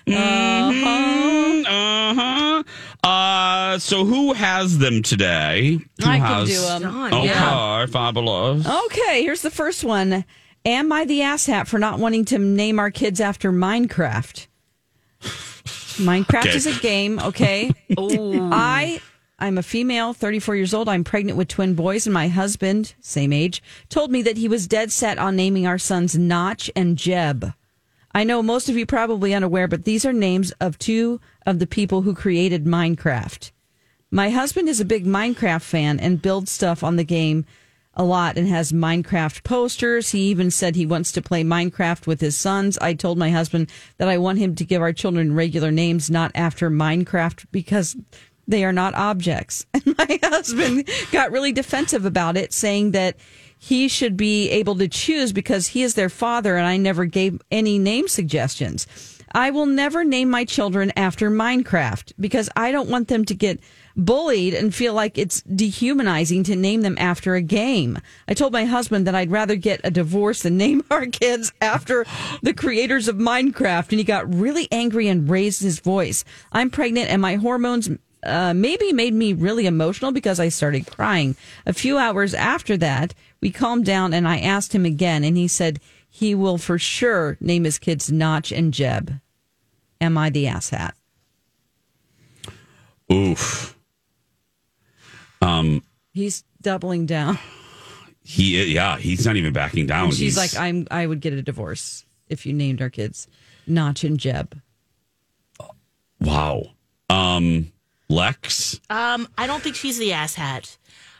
Mhm, 0.06 1.64
uh-huh. 1.66 2.62
Uh, 3.08 3.78
so 3.78 4.04
who 4.04 4.32
has 4.32 4.78
them 4.78 5.02
today? 5.02 5.78
Who 6.00 6.06
I 6.10 6.18
can 6.18 6.26
has- 6.26 6.48
do 6.48 6.66
'em. 6.66 6.82
Dawn, 6.82 7.14
Okay, 7.14 7.26
yeah. 7.26 7.86
fabulous. 7.86 8.66
Okay, 8.66 9.22
here's 9.22 9.42
the 9.42 9.50
first 9.50 9.84
one. 9.84 10.24
Am 10.64 10.92
I 10.92 11.04
the 11.04 11.20
asshat 11.20 11.66
for 11.68 11.78
not 11.78 11.98
wanting 11.98 12.24
to 12.26 12.38
name 12.38 12.78
our 12.78 12.90
kids 12.90 13.20
after 13.20 13.52
Minecraft? 13.52 14.46
Minecraft 15.22 16.46
Okay. 16.46 16.56
is 16.56 16.66
a 16.66 16.74
game, 16.80 17.18
okay? 17.20 17.70
I 17.98 19.00
I'm 19.42 19.58
a 19.58 19.62
female, 19.64 20.14
34 20.14 20.54
years 20.54 20.72
old. 20.72 20.88
I'm 20.88 21.02
pregnant 21.02 21.36
with 21.36 21.48
twin 21.48 21.74
boys, 21.74 22.06
and 22.06 22.14
my 22.14 22.28
husband, 22.28 22.94
same 23.00 23.32
age, 23.32 23.60
told 23.88 24.12
me 24.12 24.22
that 24.22 24.36
he 24.36 24.46
was 24.46 24.68
dead 24.68 24.92
set 24.92 25.18
on 25.18 25.34
naming 25.34 25.66
our 25.66 25.78
sons 25.78 26.16
Notch 26.16 26.70
and 26.76 26.96
Jeb. 26.96 27.52
I 28.14 28.22
know 28.22 28.40
most 28.40 28.68
of 28.68 28.76
you 28.76 28.86
probably 28.86 29.34
unaware, 29.34 29.66
but 29.66 29.82
these 29.82 30.04
are 30.04 30.12
names 30.12 30.52
of 30.60 30.78
two 30.78 31.20
of 31.44 31.58
the 31.58 31.66
people 31.66 32.02
who 32.02 32.14
created 32.14 32.66
Minecraft. 32.66 33.50
My 34.12 34.30
husband 34.30 34.68
is 34.68 34.78
a 34.78 34.84
big 34.84 35.06
Minecraft 35.06 35.62
fan 35.62 35.98
and 35.98 36.22
builds 36.22 36.52
stuff 36.52 36.84
on 36.84 36.94
the 36.94 37.02
game 37.02 37.44
a 37.94 38.04
lot 38.04 38.38
and 38.38 38.46
has 38.46 38.70
Minecraft 38.70 39.42
posters. 39.42 40.10
He 40.10 40.20
even 40.28 40.52
said 40.52 40.76
he 40.76 40.86
wants 40.86 41.10
to 41.12 41.20
play 41.20 41.42
Minecraft 41.42 42.06
with 42.06 42.20
his 42.20 42.36
sons. 42.36 42.78
I 42.78 42.94
told 42.94 43.18
my 43.18 43.30
husband 43.30 43.70
that 43.98 44.08
I 44.08 44.18
want 44.18 44.38
him 44.38 44.54
to 44.54 44.64
give 44.64 44.80
our 44.80 44.92
children 44.92 45.34
regular 45.34 45.72
names, 45.72 46.10
not 46.10 46.30
after 46.34 46.70
Minecraft, 46.70 47.46
because 47.50 47.96
they 48.46 48.64
are 48.64 48.72
not 48.72 48.94
objects. 48.94 49.66
And 49.74 49.96
my 49.98 50.18
husband 50.22 50.88
got 51.10 51.32
really 51.32 51.52
defensive 51.52 52.04
about 52.04 52.36
it, 52.36 52.52
saying 52.52 52.92
that 52.92 53.16
he 53.58 53.88
should 53.88 54.16
be 54.16 54.50
able 54.50 54.76
to 54.76 54.88
choose 54.88 55.32
because 55.32 55.68
he 55.68 55.82
is 55.82 55.94
their 55.94 56.08
father 56.08 56.56
and 56.56 56.66
I 56.66 56.76
never 56.76 57.04
gave 57.04 57.40
any 57.50 57.78
name 57.78 58.08
suggestions. 58.08 58.86
I 59.34 59.50
will 59.50 59.66
never 59.66 60.04
name 60.04 60.28
my 60.30 60.44
children 60.44 60.92
after 60.96 61.30
Minecraft 61.30 62.12
because 62.20 62.50
I 62.54 62.70
don't 62.70 62.90
want 62.90 63.08
them 63.08 63.24
to 63.24 63.34
get 63.34 63.60
bullied 63.96 64.54
and 64.54 64.74
feel 64.74 64.94
like 64.94 65.16
it's 65.16 65.42
dehumanizing 65.42 66.44
to 66.44 66.56
name 66.56 66.82
them 66.82 66.96
after 66.98 67.34
a 67.34 67.42
game. 67.42 67.98
I 68.28 68.34
told 68.34 68.52
my 68.52 68.64
husband 68.64 69.06
that 69.06 69.14
I'd 69.14 69.30
rather 69.30 69.56
get 69.56 69.80
a 69.84 69.90
divorce 69.90 70.42
than 70.42 70.56
name 70.56 70.84
our 70.90 71.06
kids 71.06 71.52
after 71.60 72.04
the 72.42 72.54
creators 72.54 73.08
of 73.08 73.16
Minecraft. 73.16 73.90
And 73.90 73.98
he 73.98 74.04
got 74.04 74.32
really 74.32 74.68
angry 74.70 75.08
and 75.08 75.28
raised 75.28 75.62
his 75.62 75.80
voice. 75.80 76.24
I'm 76.52 76.70
pregnant 76.70 77.10
and 77.10 77.22
my 77.22 77.36
hormones 77.36 77.88
uh, 78.24 78.54
maybe 78.54 78.92
made 78.92 79.14
me 79.14 79.32
really 79.32 79.66
emotional 79.66 80.12
because 80.12 80.38
I 80.40 80.48
started 80.48 80.86
crying. 80.86 81.36
A 81.66 81.72
few 81.72 81.98
hours 81.98 82.34
after 82.34 82.76
that, 82.78 83.14
we 83.40 83.50
calmed 83.50 83.84
down 83.84 84.14
and 84.14 84.26
I 84.28 84.38
asked 84.38 84.72
him 84.74 84.84
again, 84.86 85.24
and 85.24 85.36
he 85.36 85.48
said 85.48 85.80
he 86.08 86.34
will 86.34 86.58
for 86.58 86.78
sure 86.78 87.36
name 87.40 87.64
his 87.64 87.78
kids 87.78 88.12
Notch 88.12 88.52
and 88.52 88.72
Jeb. 88.72 89.20
Am 90.00 90.16
I 90.18 90.30
the 90.30 90.44
asshat? 90.46 90.92
Oof. 93.12 93.76
Um, 95.40 95.82
He's 96.12 96.44
doubling 96.60 97.06
down. 97.06 97.38
he 98.22 98.72
yeah, 98.74 98.98
he's 98.98 99.26
not 99.26 99.36
even 99.36 99.52
backing 99.52 99.86
down. 99.86 100.04
And 100.06 100.14
she's 100.14 100.36
He's- 100.36 100.54
like, 100.54 100.62
I'm. 100.62 100.86
I 100.90 101.06
would 101.06 101.20
get 101.20 101.32
a 101.32 101.42
divorce 101.42 102.04
if 102.28 102.46
you 102.46 102.52
named 102.52 102.80
our 102.80 102.90
kids 102.90 103.26
Notch 103.66 104.04
and 104.04 104.18
Jeb. 104.18 104.60
wow. 106.20 106.62
Um, 107.10 107.72
Lex. 108.12 108.80
Um, 108.90 109.28
I 109.38 109.46
don't 109.46 109.62
think 109.62 109.76
she's 109.76 109.98
the 109.98 110.10
asshat. 110.10 110.76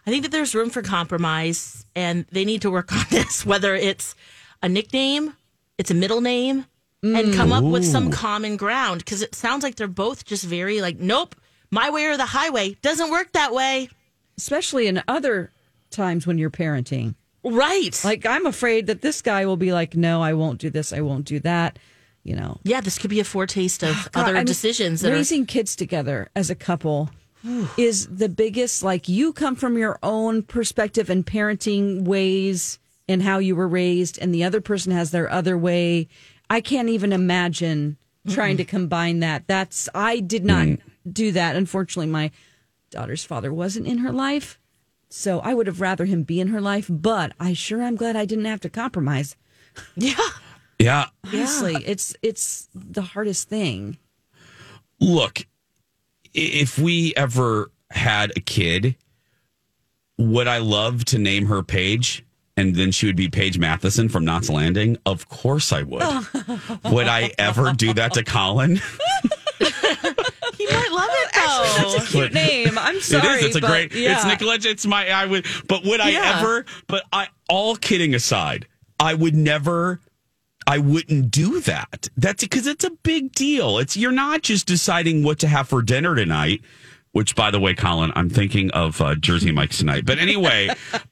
I 0.07 0.11
think 0.11 0.23
that 0.25 0.33
there's 0.33 0.55
room 0.55 0.71
for 0.71 0.83
compromise, 0.83 1.87
and 1.95 2.27
they 2.31 2.45
need 2.45 2.63
to 2.63 2.71
work 2.71 2.93
on 2.93 3.05
this. 3.11 3.47
Whether 3.47 3.75
it's 3.75 4.15
a 4.63 4.69
nickname, 4.69 5.35
it's 5.79 5.91
a 5.91 5.95
middle 5.95 6.21
name, 6.21 6.67
and 7.03 7.35
come 7.35 7.53
up 7.53 7.65
with 7.65 7.85
some 7.85 8.11
common 8.11 8.57
ground. 8.57 9.05
Because 9.05 9.23
it 9.23 9.35
sounds 9.35 9.63
like 9.63 9.77
they're 9.77 9.89
both 9.89 10.25
just 10.25 10.45
very 10.45 10.81
like, 10.81 10.99
nope, 10.99 11.35
my 11.71 11.91
way 11.91 12.07
or 12.07 12.17
the 12.17 12.27
highway 12.27 12.77
doesn't 12.83 13.11
work 13.11 13.33
that 13.33 13.53
way. 13.53 13.89
Especially 14.37 14.87
in 14.87 15.03
other 15.09 15.51
times 15.91 16.27
when 16.27 16.39
you're 16.39 16.51
parenting. 16.51 17.15
Right. 17.45 17.99
Like, 18.05 18.25
I'm 18.25 18.47
afraid 18.47 18.87
that 18.87 19.03
this 19.03 19.21
guy 19.21 19.47
will 19.47 19.57
be 19.57 19.73
like, 19.73 19.97
no, 19.97 20.23
I 20.23 20.35
won't 20.35 20.61
do 20.61 20.71
this. 20.71 20.93
I 20.93 21.01
won't 21.01 21.25
do 21.25 21.41
that. 21.41 21.79
You 22.25 22.37
know. 22.37 22.61
Yeah, 22.63 22.81
this 22.81 22.99
could 22.99 23.11
be 23.11 23.21
a 23.21 23.25
foretaste 23.25 23.83
of 23.83 23.95
God, 24.13 24.23
other 24.23 24.37
I 24.37 24.41
mean, 24.41 24.47
decisions 24.47 25.01
that 25.01 25.13
are 25.13 25.15
raising 25.17 25.47
kids 25.47 25.75
together 25.77 26.29
as 26.37 26.51
a 26.51 26.55
couple 26.55 27.11
is 27.77 28.07
the 28.07 28.29
biggest 28.29 28.83
like 28.83 29.09
you 29.09 29.33
come 29.33 29.57
from 29.57 29.77
your 29.77 29.99
own 30.03 30.43
perspective 30.43 31.11
and 31.11 31.27
parenting 31.27 32.05
ways 32.05 32.79
and 33.09 33.23
how 33.23 33.39
you 33.39 33.57
were 33.57 33.69
raised 33.69 34.19
and 34.19 34.33
the 34.33 34.45
other 34.45 34.61
person 34.61 34.93
has 34.93 35.11
their 35.11 35.29
other 35.29 35.59
way 35.59 36.07
i 36.49 36.61
can't 36.61 36.89
even 36.89 37.13
imagine 37.13 37.97
trying 38.29 38.57
to 38.57 38.65
combine 38.65 39.19
that 39.19 39.43
that's 39.49 39.89
i 39.93 40.21
did 40.21 40.45
not 40.45 40.69
do 41.11 41.33
that 41.33 41.57
unfortunately 41.57 42.07
my 42.07 42.31
daughter's 42.91 43.25
father 43.25 43.53
wasn't 43.53 43.87
in 43.89 43.99
her 43.99 44.13
life 44.13 44.61
So 45.09 45.41
I 45.41 45.53
would 45.53 45.67
have 45.67 45.81
rather 45.83 46.07
him 46.07 46.23
be 46.23 46.41
in 46.41 46.49
her 46.49 46.61
life, 46.61 46.87
but 46.89 47.33
I 47.39 47.53
sure 47.53 47.83
am 47.83 47.97
glad 47.97 48.17
I 48.17 48.25
didn't 48.25 48.47
have 48.47 48.61
to 48.61 48.71
compromise. 48.71 49.37
Yeah. 49.97 50.15
Yeah. 50.83 51.07
Honestly, 51.25 51.77
it's 51.87 52.15
it's 52.23 52.69
the 52.75 53.03
hardest 53.03 53.49
thing. 53.49 53.99
Look, 55.01 55.47
if 56.35 56.79
we 56.79 57.15
ever 57.17 57.71
had 57.91 58.33
a 58.37 58.41
kid, 58.41 58.97
would 60.19 60.49
I 60.49 60.59
love 60.59 61.05
to 61.07 61.19
name 61.19 61.47
her 61.47 61.63
Paige? 61.63 62.25
And 62.57 62.75
then 62.75 62.91
she 62.93 63.07
would 63.07 63.17
be 63.17 63.29
Paige 63.29 63.59
Matheson 63.59 64.09
from 64.11 64.25
Knots 64.27 64.51
Landing? 64.51 64.99
Of 65.07 65.29
course 65.29 65.73
I 65.73 65.83
would. 65.85 66.03
would 66.93 67.09
I 67.09 67.31
ever 67.39 67.73
do 67.73 67.95
that 67.95 68.15
to 68.15 68.25
Colin? 68.25 68.81
He 70.59 70.67
might 70.67 70.93
love 70.93 71.09
it 71.11 71.33
though. 71.35 71.93
That's 71.93 72.05
a 72.05 72.13
cute 72.13 72.33
name. 72.35 72.79
I'm 72.79 73.01
sorry. 73.01 73.27
it 73.39 73.39
is. 73.41 73.45
It's 73.47 73.57
a 73.57 73.61
but 73.61 73.69
great. 73.71 73.95
yeah. 73.95 74.13
It's 74.15 74.25
Nicollette. 74.25 74.65
It's 74.67 74.87
my. 74.87 75.09
I 75.09 75.27
would. 75.27 75.47
But 75.67 75.85
would 75.85 76.01
I 76.01 76.11
Yeah. 76.11 76.39
ever? 76.41 76.67
But 76.87 77.05
I. 77.13 77.29
All 77.49 77.75
kidding 77.75 78.15
aside, 78.15 78.67
I 79.01 79.15
would 79.15 79.35
never. 79.35 80.01
I 80.67 80.79
wouldn't 80.79 81.31
do 81.31 81.61
that. 81.61 82.09
That's 82.17 82.43
because 82.45 82.67
it's 82.67 82.85
a 82.85 82.91
big 82.91 83.33
deal. 83.33 83.79
It's 83.79 83.97
you're 83.97 84.13
not 84.13 84.43
just 84.43 84.67
deciding 84.67 85.23
what 85.23 85.39
to 85.41 85.49
have 85.49 85.69
for 85.69 85.83
dinner 85.83 86.15
tonight. 86.15 86.63
Which, 87.13 87.37
by 87.37 87.51
the 87.51 87.61
way, 87.61 87.75
Colin, 87.75 88.11
I'm 88.17 88.31
thinking 88.31 88.71
of 88.71 88.99
uh, 89.03 89.15
Jersey 89.17 89.53
Mike's 89.53 89.77
tonight. 89.77 90.07
But 90.07 90.19
anyway, 90.19 90.69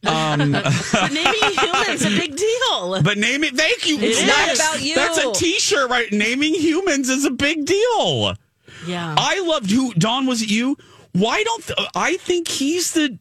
um, 0.07 0.53
But 0.53 1.11
naming 1.13 1.35
humans 1.61 2.03
a 2.07 2.09
big 2.09 2.35
deal. 2.37 3.03
but 3.03 3.19
name 3.19 3.45
it. 3.45 3.55
Thank 3.55 3.87
you. 3.87 3.99
It's 4.01 4.23
not 4.27 4.55
about 4.55 4.83
you. 4.83 4.95
That's 4.95 5.19
a 5.19 5.31
T-shirt, 5.33 5.91
right? 5.91 6.11
Naming 6.11 6.55
humans 6.55 7.11
is 7.11 7.27
a 7.27 7.31
big 7.31 7.67
deal. 7.67 8.35
Yeah. 8.87 9.15
I 9.19 9.41
loved 9.41 9.71
who 9.71 9.93
Don 9.93 10.25
was 10.25 10.41
it 10.41 10.51
you? 10.51 10.79
Why 11.13 11.43
don't 11.43 11.65
th- 11.67 11.79
I 11.95 12.17
think 12.17 12.49
he's 12.49 12.93
the 12.95 13.19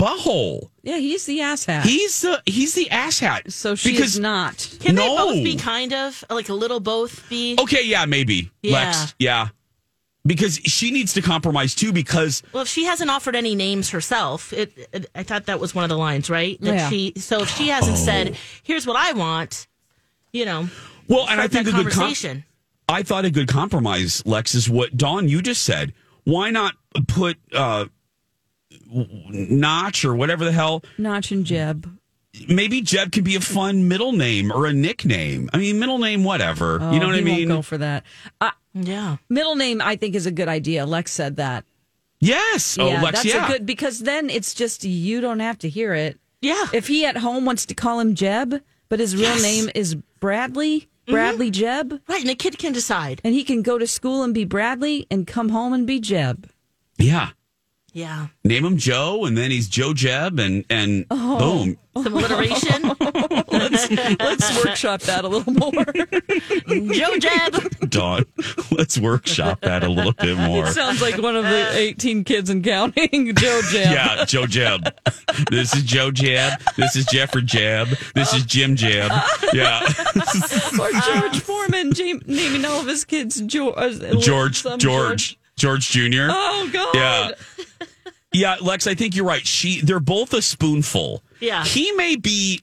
butthole? 0.00 0.70
Yeah, 0.82 0.96
he's 0.98 1.26
the 1.26 1.38
asshat. 1.40 1.82
He's 1.82 2.20
the 2.22 2.42
he's 2.46 2.74
the 2.74 2.88
asshat. 2.90 3.52
so 3.52 3.74
she 3.74 3.92
because 3.92 4.14
is 4.14 4.18
not. 4.20 4.76
Can 4.80 4.94
no. 4.94 5.02
they 5.02 5.08
both 5.16 5.44
be 5.44 5.56
kind 5.56 5.92
of 5.92 6.24
like 6.30 6.48
a 6.48 6.54
little 6.54 6.80
both 6.80 7.28
be? 7.28 7.56
okay, 7.60 7.84
yeah, 7.84 8.04
maybe 8.06 8.50
Yeah. 8.62 8.72
Lex, 8.72 9.14
yeah, 9.18 9.48
because 10.24 10.56
she 10.56 10.90
needs 10.90 11.12
to 11.14 11.22
compromise 11.22 11.74
too. 11.74 11.92
Because 11.92 12.42
Well, 12.52 12.62
if 12.62 12.68
she 12.68 12.84
hasn't 12.84 13.10
offered 13.10 13.36
any 13.36 13.54
names 13.54 13.90
herself, 13.90 14.52
it, 14.52 14.72
it 14.92 15.10
I 15.14 15.22
thought 15.22 15.46
that 15.46 15.60
was 15.60 15.74
one 15.74 15.84
of 15.84 15.90
the 15.90 15.98
lines, 15.98 16.30
right? 16.30 16.60
That 16.60 16.74
Yeah. 16.74 16.88
she 16.90 17.12
so 17.16 17.42
if 17.42 17.50
she 17.56 17.68
hasn't 17.68 17.98
said, 17.98 18.36
"Here's 18.62 18.86
what 18.86 18.96
I 18.96 19.12
want," 19.12 19.66
you 20.32 20.44
know. 20.44 20.68
well, 21.08 21.26
and 21.28 21.40
I 21.40 21.48
think 21.48 21.68
a 21.68 21.72
that 21.72 21.76
good 21.76 21.92
com- 21.92 22.00
conversation. 22.02 22.44
I 22.88 23.02
thought 23.04 23.24
a 23.24 23.30
good 23.30 23.46
compromise, 23.48 24.20
Lex, 24.26 24.54
is 24.54 24.68
what 24.68 24.96
Don 24.96 25.28
you 25.28 25.42
just 25.42 25.62
said. 25.62 25.92
Why 26.24 26.50
not 26.50 26.74
put 27.06 27.38
uh 27.52 27.86
Notch 28.92 30.04
or 30.04 30.14
whatever 30.14 30.44
the 30.44 30.52
hell? 30.52 30.82
Notch 30.98 31.30
and 31.32 31.44
Jeb. 31.44 31.90
Maybe 32.48 32.80
Jeb 32.80 33.10
can 33.12 33.24
be 33.24 33.34
a 33.36 33.40
fun 33.40 33.88
middle 33.88 34.12
name 34.12 34.52
or 34.52 34.66
a 34.66 34.72
nickname. 34.72 35.50
I 35.52 35.58
mean, 35.58 35.78
middle 35.78 35.98
name, 35.98 36.22
whatever. 36.24 36.74
you 36.92 36.98
know 37.00 37.06
Oh, 37.06 37.08
what 37.08 37.14
I 37.16 37.18
he 37.18 37.24
won't 37.24 37.38
mean? 37.38 37.48
go 37.48 37.62
for 37.62 37.78
that. 37.78 38.04
Uh, 38.40 38.50
yeah. 38.72 39.16
Middle 39.28 39.56
name, 39.56 39.80
I 39.82 39.96
think, 39.96 40.14
is 40.14 40.26
a 40.26 40.30
good 40.30 40.48
idea. 40.48 40.86
Lex 40.86 41.10
said 41.12 41.36
that. 41.36 41.64
Yes. 42.20 42.78
Oh, 42.78 42.86
yeah, 42.88 43.02
Lex, 43.02 43.18
that's 43.22 43.24
yeah. 43.34 43.46
a 43.46 43.48
good 43.48 43.66
because 43.66 44.00
then 44.00 44.30
it's 44.30 44.54
just 44.54 44.84
you 44.84 45.20
don't 45.20 45.40
have 45.40 45.58
to 45.58 45.68
hear 45.68 45.92
it. 45.94 46.20
Yeah. 46.40 46.66
If 46.72 46.86
he 46.86 47.04
at 47.04 47.16
home 47.16 47.44
wants 47.44 47.66
to 47.66 47.74
call 47.74 47.98
him 47.98 48.14
Jeb, 48.14 48.62
but 48.88 49.00
his 49.00 49.14
real 49.16 49.24
Yes. 49.24 49.42
name 49.42 49.70
is 49.74 49.94
Bradley, 50.20 50.88
Bradley 51.06 51.50
Jeb, 51.50 52.00
Right, 52.08 52.20
and 52.20 52.28
the 52.30 52.34
kid 52.36 52.58
can 52.58 52.72
decide. 52.72 53.20
and 53.24 53.34
he 53.34 53.42
can 53.42 53.62
go 53.62 53.76
to 53.78 53.86
school 53.86 54.22
and 54.22 54.32
be 54.32 54.44
Bradley 54.44 55.06
and 55.10 55.26
come 55.26 55.48
home 55.48 55.72
and 55.72 55.86
be 55.86 55.98
Jeb. 55.98 56.48
yeah. 56.98 57.30
Yeah. 57.92 58.28
Name 58.44 58.64
him 58.64 58.76
Joe, 58.76 59.24
and 59.24 59.36
then 59.36 59.50
he's 59.50 59.68
Joe 59.68 59.92
Jeb, 59.94 60.38
and 60.38 60.64
and 60.70 61.06
Oh. 61.10 61.38
boom. 61.38 61.76
Some 62.04 62.14
alliteration. 62.14 62.82
Let's 63.50 63.90
let's 64.20 64.64
workshop 64.64 65.00
that 65.02 65.24
a 65.24 65.28
little 65.28 65.52
more. 65.52 65.84
Joe 66.94 67.18
Jeb. 67.18 67.90
Dawn, 67.90 68.24
let's 68.70 68.96
workshop 68.96 69.60
that 69.62 69.82
a 69.82 69.88
little 69.88 70.12
bit 70.12 70.36
more. 70.48 70.66
It 70.68 70.72
sounds 70.74 71.02
like 71.02 71.20
one 71.20 71.34
of 71.36 71.42
the 71.44 71.76
18 71.76 72.22
kids 72.24 72.48
and 72.48 72.62
counting. 72.62 73.34
Joe 73.34 73.60
Jeb. 73.72 73.90
Yeah, 73.92 74.24
Joe 74.24 74.46
Jeb. 74.46 74.94
This 75.50 75.74
is 75.74 75.82
Joe 75.82 76.12
Jeb. 76.12 76.60
This 76.76 76.94
is 76.94 77.06
Jeffrey 77.06 77.42
Jeb. 77.42 77.88
This 78.14 78.32
is 78.32 78.44
Jim 78.44 78.76
Jeb. 78.76 79.10
Yeah, 79.52 79.82
Or 80.78 80.90
George 80.92 81.40
Foreman 81.40 81.92
Jam- 81.92 82.22
naming 82.26 82.64
all 82.64 82.80
of 82.80 82.86
his 82.86 83.04
kids 83.04 83.40
George. 83.40 83.74
Uh, 83.76 84.14
George, 84.20 84.62
some 84.62 84.78
George, 84.78 85.38
George 85.56 85.88
Jr. 85.90 86.28
Oh, 86.30 86.70
God. 86.72 86.94
Yeah. 86.94 87.30
Yeah, 88.32 88.56
Lex, 88.60 88.86
I 88.86 88.94
think 88.94 89.16
you're 89.16 89.24
right. 89.26 89.46
She 89.46 89.80
they're 89.80 90.00
both 90.00 90.32
a 90.34 90.42
spoonful. 90.42 91.22
Yeah. 91.40 91.64
He 91.64 91.92
may 91.92 92.16
be 92.16 92.62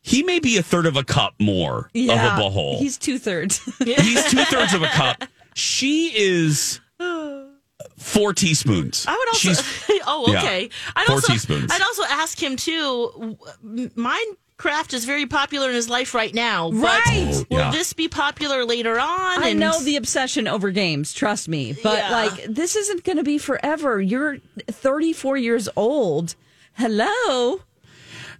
he 0.00 0.22
may 0.22 0.38
be 0.40 0.56
a 0.56 0.62
third 0.62 0.86
of 0.86 0.96
a 0.96 1.04
cup 1.04 1.34
more 1.38 1.90
Yeah. 1.92 2.14
of 2.14 2.38
a 2.38 2.42
butthole. 2.42 2.78
He's 2.78 2.98
two 2.98 3.18
thirds. 3.18 3.58
He's 3.84 4.24
two 4.30 4.44
thirds 4.44 4.72
of 4.74 4.82
a 4.82 4.88
cup. 4.88 5.24
She 5.54 6.10
is 6.16 6.80
four 7.98 8.32
teaspoons. 8.32 9.04
I 9.06 9.12
would 9.12 9.28
also. 9.28 9.48
She's 9.48 9.84
oh, 10.06 10.32
yeah, 10.32 10.38
okay. 10.42 10.70
I'd 10.96 11.06
four 11.06 11.16
also, 11.16 11.32
teaspoons. 11.32 11.70
I'd 11.72 11.82
also 11.82 12.04
ask 12.04 12.40
him 12.42 12.56
too. 12.56 13.36
w- 13.62 13.90
Minecraft 14.62 14.94
is 14.94 15.04
very 15.04 15.26
popular 15.26 15.68
in 15.68 15.74
his 15.74 15.88
life 15.88 16.14
right 16.14 16.32
now. 16.34 16.70
But 16.70 16.80
Right. 17.06 17.28
Oh, 17.34 17.44
will 17.50 17.58
Yeah. 17.58 17.70
this 17.70 17.92
be 17.92 18.08
popular 18.08 18.64
later 18.64 18.98
on? 18.98 19.42
I 19.42 19.48
And- 19.50 19.60
know 19.60 19.80
the 19.82 19.96
obsession 19.96 20.46
over 20.48 20.70
games, 20.70 21.12
trust 21.12 21.48
me. 21.48 21.74
But 21.82 21.98
Yeah. 21.98 22.10
like 22.10 22.46
this 22.48 22.76
isn't 22.76 23.04
going 23.04 23.18
to 23.18 23.24
be 23.24 23.38
forever. 23.38 24.00
You're 24.00 24.38
34 24.70 25.36
years 25.36 25.68
old. 25.76 26.34
Hello. 26.74 27.60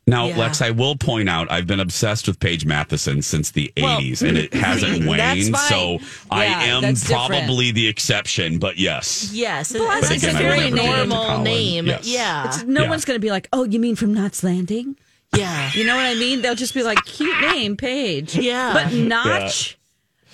Now, 0.04 0.26
Yeah. 0.26 0.36
Lex, 0.36 0.60
I 0.60 0.70
will 0.70 0.96
point 0.96 1.28
out 1.28 1.50
I've 1.50 1.66
been 1.68 1.78
obsessed 1.78 2.26
with 2.26 2.40
Paige 2.40 2.64
Matheson 2.66 3.22
since 3.22 3.52
the 3.52 3.72
Well, 3.80 4.00
80s, 4.00 4.20
and 4.22 4.36
it 4.36 4.52
hasn't 4.68 5.06
waned. 5.06 5.20
fine. 5.54 5.68
So 5.68 6.00
I 6.28 6.46
am 6.46 6.82
that's 6.82 7.02
different. 7.02 7.28
probably 7.46 7.70
the 7.70 7.86
exception, 7.86 8.58
but 8.58 8.78
yes. 8.78 9.30
Yes, 9.32 9.70
and 9.70 9.84
Plus, 9.84 10.02
it's 10.10 10.24
it's 10.24 10.24
a 10.24 10.30
a 10.30 10.32
very 10.32 10.58
very 10.58 10.70
never 10.72 10.86
do 10.88 10.92
it 10.94 10.96
to 11.02 11.06
normal 11.06 11.42
name. 11.44 11.86
Yes. 11.86 12.00
Yeah, 12.04 12.46
It's, 12.48 12.64
no 12.64 12.82
Yeah. 12.82 12.88
one's 12.90 13.04
going 13.04 13.14
to 13.16 13.20
be 13.24 13.30
like, 13.30 13.46
"Oh, 13.52 13.62
you 13.64 13.78
mean 13.78 13.94
from 13.94 14.12
Knots 14.12 14.42
Landing?" 14.42 14.96
Yeah, 15.36 15.70
You 15.74 15.84
know 15.84 15.96
what 15.96 16.04
I 16.04 16.14
mean? 16.14 16.42
They'll 16.42 16.54
just 16.54 16.74
be 16.74 16.82
like, 16.82 16.98
"Cute 17.04 17.40
name, 17.40 17.76
Paige." 17.76 18.34
Yeah. 18.36 18.72
But 18.74 18.92
Notch. 18.92 19.78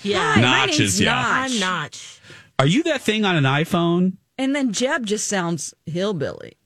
yeah. 0.02 0.34
Hi, 0.34 0.40
my 0.40 0.40
Notch 0.42 0.66
name's 0.70 0.80
is- 0.80 1.00
yeah. 1.00 1.12
Notch. 1.14 1.24
I'm 1.52 1.60
Notch. 1.60 2.20
Are 2.58 2.66
you 2.66 2.82
that 2.84 3.00
thing 3.02 3.24
on 3.24 3.36
an 3.36 3.44
iPhone? 3.44 4.14
And 4.36 4.54
then 4.54 4.72
Jeb 4.72 5.06
just 5.06 5.26
sounds 5.28 5.74
hillbilly. 5.86 6.56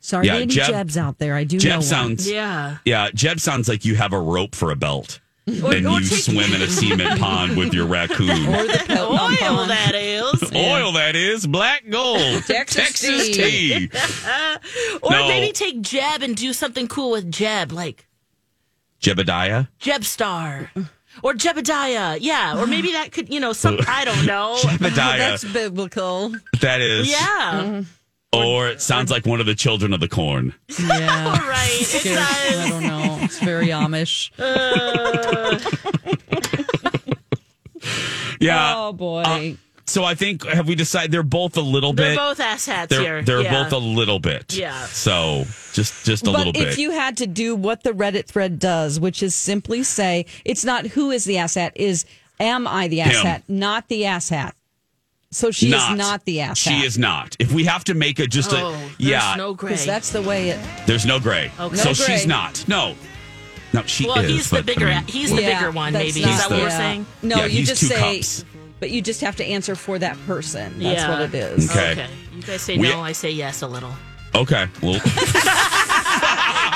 Sorry, 0.00 0.26
Yeah, 0.26 0.34
any 0.36 0.46
Jeb- 0.46 0.68
Jebs 0.68 0.96
out 0.98 1.18
there. 1.18 1.34
I 1.34 1.44
do 1.44 1.56
know 1.56 1.60
Jeb 1.60 1.72
one. 1.76 1.82
sounds. 1.82 2.30
Yeah. 2.30 2.76
Yeah, 2.84 3.08
Jeb 3.14 3.40
sounds 3.40 3.68
like 3.68 3.86
you 3.86 3.94
have 3.96 4.12
a 4.12 4.20
rope 4.20 4.54
for 4.54 4.70
a 4.70 4.76
belt. 4.76 5.20
Or- 5.62 5.74
and 5.74 5.86
or 5.86 6.00
you 6.00 6.08
take- 6.08 6.18
swim 6.20 6.52
in 6.54 6.62
a 6.62 6.68
cement 6.70 7.20
pond 7.20 7.56
with 7.56 7.74
your 7.74 7.86
raccoon. 7.86 8.30
Or 8.30 8.64
the 8.66 8.82
Pelton 8.86 9.18
Oil 9.20 9.36
Pond. 9.56 9.70
that 9.70 9.94
is. 9.94 10.52
Oil 10.54 10.92
that 10.92 11.14
is 11.16 11.46
black 11.46 11.84
gold. 11.88 12.42
Texas 12.46 13.28
tea. 13.28 13.90
Or 15.02 15.10
No. 15.10 15.28
maybe 15.28 15.52
take 15.52 15.82
Jeb 15.82 16.22
and 16.22 16.34
do 16.34 16.52
something 16.54 16.88
cool 16.88 17.10
with 17.10 17.30
Jeb, 17.30 17.72
like 17.72 18.06
Jebediah. 19.00 19.68
Jeb 19.78 20.04
Star. 20.04 20.70
Or 21.22 21.34
Jebediah, 21.34 22.18
yeah. 22.20 22.58
Or 22.60 22.66
maybe 22.66 22.92
that 22.92 23.12
could, 23.12 23.32
you 23.32 23.38
know, 23.38 23.52
some 23.52 23.78
I 23.86 24.04
don't 24.04 24.24
know. 24.26 24.56
Jebediah. 24.60 25.18
That's 25.18 25.44
biblical. 25.44 26.32
that 26.60 26.80
is. 26.80 27.10
Yeah. 27.10 27.18
Mm-hmm. 27.52 27.80
Or 28.38 28.68
it 28.68 28.80
sounds 28.80 29.10
like 29.10 29.26
one 29.26 29.40
of 29.40 29.46
the 29.46 29.54
children 29.54 29.92
of 29.92 30.00
the 30.00 30.08
corn. 30.08 30.54
Yeah. 30.78 31.38
All 31.42 31.48
right. 31.48 31.68
It 31.80 31.84
Scares- 31.84 32.18
I 32.18 32.50
does. 32.50 32.70
don't 32.70 32.82
know. 32.82 33.18
It's 33.22 33.38
very 33.40 33.68
Amish. 33.68 34.30
Uh. 34.38 35.58
Yeah. 38.40 38.74
Oh 38.76 38.92
boy. 38.92 39.22
Uh, 39.22 39.50
so 39.86 40.02
I 40.04 40.14
think 40.14 40.44
have 40.46 40.66
we 40.66 40.74
decided 40.74 41.12
they're 41.12 41.22
both 41.22 41.56
a 41.56 41.60
little 41.60 41.92
bit. 41.92 42.02
They're 42.02 42.10
bit. 42.12 42.18
both 42.18 42.38
asshats 42.38 42.88
they're 42.88 43.00
here. 43.00 43.22
they're 43.22 43.42
yeah. 43.42 43.62
both 43.64 43.72
a 43.72 43.78
little 43.78 44.18
bit. 44.18 44.54
Yeah. 44.56 44.86
So 44.86 45.44
just 45.72 46.04
just 46.06 46.26
a 46.26 46.30
little 46.30 46.52
bit. 46.52 46.54
but 46.54 46.58
little 46.58 46.62
if 46.62 46.76
bit. 46.76 46.78
you 46.78 46.90
had 46.92 47.18
to 47.18 47.26
do 47.26 47.54
what 47.54 47.82
the 47.82 47.90
Reddit 47.90 48.26
thread 48.26 48.58
does, 48.58 48.98
which 48.98 49.22
is 49.22 49.34
simply 49.34 49.82
say, 49.82 50.26
it's 50.44 50.64
not 50.64 50.86
who 50.88 51.10
is 51.10 51.24
the 51.24 51.36
asshat, 51.36 51.72
is 51.76 52.06
am 52.40 52.66
I 52.66 52.88
the 52.88 53.00
Him. 53.00 53.10
asshat, 53.12 53.42
not 53.46 53.88
the 53.88 54.02
asshat. 54.02 54.52
So 55.34 55.50
she 55.50 55.66
is 55.72 55.90
not 55.96 56.24
the 56.24 56.38
asshat. 56.38 56.56
She 56.56 56.84
is 56.86 56.96
not. 56.98 57.36
If 57.38 57.52
we 57.52 57.64
have 57.64 57.84
to 57.84 57.94
make 57.94 58.20
it 58.20 58.30
just 58.30 58.52
Oh, 58.52 58.68
a 58.68 58.72
there's 58.72 58.92
yeah, 58.98 59.34
no 59.36 59.52
gray. 59.54 59.70
Because 59.72 59.86
that's 59.86 60.10
the 60.10 60.22
way 60.22 60.50
it. 60.50 60.60
there's 60.86 61.04
no 61.04 61.18
gray. 61.18 61.50
Okay. 61.58 61.76
So 61.76 61.88
No 61.88 61.92
she's 61.94 62.26
not. 62.26 62.64
No. 62.68 62.94
No, 63.72 63.82
she 63.82 64.06
well, 64.06 64.20
is. 64.20 64.30
he's 64.30 64.50
the 64.50 64.62
bigger. 64.62 64.86
I 64.86 64.94
mean, 65.00 65.06
he's 65.08 65.30
the 65.34 65.42
Yeah, 65.42 65.58
bigger 65.58 65.70
one. 65.72 65.92
Maybe 65.94 66.20
not- 66.22 66.30
is 66.30 66.38
that 66.38 66.50
what 66.50 66.60
we're 66.60 66.68
yeah. 66.68 66.76
saying? 66.78 67.06
No, 67.22 67.36
Yeah, 67.38 67.44
you 67.46 67.50
he's 67.58 67.68
just 67.68 67.80
two 67.80 67.88
say, 67.88 68.16
cups. 68.18 68.44
but 68.78 68.90
you 68.90 69.02
just 69.02 69.20
have 69.22 69.34
to 69.36 69.44
answer 69.44 69.74
for 69.74 69.98
that 69.98 70.16
person. 70.26 70.78
That's 70.78 71.00
Yeah. 71.02 71.10
what 71.10 71.20
it 71.22 71.34
is. 71.34 71.68
Okay. 71.70 71.92
okay. 71.92 72.06
You 72.36 72.42
guys 72.42 72.62
say 72.62 72.78
We- 72.78 72.88
no. 72.88 73.00
I 73.00 73.10
say 73.12 73.30
yes 73.32 73.62
a 73.62 73.66
little. 73.66 73.92
okay. 74.36 74.68
Well, 74.80 75.00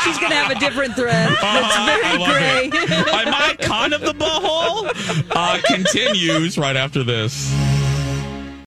She's 0.05 0.17
gonna 0.19 0.35
have 0.37 0.51
a 0.51 0.59
different 0.61 0.95
thread. 0.95 1.31
That's 1.41 1.77
very 1.87 2.19
love 2.19 2.29
gray. 2.31 2.71
it. 2.73 2.91
Am 3.15 3.35
I 3.35 3.57
con 3.61 3.93
of 3.93 4.01
the 4.01 4.13
butthole? 4.15 4.91
Uh, 5.31 5.59
continues 5.67 6.57
right 6.59 6.77
after 6.77 7.03
this. 7.05 7.53